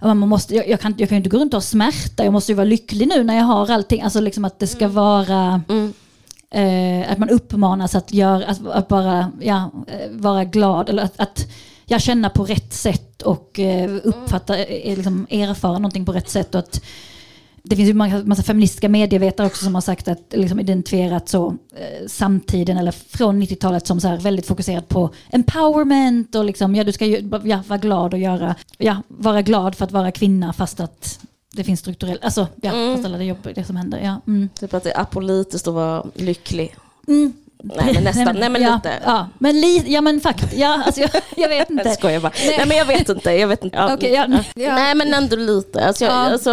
man 0.00 0.18
måste, 0.18 0.54
jag, 0.54 0.68
jag, 0.68 0.80
kan, 0.80 0.94
jag 0.98 1.08
kan 1.08 1.18
inte 1.18 1.28
gå 1.28 1.38
runt 1.38 1.54
och 1.54 1.56
ha 1.56 1.62
smärta, 1.62 2.24
jag 2.24 2.32
måste 2.32 2.52
ju 2.52 2.56
vara 2.56 2.64
lycklig 2.64 3.08
nu 3.08 3.24
när 3.24 3.36
jag 3.36 3.44
har 3.44 3.70
allting. 3.70 4.02
Alltså 4.02 4.20
liksom 4.20 4.44
att 4.44 4.58
det 4.58 4.66
ska 4.66 4.84
mm. 4.84 4.94
vara... 4.94 5.62
Mm. 5.68 5.92
Eh, 6.52 7.12
att 7.12 7.18
man 7.18 7.30
uppmanas 7.30 7.94
att, 7.94 8.12
göra, 8.12 8.46
att, 8.46 8.66
att 8.66 8.88
bara 8.88 9.32
ja, 9.40 9.70
eh, 9.86 10.10
vara 10.10 10.44
glad. 10.44 10.88
Eller 10.88 11.02
att, 11.02 11.20
att 11.20 11.46
jag 11.86 12.00
känner 12.02 12.28
på 12.28 12.44
rätt 12.44 12.72
sätt 12.72 13.22
och 13.22 13.58
eh, 13.58 13.90
uppfatta, 14.04 14.58
eh, 14.58 14.96
liksom 14.96 15.26
erfara 15.30 15.72
någonting 15.72 16.04
på 16.04 16.12
rätt 16.12 16.28
sätt. 16.28 16.54
Och 16.54 16.58
att 16.58 16.82
det 17.62 17.76
finns 17.76 17.88
ju 17.88 17.94
massa, 17.94 18.24
massa 18.24 18.42
feministiska 18.42 18.88
medievetare 18.88 19.46
också 19.46 19.64
som 19.64 19.74
har 19.74 19.82
sagt 19.82 20.08
att 20.08 20.24
liksom 20.30 20.60
identifierat 20.60 21.28
så 21.28 21.56
eh, 21.76 22.06
samtiden 22.06 22.76
eller 22.76 22.92
från 22.92 23.42
90-talet 23.42 23.86
som 23.86 24.00
så 24.00 24.08
här 24.08 24.16
väldigt 24.16 24.46
fokuserat 24.46 24.88
på 24.88 25.10
empowerment 25.30 26.34
och 26.34 26.44
liksom 26.44 26.74
ja 26.74 26.84
du 26.84 26.92
ska 26.92 27.06
ju, 27.06 27.30
ja, 27.44 27.62
vara 27.68 27.78
glad 27.78 28.14
och 28.14 28.20
göra, 28.20 28.54
ja 28.78 29.02
vara 29.08 29.42
glad 29.42 29.74
för 29.74 29.84
att 29.84 29.92
vara 29.92 30.12
kvinna 30.12 30.52
fast 30.52 30.80
att 30.80 31.20
det 31.52 31.64
finns 31.64 31.80
strukturellt, 31.80 32.24
alltså 32.24 32.46
ja 32.62 32.72
mm. 32.72 32.94
fast 32.94 33.06
alla 33.06 33.18
det 33.18 33.24
jobb 33.24 33.48
det 33.54 33.64
som 33.64 33.76
händer. 33.76 34.00
Ja. 34.04 34.20
Mm. 34.26 34.48
Typ 34.54 34.74
att 34.74 34.82
det 34.82 34.92
är 34.92 35.00
apolitiskt 35.00 35.68
att 35.68 35.74
vara 35.74 36.06
lycklig. 36.14 36.74
Mm. 37.08 37.32
Nej 37.62 37.94
men 37.94 38.04
nästan, 38.04 38.36
nej 38.36 38.48
men 38.48 38.62
ja, 38.62 38.74
lite. 38.74 38.92
Ja, 39.04 39.28
men, 39.38 39.60
li, 39.60 39.84
ja, 39.86 40.00
men 40.00 40.20
faktiskt, 40.20 40.52
ja, 40.52 40.82
alltså, 40.86 41.00
jag, 41.00 41.10
jag 41.36 41.48
vet 41.48 41.70
inte. 41.70 41.88
Jag 41.88 41.98
skojar 41.98 42.20
bara. 42.20 42.32
Nej. 42.36 42.54
Nej. 42.58 42.66
men 42.66 42.76
jag 42.76 42.84
vet 42.84 43.08
inte. 43.08 43.30
Jag 43.32 43.48
vet 43.48 43.64
inte. 43.64 43.76
Ja. 43.80 43.94
Okej, 43.94 44.12
ja, 44.12 44.26
ja. 44.54 44.74
Nej 44.74 44.94
men 44.94 45.14
ändå 45.14 45.36
lite. 45.36 45.86
Alltså, 45.86 46.04
jag, 46.04 46.12
Ja. 46.14 46.16
alltså, 46.32 46.50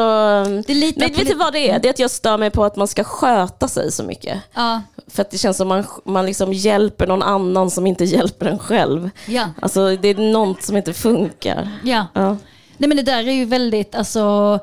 Det 0.68 0.74
är 0.74 0.76
lite 0.76 1.00
men 1.00 1.14
vet 1.14 1.28
du 1.28 1.34
vad 1.36 1.54
det 1.54 1.70
är? 1.70 1.80
Det 1.80 1.88
är 1.88 1.90
att 1.90 2.00
jag 2.00 2.12
stör 2.12 2.38
mig 2.38 2.50
på 2.50 2.64
att 2.66 2.76
man 2.76 2.88
ska 2.88 3.04
sköta 3.04 3.68
sig 3.68 3.92
så 3.92 4.04
mycket. 4.04 4.38
Ja, 4.54 4.82
För 5.08 5.22
att 5.22 5.32
det 5.32 5.38
känns 5.38 5.58
som 5.58 5.68
man, 5.68 5.86
man 6.06 6.26
liksom 6.26 6.54
hjälper 6.54 7.08
någon 7.08 7.24
annan 7.24 7.72
som 7.72 7.88
inte 7.88 8.04
hjälper 8.06 8.46
en 8.46 8.60
själv. 8.60 9.10
ja, 9.26 9.50
Alltså 9.62 9.96
det 9.96 10.08
är 10.08 10.32
något 10.32 10.64
som 10.64 10.78
inte 10.78 10.94
funkar. 10.94 11.70
ja. 11.84 12.06
Ja. 12.14 12.38
Nej 12.78 12.88
men 12.88 12.98
det 12.98 13.04
där 13.04 13.18
är 13.28 13.32
ju 13.32 13.46
väldigt, 13.46 13.96
alltså, 13.96 14.60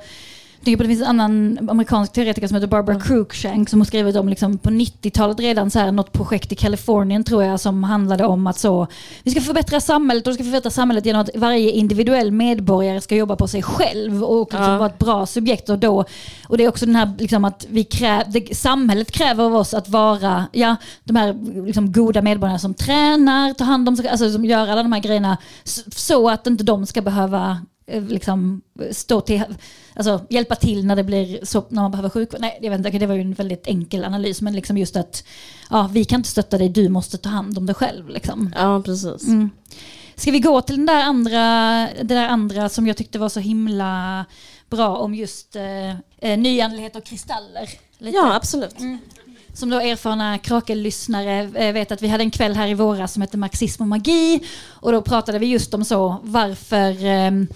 tänker 0.64 0.76
på 0.76 0.82
det 0.82 0.88
finns 0.88 1.02
en 1.02 1.06
annan 1.20 1.58
amerikansk 1.70 2.12
teoretiker 2.12 2.48
som 2.48 2.54
heter 2.54 2.66
Barbara 2.68 3.00
Cruikshank 3.00 3.68
som 3.68 3.80
har 3.80 3.84
skrivit 3.84 4.16
om 4.16 4.28
liksom, 4.28 4.58
på 4.58 4.70
90-talet 4.70 5.40
redan 5.40 5.70
så 5.70 5.78
här, 5.78 5.92
något 5.92 6.12
projekt 6.12 6.52
i 6.52 6.54
Kalifornien 6.54 7.24
tror 7.24 7.44
jag 7.44 7.60
som 7.60 7.84
handlade 7.84 8.24
om 8.24 8.46
att 8.46 8.58
så, 8.58 8.86
vi 9.22 9.30
ska 9.30 9.40
förbättra 9.40 9.80
samhället 9.80 10.26
och 10.26 10.30
vi 10.30 10.34
ska 10.34 10.44
förbättra 10.44 10.70
samhället 10.70 11.06
genom 11.06 11.22
att 11.22 11.30
varje 11.34 11.70
individuell 11.70 12.30
medborgare 12.30 13.00
ska 13.00 13.16
jobba 13.16 13.36
på 13.36 13.48
sig 13.48 13.62
själv 13.62 14.24
och 14.24 14.48
liksom 14.52 14.72
Ja. 14.72 14.78
vara 14.78 14.86
ett 14.86 14.98
bra 14.98 15.26
subjekt. 15.26 15.68
Och, 15.68 15.78
då, 15.78 16.04
och 16.48 16.58
det 16.58 16.64
är 16.64 16.68
också 16.68 16.86
den 16.86 16.96
här 16.96 17.12
liksom, 17.18 17.44
att 17.44 17.66
vi 17.70 17.84
kräv, 17.84 18.22
det, 18.28 18.56
samhället 18.56 19.10
kräver 19.10 19.44
av 19.44 19.54
oss 19.54 19.74
att 19.74 19.88
vara 19.88 20.44
ja, 20.52 20.76
de 21.04 21.16
här 21.16 21.36
liksom, 21.66 21.92
goda 21.92 22.22
medborgarna 22.22 22.58
som 22.58 22.74
tränar, 22.74 23.52
tar 23.52 23.64
hand 23.64 23.88
om 23.88 23.96
sig, 23.96 24.08
alltså 24.08 24.30
som 24.30 24.44
gör 24.44 24.68
alla 24.68 24.82
de 24.82 24.92
här 24.92 25.00
grejerna 25.00 25.36
så 25.96 26.28
att 26.30 26.46
inte 26.46 26.64
de 26.64 26.86
ska 26.86 27.02
behöva 27.02 27.50
eh, 27.50 27.56
liksom 27.86 28.62
stå 28.90 29.20
till, 29.20 29.42
alltså 29.94 30.26
hjälpa 30.30 30.54
till 30.54 30.86
när 30.86 30.96
det 30.96 31.04
blir 31.04 31.44
så, 31.44 31.64
när 31.68 31.82
man 31.82 31.90
behöver 31.90 32.08
sjukvård. 32.08 32.40
Nej, 32.40 32.58
jag 32.62 32.70
vet 32.70 32.78
inte, 32.78 32.98
det 32.98 33.06
var 33.06 33.14
ju 33.14 33.20
en 33.20 33.34
väldigt 33.34 33.66
enkel 33.66 34.04
analys, 34.04 34.42
men 34.42 34.56
liksom 34.56 34.78
just 34.78 34.96
att 34.96 35.24
ja, 35.70 35.90
vi 35.92 36.04
kan 36.04 36.20
inte 36.20 36.28
stötta 36.28 36.58
dig, 36.58 36.68
du 36.68 36.88
måste 36.88 37.18
ta 37.18 37.28
hand 37.28 37.58
om 37.58 37.66
dig 37.66 37.74
själv. 37.74 38.08
Liksom. 38.08 38.54
ja, 38.56 38.82
precis. 38.82 39.28
Mm. 39.28 39.50
Ska 40.14 40.30
vi 40.30 40.40
gå 40.40 40.60
till 40.60 40.76
den 40.76 40.86
där 40.86 41.02
andra, 41.02 41.40
det 42.02 42.14
där 42.14 42.28
andra 42.28 42.68
som 42.68 42.86
jag 42.86 42.96
tyckte 42.96 43.18
var 43.18 43.28
så 43.28 43.40
himla 43.40 44.24
bra 44.70 44.96
om 44.96 45.14
just 45.14 45.56
eh, 45.56 45.90
eh, 46.18 46.38
nyandlighet 46.38 46.96
och 46.96 47.04
kristaller? 47.04 47.68
Lite. 47.98 48.16
Ja, 48.16 48.34
absolut. 48.34 48.76
Som 49.54 49.70
då 49.70 49.80
erfarna 49.80 50.38
krakellyssnare 50.38 51.50
eh, 51.54 51.72
vet 51.72 51.92
att 51.92 52.02
vi 52.02 52.08
hade 52.08 52.24
en 52.24 52.30
kväll 52.30 52.56
här 52.56 52.68
i 52.68 52.74
våras 52.74 53.12
som 53.12 53.22
hette 53.22 53.36
Marxism 53.36 53.82
och 53.82 53.88
magi. 53.88 54.40
Och 54.68 54.92
då 54.92 55.02
pratade 55.02 55.38
vi 55.38 55.46
just 55.46 55.74
om 55.74 55.84
så 55.84 56.20
varför 56.22 57.04
ehm, 57.04 57.46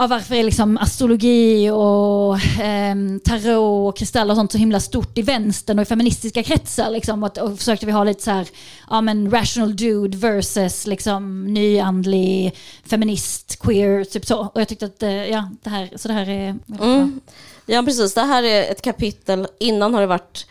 Ja, 0.00 0.06
varför 0.06 0.34
är 0.34 0.44
liksom 0.44 0.78
astrologi 0.78 1.70
och 1.70 2.60
eh, 2.62 2.94
tarot 3.24 3.88
och 3.88 3.98
kristaller 3.98 4.32
och 4.32 4.36
sånt 4.36 4.52
så 4.52 4.58
himla 4.58 4.80
stort 4.80 5.18
i 5.18 5.22
vänstern 5.22 5.78
och 5.78 5.82
i 5.82 5.84
feministiska 5.84 6.42
kretsar? 6.42 6.90
Liksom, 6.90 7.22
och, 7.22 7.38
och 7.38 7.58
försökte 7.58 7.86
vi 7.86 7.92
ha 7.92 8.04
lite 8.04 8.22
så 8.22 8.30
här, 8.30 8.48
ja 8.90 9.00
men 9.00 9.30
rational 9.30 9.76
dude 9.76 10.16
versus 10.16 10.86
liksom 10.86 11.44
nyandlig 11.44 12.56
feminist, 12.86 13.60
queer, 13.60 14.04
typ 14.04 14.26
så. 14.26 14.38
Och 14.38 14.60
jag 14.60 14.68
tyckte 14.68 14.86
att, 14.86 15.02
eh, 15.02 15.26
ja, 15.26 15.50
det 15.62 15.70
här, 15.70 15.90
så 15.96 16.08
det 16.08 16.14
här 16.14 16.28
är... 16.28 16.58
Mm. 16.80 17.20
Ja, 17.66 17.82
precis. 17.82 18.14
Det 18.14 18.20
här 18.20 18.42
är 18.42 18.70
ett 18.70 18.82
kapitel. 18.82 19.46
Innan 19.60 19.94
har 19.94 20.00
det 20.00 20.06
varit 20.06 20.46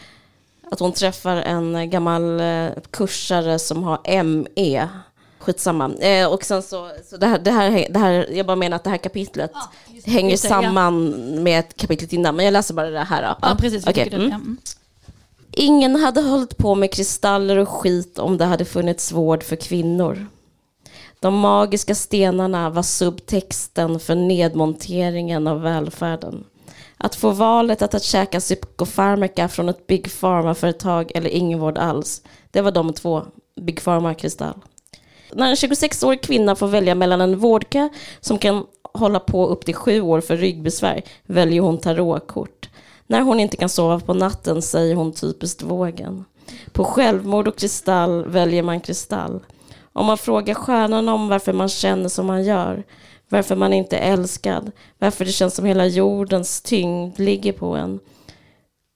att 0.71 0.79
hon 0.79 0.91
träffar 0.91 1.35
en 1.35 1.89
gammal 1.89 2.39
eh, 2.39 2.69
kursare 2.91 3.59
som 3.59 3.83
har 3.83 4.23
ME. 4.23 4.87
Skitsamma. 5.39 5.93
Eh, 5.93 6.27
och 6.33 6.43
sen 6.43 6.63
så, 6.63 6.89
så 7.09 7.17
det, 7.17 7.27
här, 7.27 7.39
det, 7.39 7.51
här, 7.51 7.87
det 7.89 7.99
här, 7.99 8.27
jag 8.31 8.45
bara 8.45 8.55
menar 8.55 8.75
att 8.75 8.83
det 8.83 8.89
här 8.89 8.97
kapitlet 8.97 9.51
Ja, 9.53 9.71
det. 10.05 10.11
hänger 10.11 10.31
det, 10.31 10.37
samman 10.37 11.09
med 11.43 11.59
ett 11.59 11.77
kapitlet 11.77 12.13
innan. 12.13 12.35
Men 12.35 12.45
jag 12.45 12.51
läser 12.51 12.73
bara 12.73 12.89
det 12.89 12.99
här. 12.99 13.21
Då. 13.21 13.35
Ja, 13.41 13.55
precis. 13.59 13.85
det. 13.85 14.13
Mm. 14.13 14.29
Ja, 14.29 14.35
mm. 14.35 14.57
Ingen 15.51 15.95
hade 15.95 16.21
hållit 16.21 16.57
på 16.57 16.75
med 16.75 16.93
kristaller 16.93 17.57
och 17.57 17.69
skit 17.69 18.19
om 18.19 18.37
det 18.37 18.45
hade 18.45 18.65
funnits 18.65 19.11
vård 19.11 19.43
för 19.43 19.55
kvinnor. 19.55 20.27
De 21.19 21.39
magiska 21.39 21.95
stenarna 21.95 22.69
var 22.69 22.83
subtexten 22.83 23.99
för 23.99 24.15
nedmonteringen 24.15 25.47
av 25.47 25.61
välfärden. 25.61 26.43
Att 26.97 27.15
få 27.15 27.31
valet 27.31 27.81
att, 27.81 27.93
att 27.93 28.03
käka 28.03 28.39
psykofarmaka 28.39 29.47
från 29.47 29.69
ett 29.69 29.87
Big 29.87 30.19
Pharma-företag 30.19 31.11
eller 31.15 31.29
ingen 31.29 31.59
vård 31.59 31.77
alls, 31.77 32.21
det 32.51 32.61
var 32.61 32.71
de 32.71 32.93
två, 32.93 33.23
Big 33.61 33.81
Pharma-kristall. 33.81 34.59
När 35.31 35.49
en 35.49 35.55
26-årig 35.55 36.21
kvinna 36.21 36.55
får 36.55 36.67
välja 36.67 36.95
mellan 36.95 37.21
en 37.21 37.39
vårdkö 37.39 37.89
som 38.19 38.37
kan 38.37 38.65
hålla 38.93 39.19
på 39.19 39.47
upp 39.47 39.65
till 39.65 39.75
sju 39.75 40.01
år 40.01 40.21
för 40.21 40.37
ryggbesvär 40.37 41.01
väljer 41.25 41.61
hon 41.61 41.77
tarotkort. 41.77 42.69
När 43.07 43.21
hon 43.21 43.39
inte 43.39 43.57
kan 43.57 43.69
sova 43.69 43.99
på 43.99 44.13
natten 44.13 44.61
säger 44.61 44.95
hon 44.95 45.13
typiskt 45.13 45.61
vågen. 45.61 46.25
På 46.71 46.83
självmord 46.83 47.47
och 47.47 47.57
kristall 47.57 48.25
väljer 48.25 48.63
man 48.63 48.79
kristall. 48.79 49.39
Om 49.93 50.05
man 50.05 50.17
frågar 50.17 50.53
stjärnan 50.53 51.09
om 51.09 51.27
varför 51.27 51.53
man 51.53 51.69
känner 51.69 52.09
som 52.09 52.25
man 52.25 52.43
gör, 52.43 52.83
varför 53.29 53.55
man 53.55 53.73
inte 53.73 53.97
är 53.97 54.13
älskad, 54.13 54.71
varför 54.97 55.25
det 55.25 55.31
känns 55.31 55.55
som 55.55 55.65
hela 55.65 55.85
jordens 55.85 56.61
tyngd 56.61 57.19
ligger 57.19 57.53
på 57.53 57.75
en. 57.75 57.99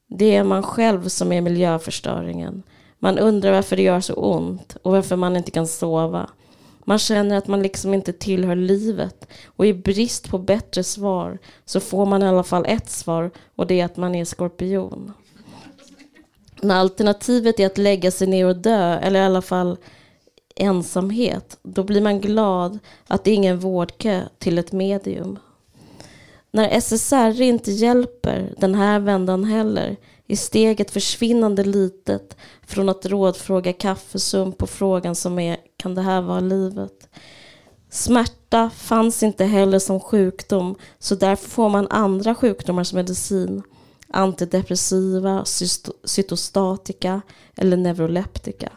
Det 0.10 0.36
är 0.36 0.44
man 0.44 0.64
själv 0.64 1.08
som 1.08 1.32
är 1.32 1.42
miljöförstöringen. 1.42 2.64
Man 3.00 3.20
undrar 3.20 3.52
varför 3.52 3.76
det 3.76 3.82
gör 3.82 4.00
så 4.00 4.14
ont 4.14 4.78
och 4.82 4.92
varför 4.92 5.16
man 5.16 5.38
inte 5.38 5.52
kan 5.52 5.68
sova. 5.68 6.30
Man 6.86 7.00
känner 7.00 7.38
att 7.38 7.48
man 7.48 7.64
liksom 7.64 7.94
inte 7.94 8.14
tillhör 8.14 8.56
livet 8.56 9.28
och 9.46 9.66
i 9.66 9.74
brist 9.74 10.30
på 10.30 10.38
bättre 10.38 10.84
svar 10.84 11.38
så 11.66 11.80
får 11.80 12.06
man 12.06 12.24
i 12.24 12.28
alla 12.28 12.44
fall 12.44 12.66
ett 12.68 12.90
svar 12.90 13.32
och 13.56 13.68
det 13.68 13.82
är 13.82 13.86
att 13.86 13.98
man 13.98 14.16
är 14.16 14.26
skorpion. 14.26 15.14
När 16.62 16.76
alternativet 16.76 17.60
är 17.60 17.66
att 17.66 17.78
lägga 17.78 18.12
sig 18.12 18.28
ner 18.28 18.46
och 18.46 18.56
dö 18.56 19.00
eller 19.00 19.22
i 19.22 19.24
alla 19.24 19.42
fall 19.42 19.78
ensamhet, 20.62 21.58
då 21.64 21.84
blir 21.84 22.02
man 22.02 22.22
glad 22.22 22.80
att 23.08 23.24
det 23.24 23.32
är 23.32 23.36
ingen 23.36 23.60
vårdkö 23.60 24.22
till 24.40 24.58
ett 24.58 24.72
medium. 24.72 25.40
När 26.52 26.80
SSR 26.82 27.42
inte 27.42 27.72
hjälper 27.72 28.54
den 28.58 28.76
här 28.76 29.00
vändan 29.00 29.44
heller 29.44 29.98
är 30.28 30.36
steget 30.36 30.92
försvinnande 30.92 31.64
litet 31.64 32.38
från 32.62 32.90
att 32.90 33.06
rådfråga 33.06 33.74
kaffesump 33.74 34.58
på 34.58 34.68
frågan 34.68 35.16
som 35.16 35.40
är 35.40 35.58
kan 35.78 35.96
det 35.96 36.02
här 36.02 36.22
vara 36.22 36.40
livet? 36.40 37.10
Smärta 37.90 38.70
fanns 38.70 39.24
inte 39.24 39.46
heller 39.46 39.80
som 39.80 40.00
sjukdom 40.00 40.76
så 41.00 41.16
därför 41.16 41.50
får 41.50 41.70
man 41.70 41.88
andra 41.90 42.36
sjukdomar 42.36 42.84
som 42.84 42.96
medicin. 42.96 43.64
Antidepressiva, 44.14 45.46
cytostatika 46.04 47.22
eller 47.58 47.78
neuroleptika. 47.78 48.70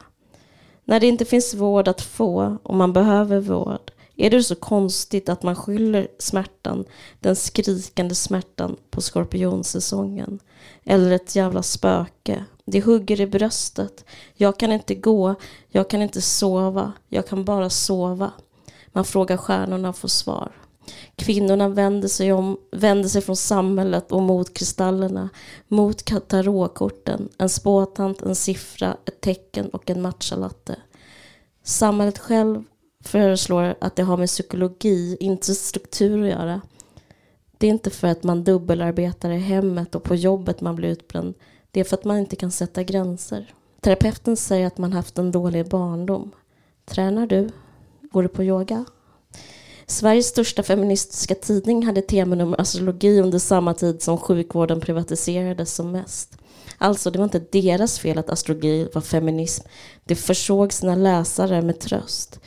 När 0.85 1.01
det 1.01 1.07
inte 1.07 1.25
finns 1.25 1.55
vård 1.55 1.89
att 1.89 2.03
få 2.03 2.59
och 2.63 2.75
man 2.75 2.93
behöver 2.93 3.41
vård 3.41 3.91
är 4.17 4.31
det 4.31 4.43
så 4.43 4.55
konstigt 4.55 5.29
att 5.29 5.43
man 5.43 5.57
skyller 5.57 6.09
smärtan, 6.19 6.85
den 7.21 7.37
skrikande 7.37 8.15
smärtan, 8.15 8.77
på 8.91 9.01
skorpionsäsongen. 9.01 10.39
Eller 10.85 11.11
ett 11.11 11.37
jävla 11.37 11.63
spöke. 11.63 12.45
Det 12.65 12.81
hugger 12.81 13.21
i 13.21 13.27
bröstet. 13.27 14.05
Jag 14.35 14.59
kan 14.59 14.73
inte 14.73 14.95
gå, 14.95 15.35
jag 15.69 15.91
kan 15.91 16.03
inte 16.03 16.23
sova, 16.23 16.93
jag 17.09 17.27
kan 17.27 17.45
bara 17.45 17.71
sova. 17.71 18.33
Man 18.93 19.05
frågar 19.05 19.37
stjärnorna 19.37 19.89
och 19.89 19.97
får 19.97 20.09
svar. 20.09 20.53
Kvinnorna 21.17 21.69
vänder 21.69 22.09
sig, 22.09 22.33
om, 22.33 22.59
vänder 22.73 23.09
sig 23.09 23.23
från 23.23 23.37
samhället 23.37 24.13
och 24.13 24.23
mot 24.23 24.55
kristallerna, 24.55 25.29
mot 25.69 26.29
tarotkorten, 26.29 27.29
en 27.39 27.49
spåtant, 27.49 28.23
en 28.23 28.35
siffra, 28.35 28.97
ett 29.05 29.21
tecken 29.21 29.69
och 29.69 29.91
en 29.91 30.03
matchalatte. 30.03 30.77
Samhället 31.63 32.19
själv 32.19 32.65
föreslår 33.05 33.75
att 33.81 33.97
det 33.97 34.03
har 34.03 34.17
med 34.17 34.29
psykologi, 34.29 35.17
inte 35.21 35.55
struktur 35.55 36.23
att 36.23 36.31
göra. 36.31 36.61
Det 37.59 37.67
är 37.67 37.71
inte 37.71 37.91
för 37.91 38.09
att 38.09 38.23
man 38.23 38.45
dubbelarbetar 38.45 39.31
i 39.31 39.39
hemmet 39.39 39.95
och 39.95 40.03
på 40.03 40.15
jobbet 40.15 40.61
man 40.61 40.77
blir 40.77 40.89
utbränd. 40.89 41.35
Det 41.71 41.81
är 41.81 41.85
för 41.85 41.97
att 41.97 42.05
man 42.05 42.19
inte 42.19 42.37
kan 42.37 42.51
sätta 42.51 42.83
gränser. 42.83 43.55
Terapeuten 43.81 44.37
säger 44.37 44.67
att 44.67 44.79
man 44.79 44.93
haft 44.93 45.19
en 45.19 45.33
dålig 45.33 45.69
barndom. 45.69 46.31
Tränar 46.85 47.27
du? 47.27 47.51
Går 48.13 48.23
du 48.23 48.29
på 48.29 48.45
yoga? 48.45 48.85
Sveriges 49.87 50.27
största 50.27 50.63
feministiska 50.63 51.35
tidning 51.35 51.87
hade 51.87 52.03
teman 52.03 52.41
om 52.41 52.55
astrologi 52.59 53.21
under 53.21 53.39
samma 53.39 53.75
tid 53.75 54.03
som 54.03 54.19
sjukvården 54.19 54.81
privatiserades 54.81 55.75
som 55.75 55.93
mest. 55.93 56.39
Alltså, 56.79 57.11
det 57.11 57.19
var 57.19 57.25
inte 57.25 57.45
deras 57.53 57.99
fel 57.99 58.19
att 58.19 58.31
astrologi 58.31 58.89
var 58.95 59.03
feminism. 59.03 59.67
Det 60.05 60.15
försåg 60.15 60.73
sina 60.73 60.95
läsare 60.95 61.63
med 61.63 61.81
tröst. 61.81 62.41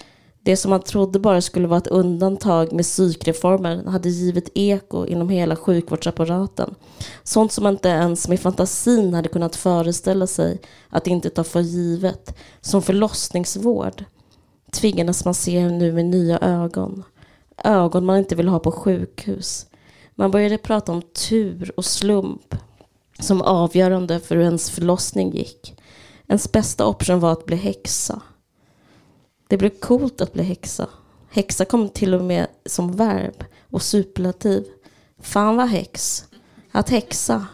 Det 0.47 0.57
som 0.57 0.69
man 0.69 0.81
trodde 0.81 1.19
bara 1.19 1.41
skulle 1.41 1.67
vara 1.67 1.77
ett 1.77 1.87
undantag 1.87 2.73
med 2.73 2.85
psykreformer 2.85 3.83
hade 3.83 4.09
givit 4.09 4.49
eko 4.53 5.05
inom 5.05 5.29
hela 5.29 5.55
sjukvårdsapparaten. 5.55 6.75
Sånt 7.23 7.51
som 7.51 7.63
man 7.63 7.73
inte 7.73 7.89
ens 7.89 8.27
med 8.27 8.39
fantasin 8.39 9.13
hade 9.13 9.29
kunnat 9.29 9.55
föreställa 9.55 10.27
sig 10.27 10.61
att 10.89 11.07
inte 11.07 11.29
ta 11.29 11.43
för 11.43 11.59
givet. 11.59 12.37
Som 12.61 12.81
förlossningsvård 12.81 14.03
tvingades 14.71 15.25
man 15.25 15.33
se 15.33 15.69
nu 15.69 15.91
med 15.91 16.05
nya 16.05 16.39
ögon. 16.39 17.03
Ögon 17.63 18.05
man 18.05 18.17
inte 18.17 18.35
vill 18.35 18.47
ha 18.47 18.59
på 18.59 18.71
sjukhus. 18.71 19.65
Man 20.15 20.31
började 20.31 20.57
prata 20.57 20.91
om 20.91 21.01
tur 21.01 21.71
och 21.77 21.85
slump 21.85 22.55
som 23.19 23.41
avgörande 23.41 24.19
för 24.19 24.35
hur 24.35 24.43
ens 24.43 24.69
förlossning 24.69 25.31
gick. 25.31 25.81
Ens 26.27 26.51
bästa 26.51 26.85
option 26.85 27.19
var 27.19 27.31
att 27.31 27.45
bli 27.45 27.55
häxa. 27.55 28.21
Det 29.47 29.57
blev 29.57 29.69
coolt 29.69 30.21
att 30.21 30.33
bli 30.33 30.43
häxa. 30.43 30.89
Häxa 31.29 31.65
kom 31.65 31.89
till 31.89 32.13
och 32.13 32.23
med 32.23 32.47
som 32.65 32.95
verb 32.95 33.43
och 33.69 33.81
superlativ. 33.81 34.63
Fan 35.19 35.57
vad 35.57 35.69
häx. 35.69 36.25
Att 36.71 36.89
häxa. 36.89 37.47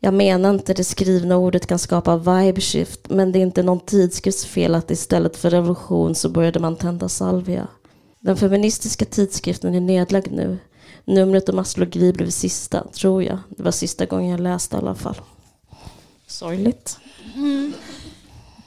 Jag 0.00 0.14
menar 0.14 0.50
inte 0.50 0.74
det 0.74 0.84
skrivna 0.84 1.36
ordet 1.36 1.66
kan 1.66 1.78
skapa 1.78 2.16
vibe 2.16 2.60
shift, 2.60 3.10
men 3.10 3.32
det 3.32 3.38
är 3.38 3.42
inte 3.42 3.62
någon 3.62 3.80
tidskrifts 3.80 4.46
fel 4.46 4.74
att 4.74 4.90
istället 4.90 5.36
för 5.36 5.50
revolution 5.50 6.14
så 6.14 6.28
började 6.28 6.60
man 6.60 6.76
tända 6.76 7.08
salvia. 7.08 7.68
Den 8.24 8.36
feministiska 8.36 9.04
tidskriften 9.04 9.74
är 9.74 9.80
nedlagd 9.80 10.32
nu. 10.32 10.58
Numret 11.04 11.48
om 11.48 11.58
astrologi 11.58 12.12
blev 12.12 12.30
sista, 12.30 12.84
tror 12.92 13.22
jag. 13.22 13.38
Det 13.48 13.62
var 13.62 13.70
sista 13.70 14.06
gången 14.06 14.30
jag 14.30 14.40
läste 14.40 14.76
i 14.76 14.78
alla 14.78 14.94
fall. 14.94 15.16
Sorgligt. 16.26 16.98
Mm. 17.34 17.72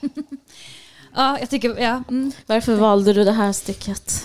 Ja, 1.14 1.38
jag 1.40 1.50
tycker, 1.50 1.78
ja. 1.78 2.02
Mm. 2.08 2.32
Varför 2.46 2.74
valde 2.74 3.12
du 3.12 3.24
det 3.24 3.32
här 3.32 3.52
stycket? 3.52 4.10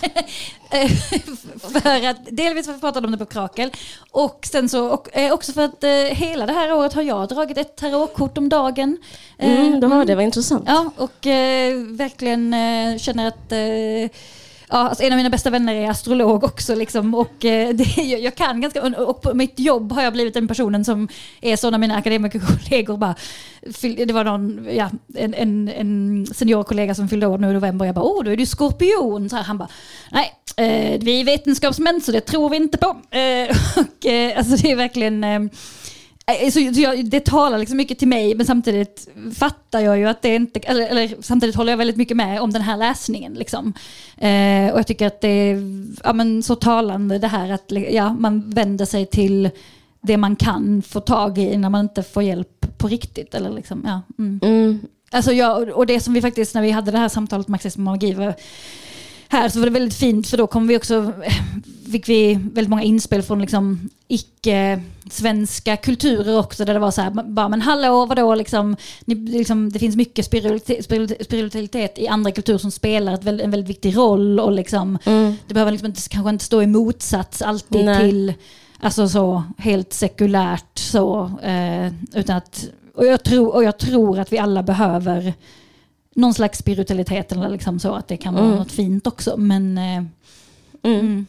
för 1.60 2.06
att, 2.06 2.16
delvis 2.30 2.66
för 2.66 2.72
att 2.72 2.76
vi 2.76 2.80
pratade 2.80 3.06
om 3.06 3.12
det 3.12 3.18
på 3.18 3.26
Krakel 3.26 3.70
och 4.10 4.48
sen 4.52 4.68
så 4.68 4.88
och, 4.88 5.16
eh, 5.16 5.32
också 5.32 5.52
för 5.52 5.62
att 5.62 5.84
eh, 5.84 5.90
hela 5.90 6.46
det 6.46 6.52
här 6.52 6.72
året 6.72 6.92
har 6.92 7.02
jag 7.02 7.28
dragit 7.28 7.58
ett 7.58 7.76
tarotkort 7.76 8.38
om 8.38 8.48
dagen. 8.48 8.96
Mm, 9.38 9.80
du 9.80 9.86
har 9.86 9.94
mm. 9.94 10.06
det, 10.06 10.14
vad 10.14 10.24
intressant. 10.24 10.64
Ja, 10.66 10.90
och 10.96 11.26
eh, 11.26 11.76
verkligen 11.76 12.54
eh, 12.54 12.98
känner 12.98 13.28
att 13.28 13.52
eh, 13.52 14.18
Ja, 14.68 14.78
alltså 14.78 15.04
en 15.04 15.12
av 15.12 15.16
mina 15.16 15.30
bästa 15.30 15.50
vänner 15.50 15.74
är 15.74 15.90
astrolog 15.90 16.44
också. 16.44 16.74
Liksom, 16.74 17.14
och 17.14 17.44
eh, 17.44 17.74
det, 17.74 18.02
jag, 18.02 18.34
kan 18.34 18.60
ganska, 18.60 18.82
och 18.82 19.22
på 19.22 19.34
mitt 19.34 19.58
jobb 19.58 19.92
har 19.92 20.02
jag 20.02 20.12
blivit 20.12 20.34
den 20.34 20.48
personen 20.48 20.84
som 20.84 21.08
är 21.40 21.56
så 21.56 21.70
när 21.70 21.78
mina 21.78 21.96
akademikerkollegor 21.96 22.96
bara, 22.96 23.14
det 23.80 24.12
var 24.12 24.24
någon, 24.24 24.68
ja, 24.76 24.90
en, 25.14 25.34
en, 25.34 25.68
en 25.68 26.26
seniorkollega 26.34 26.94
som 26.94 27.08
fyllde 27.08 27.26
år 27.26 27.38
nu 27.38 27.50
i 27.50 27.52
november, 27.52 27.86
jag 27.86 27.94
bara, 27.94 28.04
åh, 28.04 28.24
då 28.24 28.30
är 28.30 28.36
du 28.36 28.46
skorpion. 28.46 29.28
Så 29.30 29.36
här, 29.36 29.42
han 29.42 29.58
bara, 29.58 29.68
nej, 30.12 30.32
eh, 30.56 31.00
vi 31.00 31.20
är 31.20 31.24
vetenskapsmän 31.24 32.00
så 32.00 32.12
det 32.12 32.20
tror 32.20 32.50
vi 32.50 32.56
inte 32.56 32.78
på. 32.78 32.96
Eh, 33.10 33.56
och, 33.76 34.06
eh, 34.06 34.38
alltså 34.38 34.56
det 34.56 34.70
är 34.70 34.76
verkligen, 34.76 35.24
Eh, 35.24 35.40
så, 36.26 36.74
så 36.74 36.80
jag, 36.80 37.04
det 37.04 37.24
talar 37.24 37.58
liksom 37.58 37.76
mycket 37.76 37.98
till 37.98 38.08
mig 38.08 38.34
men 38.34 38.46
samtidigt 38.46 39.08
fattar 39.34 39.80
jag 39.80 39.98
ju 39.98 40.08
att 40.08 40.22
det 40.22 40.34
inte, 40.34 40.60
eller, 40.60 40.88
eller 40.88 41.22
samtidigt 41.22 41.56
håller 41.56 41.72
jag 41.72 41.76
väldigt 41.76 41.96
mycket 41.96 42.16
med 42.16 42.40
om 42.40 42.52
den 42.52 42.62
här 42.62 42.76
läsningen. 42.76 43.32
Liksom. 43.34 43.72
Eh, 44.16 44.72
och 44.72 44.78
jag 44.78 44.86
tycker 44.86 45.06
att 45.06 45.20
det 45.20 45.28
är 45.28 45.62
ja, 46.04 46.12
men 46.12 46.42
så 46.42 46.54
talande 46.54 47.18
det 47.18 47.28
här 47.28 47.50
att 47.50 47.72
ja, 47.90 48.12
man 48.12 48.50
vänder 48.50 48.84
sig 48.84 49.06
till 49.06 49.50
det 50.00 50.16
man 50.16 50.36
kan 50.36 50.82
få 50.82 51.00
tag 51.00 51.38
i 51.38 51.56
när 51.56 51.70
man 51.70 51.80
inte 51.80 52.02
får 52.02 52.22
hjälp 52.22 52.78
på 52.78 52.88
riktigt. 52.88 53.34
Eller 53.34 53.50
liksom, 53.50 53.82
ja, 53.86 54.00
mm. 54.18 54.40
Mm. 54.42 54.80
Alltså 55.10 55.32
jag, 55.32 55.68
och 55.68 55.86
det 55.86 56.00
som 56.00 56.14
vi 56.14 56.20
faktiskt, 56.20 56.54
när 56.54 56.62
vi 56.62 56.70
hade 56.70 56.90
det 56.90 56.98
här 56.98 57.08
samtalet 57.08 57.48
med 57.48 57.52
Marxism 57.52 57.80
och 57.80 57.92
magi, 57.92 58.14
var, 58.14 58.34
här 59.28 59.48
så 59.48 59.58
var 59.58 59.66
det 59.66 59.72
väldigt 59.72 59.98
fint 59.98 60.28
för 60.28 60.36
då 60.36 60.46
kom 60.46 60.66
vi 60.66 60.76
också, 60.76 61.12
fick 61.92 62.08
vi 62.08 62.34
väldigt 62.34 62.68
många 62.68 62.82
inspel 62.82 63.22
från 63.22 63.40
liksom 63.40 63.90
icke-svenska 64.08 65.76
kulturer 65.76 66.38
också 66.38 66.64
där 66.64 66.74
det 66.74 66.80
var 66.80 66.90
så 66.90 67.02
här, 67.02 67.10
bara 67.10 67.48
men 67.48 67.62
hallå 67.62 68.06
vadå 68.06 68.34
liksom, 68.34 68.76
ni, 69.04 69.14
liksom 69.14 69.72
det 69.72 69.78
finns 69.78 69.96
mycket 69.96 70.24
spiritualitet, 70.24 71.98
i 71.98 72.08
andra 72.08 72.30
kulturer 72.30 72.58
som 72.58 72.70
spelar 72.70 73.14
ett, 73.14 73.26
en 73.26 73.50
väldigt 73.50 73.68
viktig 73.70 73.96
roll 73.96 74.40
och 74.40 74.52
liksom, 74.52 74.98
mm. 75.04 75.36
det 75.46 75.54
behöver 75.54 75.72
liksom 75.72 75.86
inte, 75.86 76.08
kanske 76.08 76.30
inte 76.30 76.44
stå 76.44 76.62
i 76.62 76.66
motsats 76.66 77.42
alltid 77.42 77.84
Nej. 77.84 78.00
till 78.00 78.34
Alltså 78.84 79.08
så 79.08 79.42
helt 79.58 79.92
sekulärt 79.92 80.78
så, 80.78 81.30
eh, 81.42 81.86
utan 82.14 82.36
att, 82.36 82.68
och 82.94 83.06
jag, 83.06 83.22
tror, 83.22 83.54
och 83.54 83.64
jag 83.64 83.78
tror 83.78 84.18
att 84.18 84.32
vi 84.32 84.38
alla 84.38 84.62
behöver 84.62 85.34
någon 86.14 86.34
slags 86.34 86.58
spiritualitet 86.58 87.32
eller 87.32 87.48
liksom 87.48 87.78
så 87.78 87.94
att 87.94 88.08
det 88.08 88.16
kan 88.16 88.34
vara 88.34 88.44
mm. 88.44 88.58
något 88.58 88.72
fint 88.72 89.06
också. 89.06 89.36
Men, 89.36 89.78
eh, 89.78 89.96
mm. 90.82 91.00
Mm. 91.00 91.26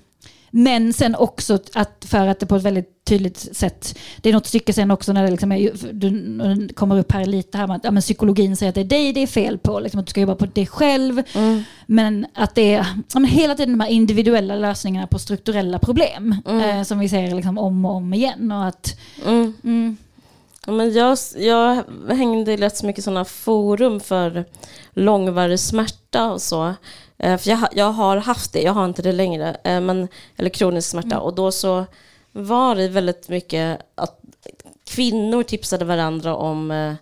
men 0.52 0.94
sen 0.94 1.16
också 1.16 1.60
att 1.74 2.06
för 2.08 2.28
att 2.28 2.40
det 2.40 2.46
på 2.46 2.56
ett 2.56 2.64
väldigt 2.64 3.06
tydligt 3.06 3.38
sätt, 3.38 3.98
det 4.18 4.30
är 4.30 4.34
något 4.34 4.46
stycke 4.46 4.74
sen 4.74 4.92
också 4.92 5.14
när 5.14 5.24
det 5.24 5.32
liksom 5.32 5.52
är, 5.52 5.94
du 5.94 6.68
kommer 6.68 7.00
upp 7.00 7.12
här 7.12 7.26
lite 7.26 7.58
här 7.58 7.68
med 7.68 7.76
att 7.76 7.84
ja, 7.84 7.92
men 7.92 8.02
psykologin 8.02 8.56
säger 8.56 8.70
att 8.70 8.76
det 8.76 8.82
är 8.82 8.86
dig 8.86 9.14
det 9.14 9.20
är 9.20 9.28
fel 9.28 9.58
på, 9.58 9.80
liksom 9.80 10.00
att 10.00 10.06
du 10.06 10.10
ska 10.10 10.22
jobba 10.22 10.36
på 10.36 10.46
dig 10.46 10.68
själv. 10.68 11.24
Mm. 11.34 11.64
Men 11.86 12.26
att 12.34 12.56
det 12.56 12.74
är 12.74 12.86
ja, 13.14 13.20
men 13.20 13.26
hela 13.26 13.56
tiden 13.56 13.78
de 13.78 13.80
här 13.80 13.90
individuella 13.90 14.56
lösningarna 14.56 15.08
på 15.08 15.20
strukturella 15.20 15.80
problem 15.80 16.36
mm. 16.46 16.70
eh, 16.70 16.84
som 16.84 17.00
vi 17.00 17.10
ser 17.10 17.36
liksom 17.36 17.58
om 17.58 17.86
och 17.86 17.96
om 17.96 18.14
igen. 18.14 18.52
Och 18.52 18.66
att, 18.66 19.00
mm. 19.26 19.98
Men 20.68 20.93
jag, 20.93 21.18
jag 21.36 21.84
hängde 22.09 22.53
i 22.53 22.57
rätt 22.57 22.78
så 22.78 22.86
mycket 22.86 23.03
sådana 23.03 23.26
forum 23.26 23.99
för 23.99 24.45
långvarig 24.91 25.59
smärta 25.59 26.32
och 26.32 26.41
så. 26.41 26.74
Eh, 27.18 27.38
för 27.38 27.49
jag, 27.49 27.68
jag 27.74 27.91
har 27.91 28.18
haft 28.18 28.53
det, 28.53 28.61
jag 28.61 28.74
har 28.74 28.86
inte 28.86 29.01
det 29.01 29.11
längre, 29.11 29.57
eh, 29.63 29.82
men, 29.82 30.07
eller 30.36 30.49
kronisk 30.49 30.89
smärta. 30.89 31.16
Mm. 31.16 31.20
Och 31.20 31.36
då 31.36 31.51
så 31.51 31.86
var 32.32 32.76
det 32.76 32.88
väldigt 32.88 33.30
mycket 33.30 33.82
att 33.95 34.20
kvinnor 34.84 35.43
tipsade 35.43 35.86
varandra 35.86 36.36
om 36.36 36.72
eh, 36.72 36.93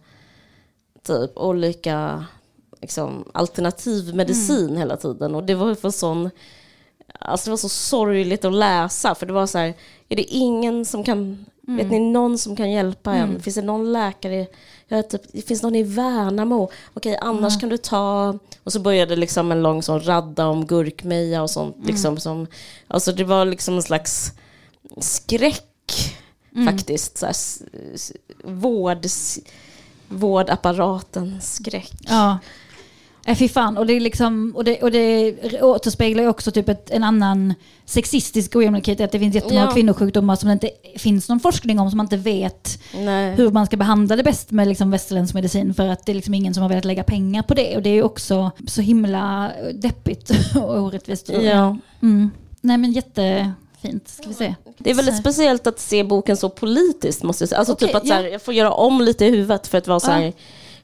typ 1.03 1.38
olika 1.38 2.26
liksom, 2.82 3.30
alternativ 3.34 4.16
medicin 4.16 4.66
mm. 4.66 4.78
hela 4.78 4.97
tiden. 4.97 5.36
Och 5.36 5.43
det 5.43 5.55
var 5.55 5.76
för 5.76 5.89
sån 5.89 6.30
Alltså 7.20 7.45
det 7.45 7.51
var 7.51 7.57
så 7.57 7.70
sorgligt 7.70 8.45
att 8.45 8.53
läsa 8.53 9.16
för 9.16 9.26
det 9.26 9.34
var 9.34 9.47
så 9.47 9.57
här, 9.57 9.74
är 10.09 10.16
det 10.16 10.24
ingen 10.24 10.86
som 10.86 11.03
kan 11.03 11.45
Mm. 11.68 11.78
Vet 11.78 11.91
ni 11.91 11.99
någon 11.99 12.38
som 12.38 12.55
kan 12.55 12.72
hjälpa 12.72 13.14
en? 13.14 13.30
Mm. 13.30 13.41
Finns 13.41 13.55
det 13.55 13.61
någon 13.61 13.93
läkare? 13.93 14.47
Jag 14.88 15.09
typ, 15.09 15.22
det 15.32 15.41
finns 15.41 15.64
någon 15.64 15.76
i 15.76 15.84
Värnamo? 15.84 16.70
Okej, 16.93 17.18
annars 17.22 17.53
mm. 17.53 17.59
kan 17.59 17.70
du 17.70 17.78
ta... 17.78 18.39
Och 18.64 18.74
så 18.74 18.80
började 18.80 19.16
liksom 19.16 19.51
en 19.51 19.64
lång 19.64 19.84
sån 19.84 20.01
radda 20.05 20.47
om 20.47 20.66
gurkmeja 20.66 21.41
och 21.41 21.49
sånt. 21.49 21.76
Mm. 21.76 21.88
Liksom, 21.88 22.18
som, 22.18 22.47
alltså 22.88 23.11
det 23.11 23.24
var 23.24 23.45
liksom 23.45 23.76
en 23.76 23.84
slags 23.84 24.32
skräck 24.97 26.16
mm. 26.55 26.68
faktiskt. 26.68 27.18
Så 27.18 27.26
här, 27.26 27.36
vård, 28.43 29.05
vårdapparaten 30.07 31.41
skräck. 31.41 31.93
Ja. 32.01 32.39
Nej 33.26 33.36
fy 33.36 33.49
fan, 33.49 33.78
och 33.78 33.86
det, 33.86 33.99
liksom, 33.99 34.53
och 34.55 34.63
det, 34.63 34.82
och 34.82 34.91
det 34.91 35.61
återspeglar 35.61 36.24
ju 36.24 36.30
också 36.30 36.51
typ 36.51 36.69
ett, 36.69 36.89
en 36.89 37.03
annan 37.03 37.53
sexistisk 37.86 38.55
ojämlikhet, 38.55 39.01
att 39.01 39.11
det 39.11 39.19
finns 39.19 39.36
jättemånga 39.36 39.65
ja. 39.65 39.71
kvinnosjukdomar 39.71 40.36
som 40.36 40.47
det 40.47 40.53
inte 40.53 40.69
finns 40.97 41.30
någon 41.30 41.39
forskning 41.39 41.80
om, 41.80 41.89
som 41.89 41.97
man 41.97 42.05
inte 42.05 42.17
vet 42.17 42.80
Nej. 42.95 43.36
hur 43.36 43.51
man 43.51 43.65
ska 43.65 43.78
behandla 43.78 44.15
det 44.15 44.24
bäst 44.24 44.51
med 44.51 44.67
liksom 44.67 44.91
västerländsk 44.91 45.34
medicin, 45.34 45.74
för 45.74 45.88
att 45.88 46.05
det 46.05 46.11
är 46.11 46.15
liksom 46.15 46.34
ingen 46.34 46.53
som 46.53 46.61
har 46.61 46.69
velat 46.69 46.86
lägga 46.86 47.03
pengar 47.03 47.43
på 47.43 47.53
det. 47.53 47.76
Och 47.76 47.82
det 47.82 47.89
är 47.89 47.93
ju 47.93 48.03
också 48.03 48.51
så 48.67 48.82
himla 48.82 49.51
deppigt 49.74 50.32
och 50.55 50.80
orättvist. 50.80 51.30
Ja. 51.30 51.78
Mm. 52.01 52.32
Nej 52.61 52.78
men 52.78 52.93
vi 54.28 54.34
se. 54.34 54.55
Det 54.78 54.89
är 54.89 54.95
väldigt 54.95 55.17
speciellt 55.17 55.67
att 55.67 55.80
se 55.80 56.03
boken 56.03 56.38
så 56.38 56.49
politiskt, 56.49 57.24
måste 57.24 57.41
jag 57.41 57.49
säga. 57.49 57.59
Alltså 57.59 57.74
okay, 57.74 57.88
typ 57.88 57.95
att 57.95 58.05
ja. 58.05 58.15
så 58.15 58.21
här, 58.21 58.30
jag 58.30 58.41
får 58.41 58.53
göra 58.53 58.71
om 58.71 59.01
lite 59.01 59.26
i 59.26 59.30
huvudet 59.30 59.67
för 59.67 59.78
att 59.78 59.88
vara 59.88 59.99
så 59.99 60.11
här, 60.11 60.21
ja 60.21 60.32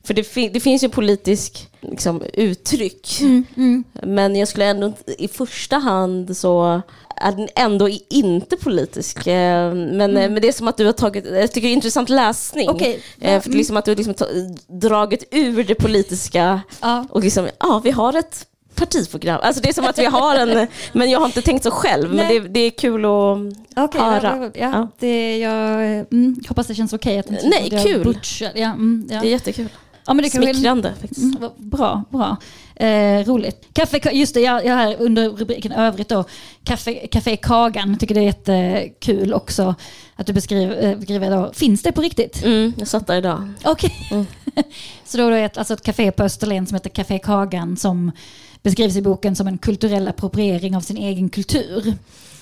för 0.04 0.14
det, 0.14 0.24
fin 0.24 0.54
det 0.54 0.60
finns 0.60 0.84
ju 0.84 0.89
politisk 0.89 1.68
liksom, 1.82 2.24
uttryck. 2.34 3.22
Mm, 3.22 3.45
mm. 3.58 3.84
Men 4.04 4.36
jag 4.36 4.47
skulle 4.47 4.66
ändå 4.66 4.93
i 5.18 5.28
första 5.28 5.78
hand 5.78 6.38
så 6.38 6.82
är 7.16 7.32
den 7.32 7.47
ändå 7.56 7.89
inte 8.10 8.58
politisk. 8.58 9.28
Eh, 9.28 9.74
men, 9.74 10.02
mm. 10.02 10.34
men 10.34 10.41
det 10.41 10.47
är 10.47 10.52
som 10.52 10.68
att 10.68 10.78
du 10.78 10.86
har 10.86 10.93
tagit, 10.93 11.26
jag 11.26 11.52
tycker 11.52 11.68
det 11.68 11.72
är 11.72 11.76
intressant 11.76 12.10
läsning. 12.10 12.70
Okay. 12.70 13.00
Eh, 13.22 13.41
för 13.41 13.50
liksom 13.50 13.78
att 13.78 13.86
du 13.86 13.91
har 13.91 13.95
liksom 13.95 14.16
dragit 14.68 15.24
ur 15.32 15.64
det 15.64 15.76
politiska 15.76 16.62
ja. 16.82 17.06
och 17.10 17.24
liksom, 17.24 17.50
ja 17.60 17.82
vi 17.84 17.91
har 17.91 18.18
ett 18.18 18.45
partiprogram. 18.76 19.39
Alltså 19.43 19.62
det 19.62 19.70
är 19.70 19.74
som 19.74 19.86
att 19.86 19.97
vi 19.97 20.06
har 20.06 20.36
en, 20.36 20.68
men 20.93 21.10
jag 21.10 21.20
har 21.20 21.26
inte 21.26 21.41
tänkt 21.41 21.64
så 21.64 21.72
själv. 21.72 22.14
Nej. 22.14 22.26
Men 22.26 22.43
det, 22.43 22.50
det, 22.50 22.60
är 22.60 22.70
kul 22.70 23.06
att 23.06 23.89
okay, 23.89 24.02
höra. 24.02 24.52
Ja, 24.54 24.72
ja. 24.74 24.88
Det, 25.00 25.38
jag 25.38 25.82
mm, 25.84 26.36
hoppas 26.47 26.68
det 26.68 26.76
känns 26.76 26.93
okej 26.93 27.20
okay 27.20 27.36
att 27.36 27.43
inte 27.43 27.60
Nej, 27.60 27.84
kul. 27.84 28.20
Ja, 28.39 28.68
mm, 28.68 29.08
ja. 29.12 29.22
Det 29.22 29.28
är 29.28 29.32
jättekul. 29.32 29.70
Ja, 30.06 30.14
men 30.14 30.24
det 30.24 30.30
Smickrande 30.30 30.89
väl... 30.89 30.97
faktiskt. 31.00 31.36
Mm, 31.38 31.52
bra, 31.58 32.04
bra. 32.10 32.38
Eh, 32.76 33.26
roligt. 33.26 33.68
Kaffe, 33.74 34.12
just 34.12 34.34
det, 34.34 34.41
jag, 34.41 34.66
jag 34.66 34.76
här 34.76 34.95
under 35.00 35.30
rubriken 35.30 35.72
övrigt 35.72 36.10
då. 36.10 36.24
Kaffe, 36.64 37.08
Café 37.08 37.38
Kagan, 37.38 37.97
tycker 37.97 38.16
det 38.16 38.22
är 38.22 38.26
jättekul 38.26 39.34
också 39.34 39.76
att 40.16 40.28
du 40.28 40.34
beskriver, 40.34 40.84
eh, 40.84 40.97
beskriver 40.97 41.32
då. 41.32 41.52
Finns 41.54 41.82
det 41.82 41.91
på 41.91 42.02
riktigt? 42.02 42.43
Mm, 42.43 42.74
jag 42.78 42.88
satt 42.88 43.08
där 43.08 43.18
idag. 43.18 43.54
Okej. 43.64 43.91
Okay. 44.06 44.18
Mm. 44.18 44.26
Så 45.06 45.18
då 45.18 45.28
är 45.28 45.32
det 45.32 45.58
alltså 45.58 45.74
ett 45.74 45.84
café 45.84 46.12
på 46.12 46.24
Österlen 46.24 46.68
som 46.68 46.76
heter 46.76 46.89
Café 46.89 47.20
Kagan 47.20 47.78
som 47.78 48.12
beskrivs 48.64 48.95
i 48.95 49.01
boken 49.01 49.36
som 49.36 49.47
en 49.47 49.57
kulturell 49.57 50.07
appropriering 50.07 50.76
av 50.76 50.82
sin 50.82 50.97
egen 50.97 51.30
kultur. 51.30 51.93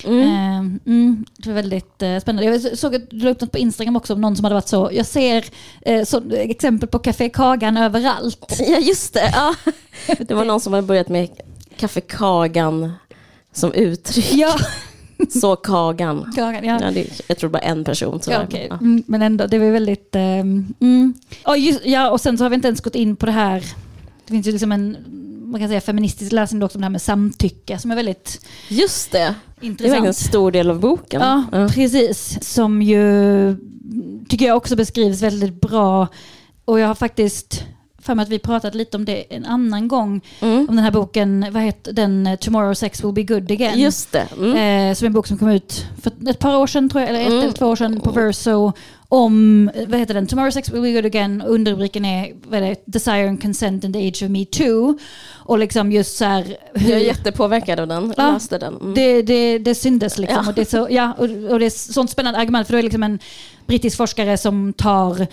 Mm. 0.06 0.20
Uh, 0.20 0.78
mm, 0.86 1.26
det 1.38 1.50
var 1.50 1.56
väldigt 1.56 2.04
uh, 2.04 2.20
spännande. 2.20 2.46
Jag 2.46 2.78
såg 2.78 2.96
att 2.96 3.10
du 3.10 3.18
la 3.18 3.30
upp 3.30 3.42
något 3.42 3.52
på 3.52 3.58
Instagram 3.58 3.96
också 3.96 4.14
om 4.14 4.22
någon 4.22 4.36
som 4.36 4.44
hade 4.44 4.56
varit 4.56 4.68
så. 4.68 4.90
Jag 4.94 5.06
ser 5.06 5.46
uh, 5.90 6.04
så, 6.04 6.32
exempel 6.32 6.90
på 6.90 7.00
Café 7.00 7.30
Kagan 7.30 7.78
överallt. 7.78 8.60
Ja 8.68 8.80
just 8.80 9.14
det. 9.14 9.32
Ja. 9.34 9.56
Det 10.20 10.34
var 10.34 10.46
någon 10.46 10.62
som 10.62 10.74
hade 10.74 10.88
börjat 10.88 11.10
med 11.10 11.30
Café 11.78 12.02
Kagan 12.02 12.92
som 13.54 13.74
uttryck. 13.74 14.34
Ja. 14.34 14.56
Så 15.30 15.56
Kagan. 15.56 16.34
Kagan, 16.36 16.66
ja. 16.66 16.80
Ja, 16.82 16.92
det, 16.92 17.22
jag 17.28 17.38
tror 17.38 17.50
bara 17.50 17.60
en 17.60 17.84
person. 17.84 18.20
Ja, 18.28 18.44
okej. 18.44 18.68
mm, 18.72 19.04
men 19.08 19.22
ändå, 19.22 19.48
det 19.48 19.60
var 19.60 19.72
väldigt... 19.72 20.16
ehm, 20.16 20.74
mm. 20.80 21.14
ja, 21.46 21.58
just, 21.58 21.86
ja, 21.86 22.10
och 22.12 22.22
sen 22.22 22.38
så 22.38 22.44
har 22.44 22.50
vi 22.50 22.56
inte 22.56 22.68
ens 22.68 22.82
gått 22.82 22.96
in 22.96 23.16
på 23.16 23.26
det 23.26 23.32
här. 23.32 23.60
Det 24.26 24.34
finns 24.34 24.48
ju 24.48 24.52
liksom 24.52 24.72
en 24.72 24.98
man 25.52 25.60
kan 25.62 25.70
säga 25.70 25.82
feministisk 25.82 26.32
läsning 26.32 26.64
också 26.64 26.78
om 26.78 26.82
det 26.82 26.86
här 26.86 26.90
med 26.92 27.02
samtycke 27.02 27.80
som 27.80 27.92
är 27.92 27.96
väldigt 27.96 28.42
Just 28.68 29.12
det, 29.12 29.36
det 29.60 29.66
är 29.66 29.70
intressant. 29.70 30.06
en 30.08 30.14
stor 30.14 30.52
del 30.52 30.70
av 30.70 30.80
boken. 30.80 31.22
Ja, 31.22 31.68
precis. 31.74 32.38
Som 32.54 32.82
ju 32.82 33.56
tycker 34.30 34.46
jag 34.46 34.58
också 34.58 34.76
beskrivs 34.76 35.22
väldigt 35.22 35.62
bra. 35.62 36.08
Och 36.66 36.80
jag 36.80 36.88
har 36.88 36.96
faktiskt 36.96 37.64
för 38.02 38.16
mig 38.16 38.24
att 38.24 38.30
vi 38.30 38.40
pratat 38.40 38.76
lite 38.76 38.98
om 38.98 39.06
det 39.06 39.36
en 39.36 39.46
annan 39.46 39.88
gång. 39.88 40.22
Mm. 40.40 40.60
Om 40.70 40.76
den 40.76 40.84
här 40.86 40.92
boken, 40.92 41.46
vad 41.52 41.64
heter 41.64 41.94
den? 41.94 42.38
Tomorrow 42.42 42.74
sex 42.74 43.04
will 43.04 43.14
be 43.14 43.24
good 43.24 43.52
again. 43.52 43.80
Just 43.80 44.12
det. 44.12 44.28
Mm. 44.38 44.90
Eh, 44.90 44.96
som 44.96 45.06
är 45.06 45.08
en 45.08 45.14
bok 45.14 45.28
som 45.28 45.38
kom 45.38 45.50
ut 45.50 45.86
för 46.02 46.30
ett 46.30 46.40
par 46.40 46.58
år 46.58 46.68
sedan, 46.68 46.90
tror 46.90 47.02
jag, 47.02 47.10
eller 47.10 47.22
ett 47.22 47.28
Mm. 47.28 47.40
eller 47.40 47.52
två 47.54 47.66
år 47.68 47.76
sedan 47.76 48.00
på 48.02 48.12
Verso. 48.12 48.72
Om, 49.10 49.70
vad 49.88 50.00
heter 50.00 50.14
den? 50.14 50.28
Tomorrow 50.28 50.52
sex 50.52 50.70
will 50.70 50.82
be 50.82 50.92
good 50.92 51.06
again. 51.06 51.42
Underrubriken 51.42 52.06
är, 52.06 52.34
vad 52.44 52.64
är 52.64 52.70
det? 52.70 52.76
Desire 52.86 53.30
and 53.30 53.42
consent 53.42 53.84
in 53.84 53.94
the 53.94 54.08
age 54.08 54.24
of 54.24 54.30
me 54.30 54.46
too. 54.46 54.98
Och 55.36 55.60
liksom 55.60 55.92
just 55.92 56.18
så 56.18 56.26
här... 56.26 56.58
hur- 56.74 56.90
Jag 56.90 57.00
är 57.02 57.06
jättepåverkad 57.06 57.80
av 57.80 57.88
den. 57.88 58.14
Ja, 58.18 58.32
Läste 58.32 58.58
den. 58.58 58.76
Mm. 58.76 58.94
det, 58.94 59.22
det, 59.22 59.58
det 59.58 59.76
syndes 59.76 60.18
liksom. 60.18 60.40
Ja. 60.44 60.50
Och, 60.50 60.56
det 60.56 60.62
är 60.62 60.66
så, 60.66 60.88
ja, 60.90 61.14
och, 61.18 61.24
och 61.52 61.60
det 61.60 61.66
är 61.66 61.92
sånt 61.94 62.10
spännande 62.10 62.40
argument 62.40 62.68
för 62.68 62.74
det 62.74 62.80
är 62.80 62.84
liksom 62.84 63.04
en 63.04 63.20
brittisk 63.68 63.98
forskare 63.98 64.38
som 64.38 64.74
tar 64.74 65.28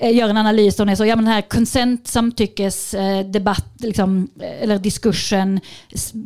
Eh, 0.00 0.16
gör 0.16 0.28
en 0.28 0.36
analys 0.36 0.74
och 0.74 0.80
hon 0.80 0.88
är 0.88 0.94
så, 0.94 1.06
ja 1.06 1.16
men 1.16 1.24
den 1.24 1.34
här 1.34 1.42
consent, 1.42 2.08
samtyckes, 2.08 2.94
eh, 2.94 3.26
debatt, 3.26 3.72
liksom, 3.78 4.28
eh, 4.40 4.62
eller 4.62 4.78
diskursen 4.78 5.60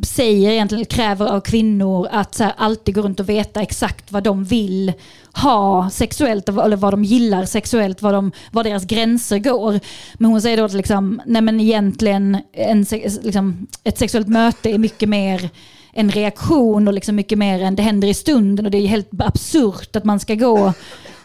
säger 0.03 0.51
egentligen, 0.51 0.85
kräver 0.85 1.25
av 1.25 1.41
kvinnor 1.41 2.07
att 2.11 2.35
så 2.35 2.43
här, 2.43 2.53
alltid 2.57 2.95
gå 2.95 3.01
runt 3.01 3.19
och 3.19 3.29
veta 3.29 3.61
exakt 3.61 4.11
vad 4.11 4.23
de 4.23 4.43
vill 4.43 4.93
ha 5.33 5.89
sexuellt, 5.89 6.49
eller 6.49 6.75
vad 6.75 6.93
de 6.93 7.03
gillar 7.03 7.45
sexuellt, 7.45 8.01
vad, 8.01 8.13
de, 8.13 8.31
vad 8.51 8.65
deras 8.65 8.85
gränser 8.85 9.39
går. 9.39 9.79
Men 10.13 10.31
hon 10.31 10.41
säger 10.41 10.57
då 10.57 10.63
att 10.63 10.73
liksom, 10.73 11.21
nej 11.25 11.41
men 11.41 11.59
egentligen 11.59 12.37
en, 12.53 12.85
liksom, 13.23 13.67
ett 13.83 13.97
sexuellt 13.97 14.27
möte 14.27 14.69
är 14.69 14.77
mycket 14.77 15.09
mer 15.09 15.49
en 15.93 16.11
reaktion 16.11 16.87
och 16.87 16.93
liksom 16.93 17.15
mycket 17.15 17.37
mer 17.37 17.61
än 17.61 17.75
det 17.75 17.83
händer 17.83 18.07
i 18.07 18.13
stunden 18.13 18.65
och 18.65 18.71
det 18.71 18.77
är 18.77 18.87
helt 18.87 19.09
absurt 19.19 19.95
att 19.95 20.03
man 20.03 20.19
ska 20.19 20.35
gå 20.35 20.73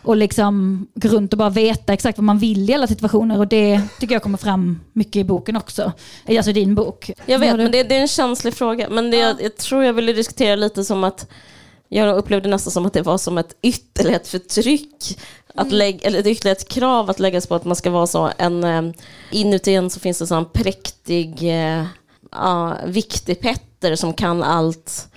och 0.09 0.17
liksom 0.17 0.87
gå 0.95 1.09
runt 1.09 1.33
och 1.33 1.39
bara 1.39 1.51
veta 1.51 1.93
exakt 1.93 2.19
vad 2.19 2.25
man 2.25 2.39
vill 2.39 2.71
i 2.71 2.75
alla 2.75 2.87
situationer 2.87 3.39
och 3.39 3.49
det 3.49 3.81
tycker 4.01 4.15
jag 4.15 4.23
kommer 4.23 4.39
fram 4.39 4.81
mycket 4.93 5.17
i 5.17 5.25
boken 5.25 5.57
också. 5.57 5.93
Alltså 6.29 6.53
din 6.53 6.75
bok. 6.75 7.11
Jag 7.27 7.39
vet, 7.39 7.57
men 7.57 7.73
det, 7.73 7.83
det 7.83 7.97
är 7.97 8.01
en 8.01 8.09
känslig 8.09 8.55
fråga. 8.55 8.89
Men 8.91 9.11
det, 9.11 9.17
jag, 9.17 9.43
jag 9.43 9.57
tror 9.57 9.85
jag 9.85 9.93
ville 9.93 10.13
diskutera 10.13 10.57
lite 10.57 10.85
som 10.85 11.05
att 11.05 11.31
jag 11.89 12.17
upplevde 12.17 12.49
nästan 12.49 12.71
som 12.71 12.87
att 12.87 12.93
det 12.93 13.03
var 13.03 13.19
som 13.19 13.39
ett 13.39 13.57
ytterlighetsförtryck. 13.63 15.19
Att 15.55 15.73
lägga, 15.73 16.07
eller 16.07 16.19
ett 16.19 16.27
ytterlighetskrav 16.27 17.11
att 17.11 17.21
läggas 17.21 17.47
på 17.47 17.55
att 17.55 17.65
man 17.65 17.77
ska 17.77 17.91
vara 17.91 18.07
så 18.07 18.31
en... 18.39 18.65
eh, 18.65 18.83
Inuti 19.31 19.75
en 19.75 19.91
så 19.91 20.01
finns 20.01 20.19
det 20.19 20.27
sån 20.27 20.45
präktig, 20.45 21.43
ja, 22.31 22.77
viktig 22.87 23.41
Petter 23.41 23.97
som 23.97 24.13
kan 24.13 24.43
allt 24.43 25.09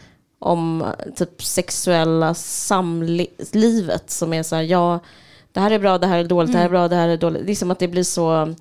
om 0.41 0.85
typ 1.15 1.43
sexuella 1.43 2.33
samlivet 2.33 4.09
som 4.09 4.33
är 4.33 4.43
så 4.43 4.55
här, 4.55 4.63
ja, 4.63 4.99
det 5.51 5.59
här 5.59 5.71
är 5.71 5.79
bra, 5.79 5.97
det 5.97 6.07
här 6.07 6.19
är 6.19 6.23
dåligt, 6.23 6.51
det 6.51 6.57
här 6.57 6.65
är 6.65 6.69
bra, 6.69 6.87
det 6.87 6.95
här 6.95 7.07
är 7.07 7.17
dåligt. 7.17 7.45
Det 7.45 7.51
är 7.51 7.55
som 7.55 7.71
att 7.71 7.79
det 7.79 7.87
blir 7.87 8.03
så, 8.03 8.55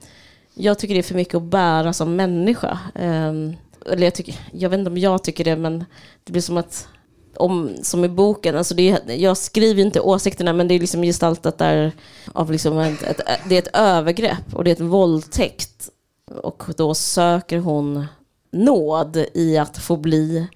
jag 0.55 0.79
tycker 0.79 0.95
det 0.95 1.01
är 1.01 1.03
för 1.03 1.15
mycket 1.15 1.35
att 1.35 1.43
bära 1.43 1.93
som 1.93 2.17
människa. 2.17 2.79
Ehm, 2.95 3.57
eller 3.87 4.05
jag, 4.05 4.15
tycker, 4.15 4.35
jag 4.53 4.71
vet 4.71 4.79
inte 4.79 4.91
om 4.91 4.99
jag 4.99 5.25
tycker 5.25 5.45
det, 5.45 5.57
men 5.57 5.85
det 6.25 6.33
blir 6.33 6.43
som 6.43 6.57
att, 6.57 6.89
om, 7.37 7.71
som 7.83 8.05
i 8.05 8.09
boken, 8.09 8.57
alltså 8.57 8.75
det 8.75 8.91
är, 8.91 9.15
jag 9.15 9.37
skriver 9.37 9.83
inte 9.83 10.01
åsikterna, 10.01 10.53
men 10.53 10.69
det 10.69 10.75
är 10.75 10.81
liksom 10.81 11.03
gestaltat 11.03 11.59
där 11.59 11.93
av 12.33 12.53
liksom 12.53 12.79
ett, 12.79 13.03
ett, 13.03 13.21
det 13.49 13.55
är 13.55 13.63
ett 13.63 13.77
övergrepp 13.77 14.55
och 14.55 14.65
det 14.65 14.71
är 14.71 14.75
ett 14.75 14.81
våldtäkt. 14.81 15.89
Och 16.43 16.65
då 16.77 16.95
söker 16.95 17.59
hon 17.59 18.07
nåd 18.53 19.25
i 19.35 19.59
att 19.59 19.79
få 19.79 19.97
bli 19.97 20.49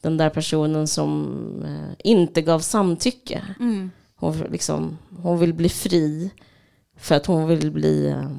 den 0.00 0.16
där 0.16 0.30
personen 0.30 0.86
som 0.86 1.34
eh, 1.64 1.94
inte 2.10 2.42
gav 2.42 2.60
samtycke. 2.60 3.42
Mm. 3.60 3.90
Hon, 4.16 4.38
liksom, 4.38 4.98
hon 5.22 5.38
vill 5.38 5.54
bli 5.54 5.68
fri 5.68 6.30
för 6.98 7.14
att 7.14 7.26
hon 7.26 7.46
vill 7.48 7.70
bli 7.70 8.06
eh, 8.06 8.30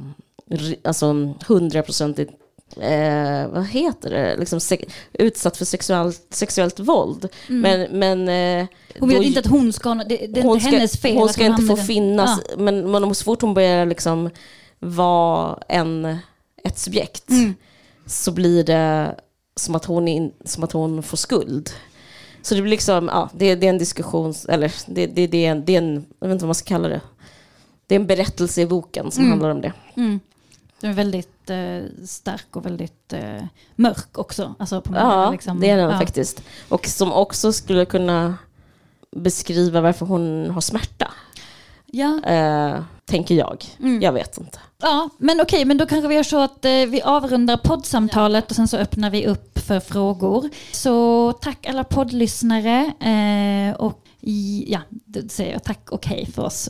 alltså 0.83 1.33
hundraprocentigt 1.47 2.31
eh, 2.77 3.47
vad 3.47 3.65
heter 3.67 4.09
det, 4.09 4.37
liksom 4.37 4.59
utsatt 5.13 5.57
för 5.57 5.65
sexuellt, 5.65 6.25
sexuellt 6.29 6.79
våld. 6.79 7.27
Men, 7.47 7.99
men 7.99 8.29
eh, 8.61 8.67
Hon 8.99 9.09
vill 9.09 9.17
då- 9.17 9.23
inte 9.23 9.39
att 9.39 9.47
hon 9.47 9.73
ska, 9.73 9.93
det, 9.93 10.03
det 10.27 10.39
är 10.39 10.43
hon 10.43 10.57
inte 10.57 10.69
hennes 10.69 10.97
fel 11.01 11.15
hon 11.17 11.29
ska 11.29 11.45
inte 11.45 11.61
få 11.63 11.75
den- 11.75 11.85
finnas, 11.85 12.39
Ja. 12.49 12.55
men, 12.57 12.91
men 12.91 13.15
så 13.15 13.23
fort 13.23 13.41
hon 13.41 13.53
börjar 13.53 13.85
liksom 13.85 14.29
vara 14.79 15.59
en, 15.67 16.17
ett 16.63 16.79
subjekt 16.79 17.29
Mm. 17.29 17.53
så 18.05 18.31
blir 18.31 18.63
det 18.63 19.15
som 19.55 19.75
att 19.75 19.85
hon, 19.85 20.07
in, 20.07 20.31
som 20.45 20.63
att 20.63 20.71
hon 20.71 21.03
får 21.03 21.17
skuld. 21.17 21.69
Så 22.41 22.55
det 22.55 22.61
blir 22.61 22.69
liksom, 22.71 23.07
ja, 23.13 23.29
det, 23.33 23.55
det 23.55 23.65
är 23.65 23.69
en 23.69 23.77
diskussion, 23.77 24.33
eller 24.49 24.73
det, 24.87 25.07
det, 25.07 25.27
det, 25.27 25.45
är 25.45 25.51
en, 25.51 25.65
det 25.65 25.73
är 25.73 25.77
en, 25.77 26.05
jag 26.19 26.27
vet 26.27 26.33
inte 26.33 26.45
vad 26.45 26.47
man 26.47 26.55
ska 26.55 26.67
kalla 26.67 26.87
det. 26.87 27.01
Det 27.87 27.95
är 27.95 27.99
en 27.99 28.07
berättelse 28.07 28.61
i 28.61 28.65
boken 28.65 29.11
som 29.11 29.21
Mm. 29.23 29.31
handlar 29.31 29.49
om 29.49 29.61
det. 29.61 29.73
Mm. 29.95 30.19
Den 30.79 30.89
är 30.91 30.95
väldigt 30.95 31.49
eh, 31.49 32.05
stark 32.07 32.55
och 32.55 32.65
väldigt 32.65 33.13
eh, 33.13 33.43
mörk 33.75 34.17
också. 34.17 34.55
Alltså 34.59 34.81
på 34.81 34.95
Ja, 34.95 35.31
liksom, 35.31 35.59
det 35.59 35.69
är 35.69 35.77
den 35.77 35.89
ja. 35.91 35.99
faktiskt. 35.99 36.43
Och 36.69 36.85
som 36.87 37.13
också 37.13 37.53
skulle 37.53 37.85
kunna 37.85 38.37
beskriva 39.15 39.81
varför 39.81 40.05
hon 40.05 40.49
har 40.49 40.61
smärta, 40.61 41.11
Ja, 41.85 42.19
eh, 42.25 42.83
tänker 43.05 43.35
jag. 43.35 43.65
Mm. 43.79 44.01
Jag 44.01 44.11
vet 44.11 44.37
inte. 44.37 44.59
Ja, 44.81 45.09
men 45.17 45.41
okej, 45.41 45.65
men 45.65 45.77
då 45.77 45.85
kanske 45.85 46.07
vi 46.07 46.15
gör 46.15 46.23
så 46.23 46.39
att 46.39 46.65
eh, 46.65 46.71
vi 46.71 47.01
avrundar 47.01 47.57
poddsamtalet 47.57 48.49
och 48.49 48.55
sen 48.55 48.67
så 48.67 48.77
öppnar 48.77 49.09
vi 49.09 49.27
upp 49.27 49.59
för 49.59 49.79
frågor. 49.79 50.49
Så 50.71 51.31
tack 51.31 51.65
alla 51.65 51.83
poddlyssnare 51.83 52.91
eh, 52.99 53.75
och 53.75 54.05
i, 54.21 54.65
ja, 54.67 54.79
då 54.89 55.19
säger 55.29 55.53
jag 55.53 55.63
tack 55.63 55.91
och 55.91 56.05
hej 56.05 56.25
för 56.35 56.41
oss. 56.41 56.69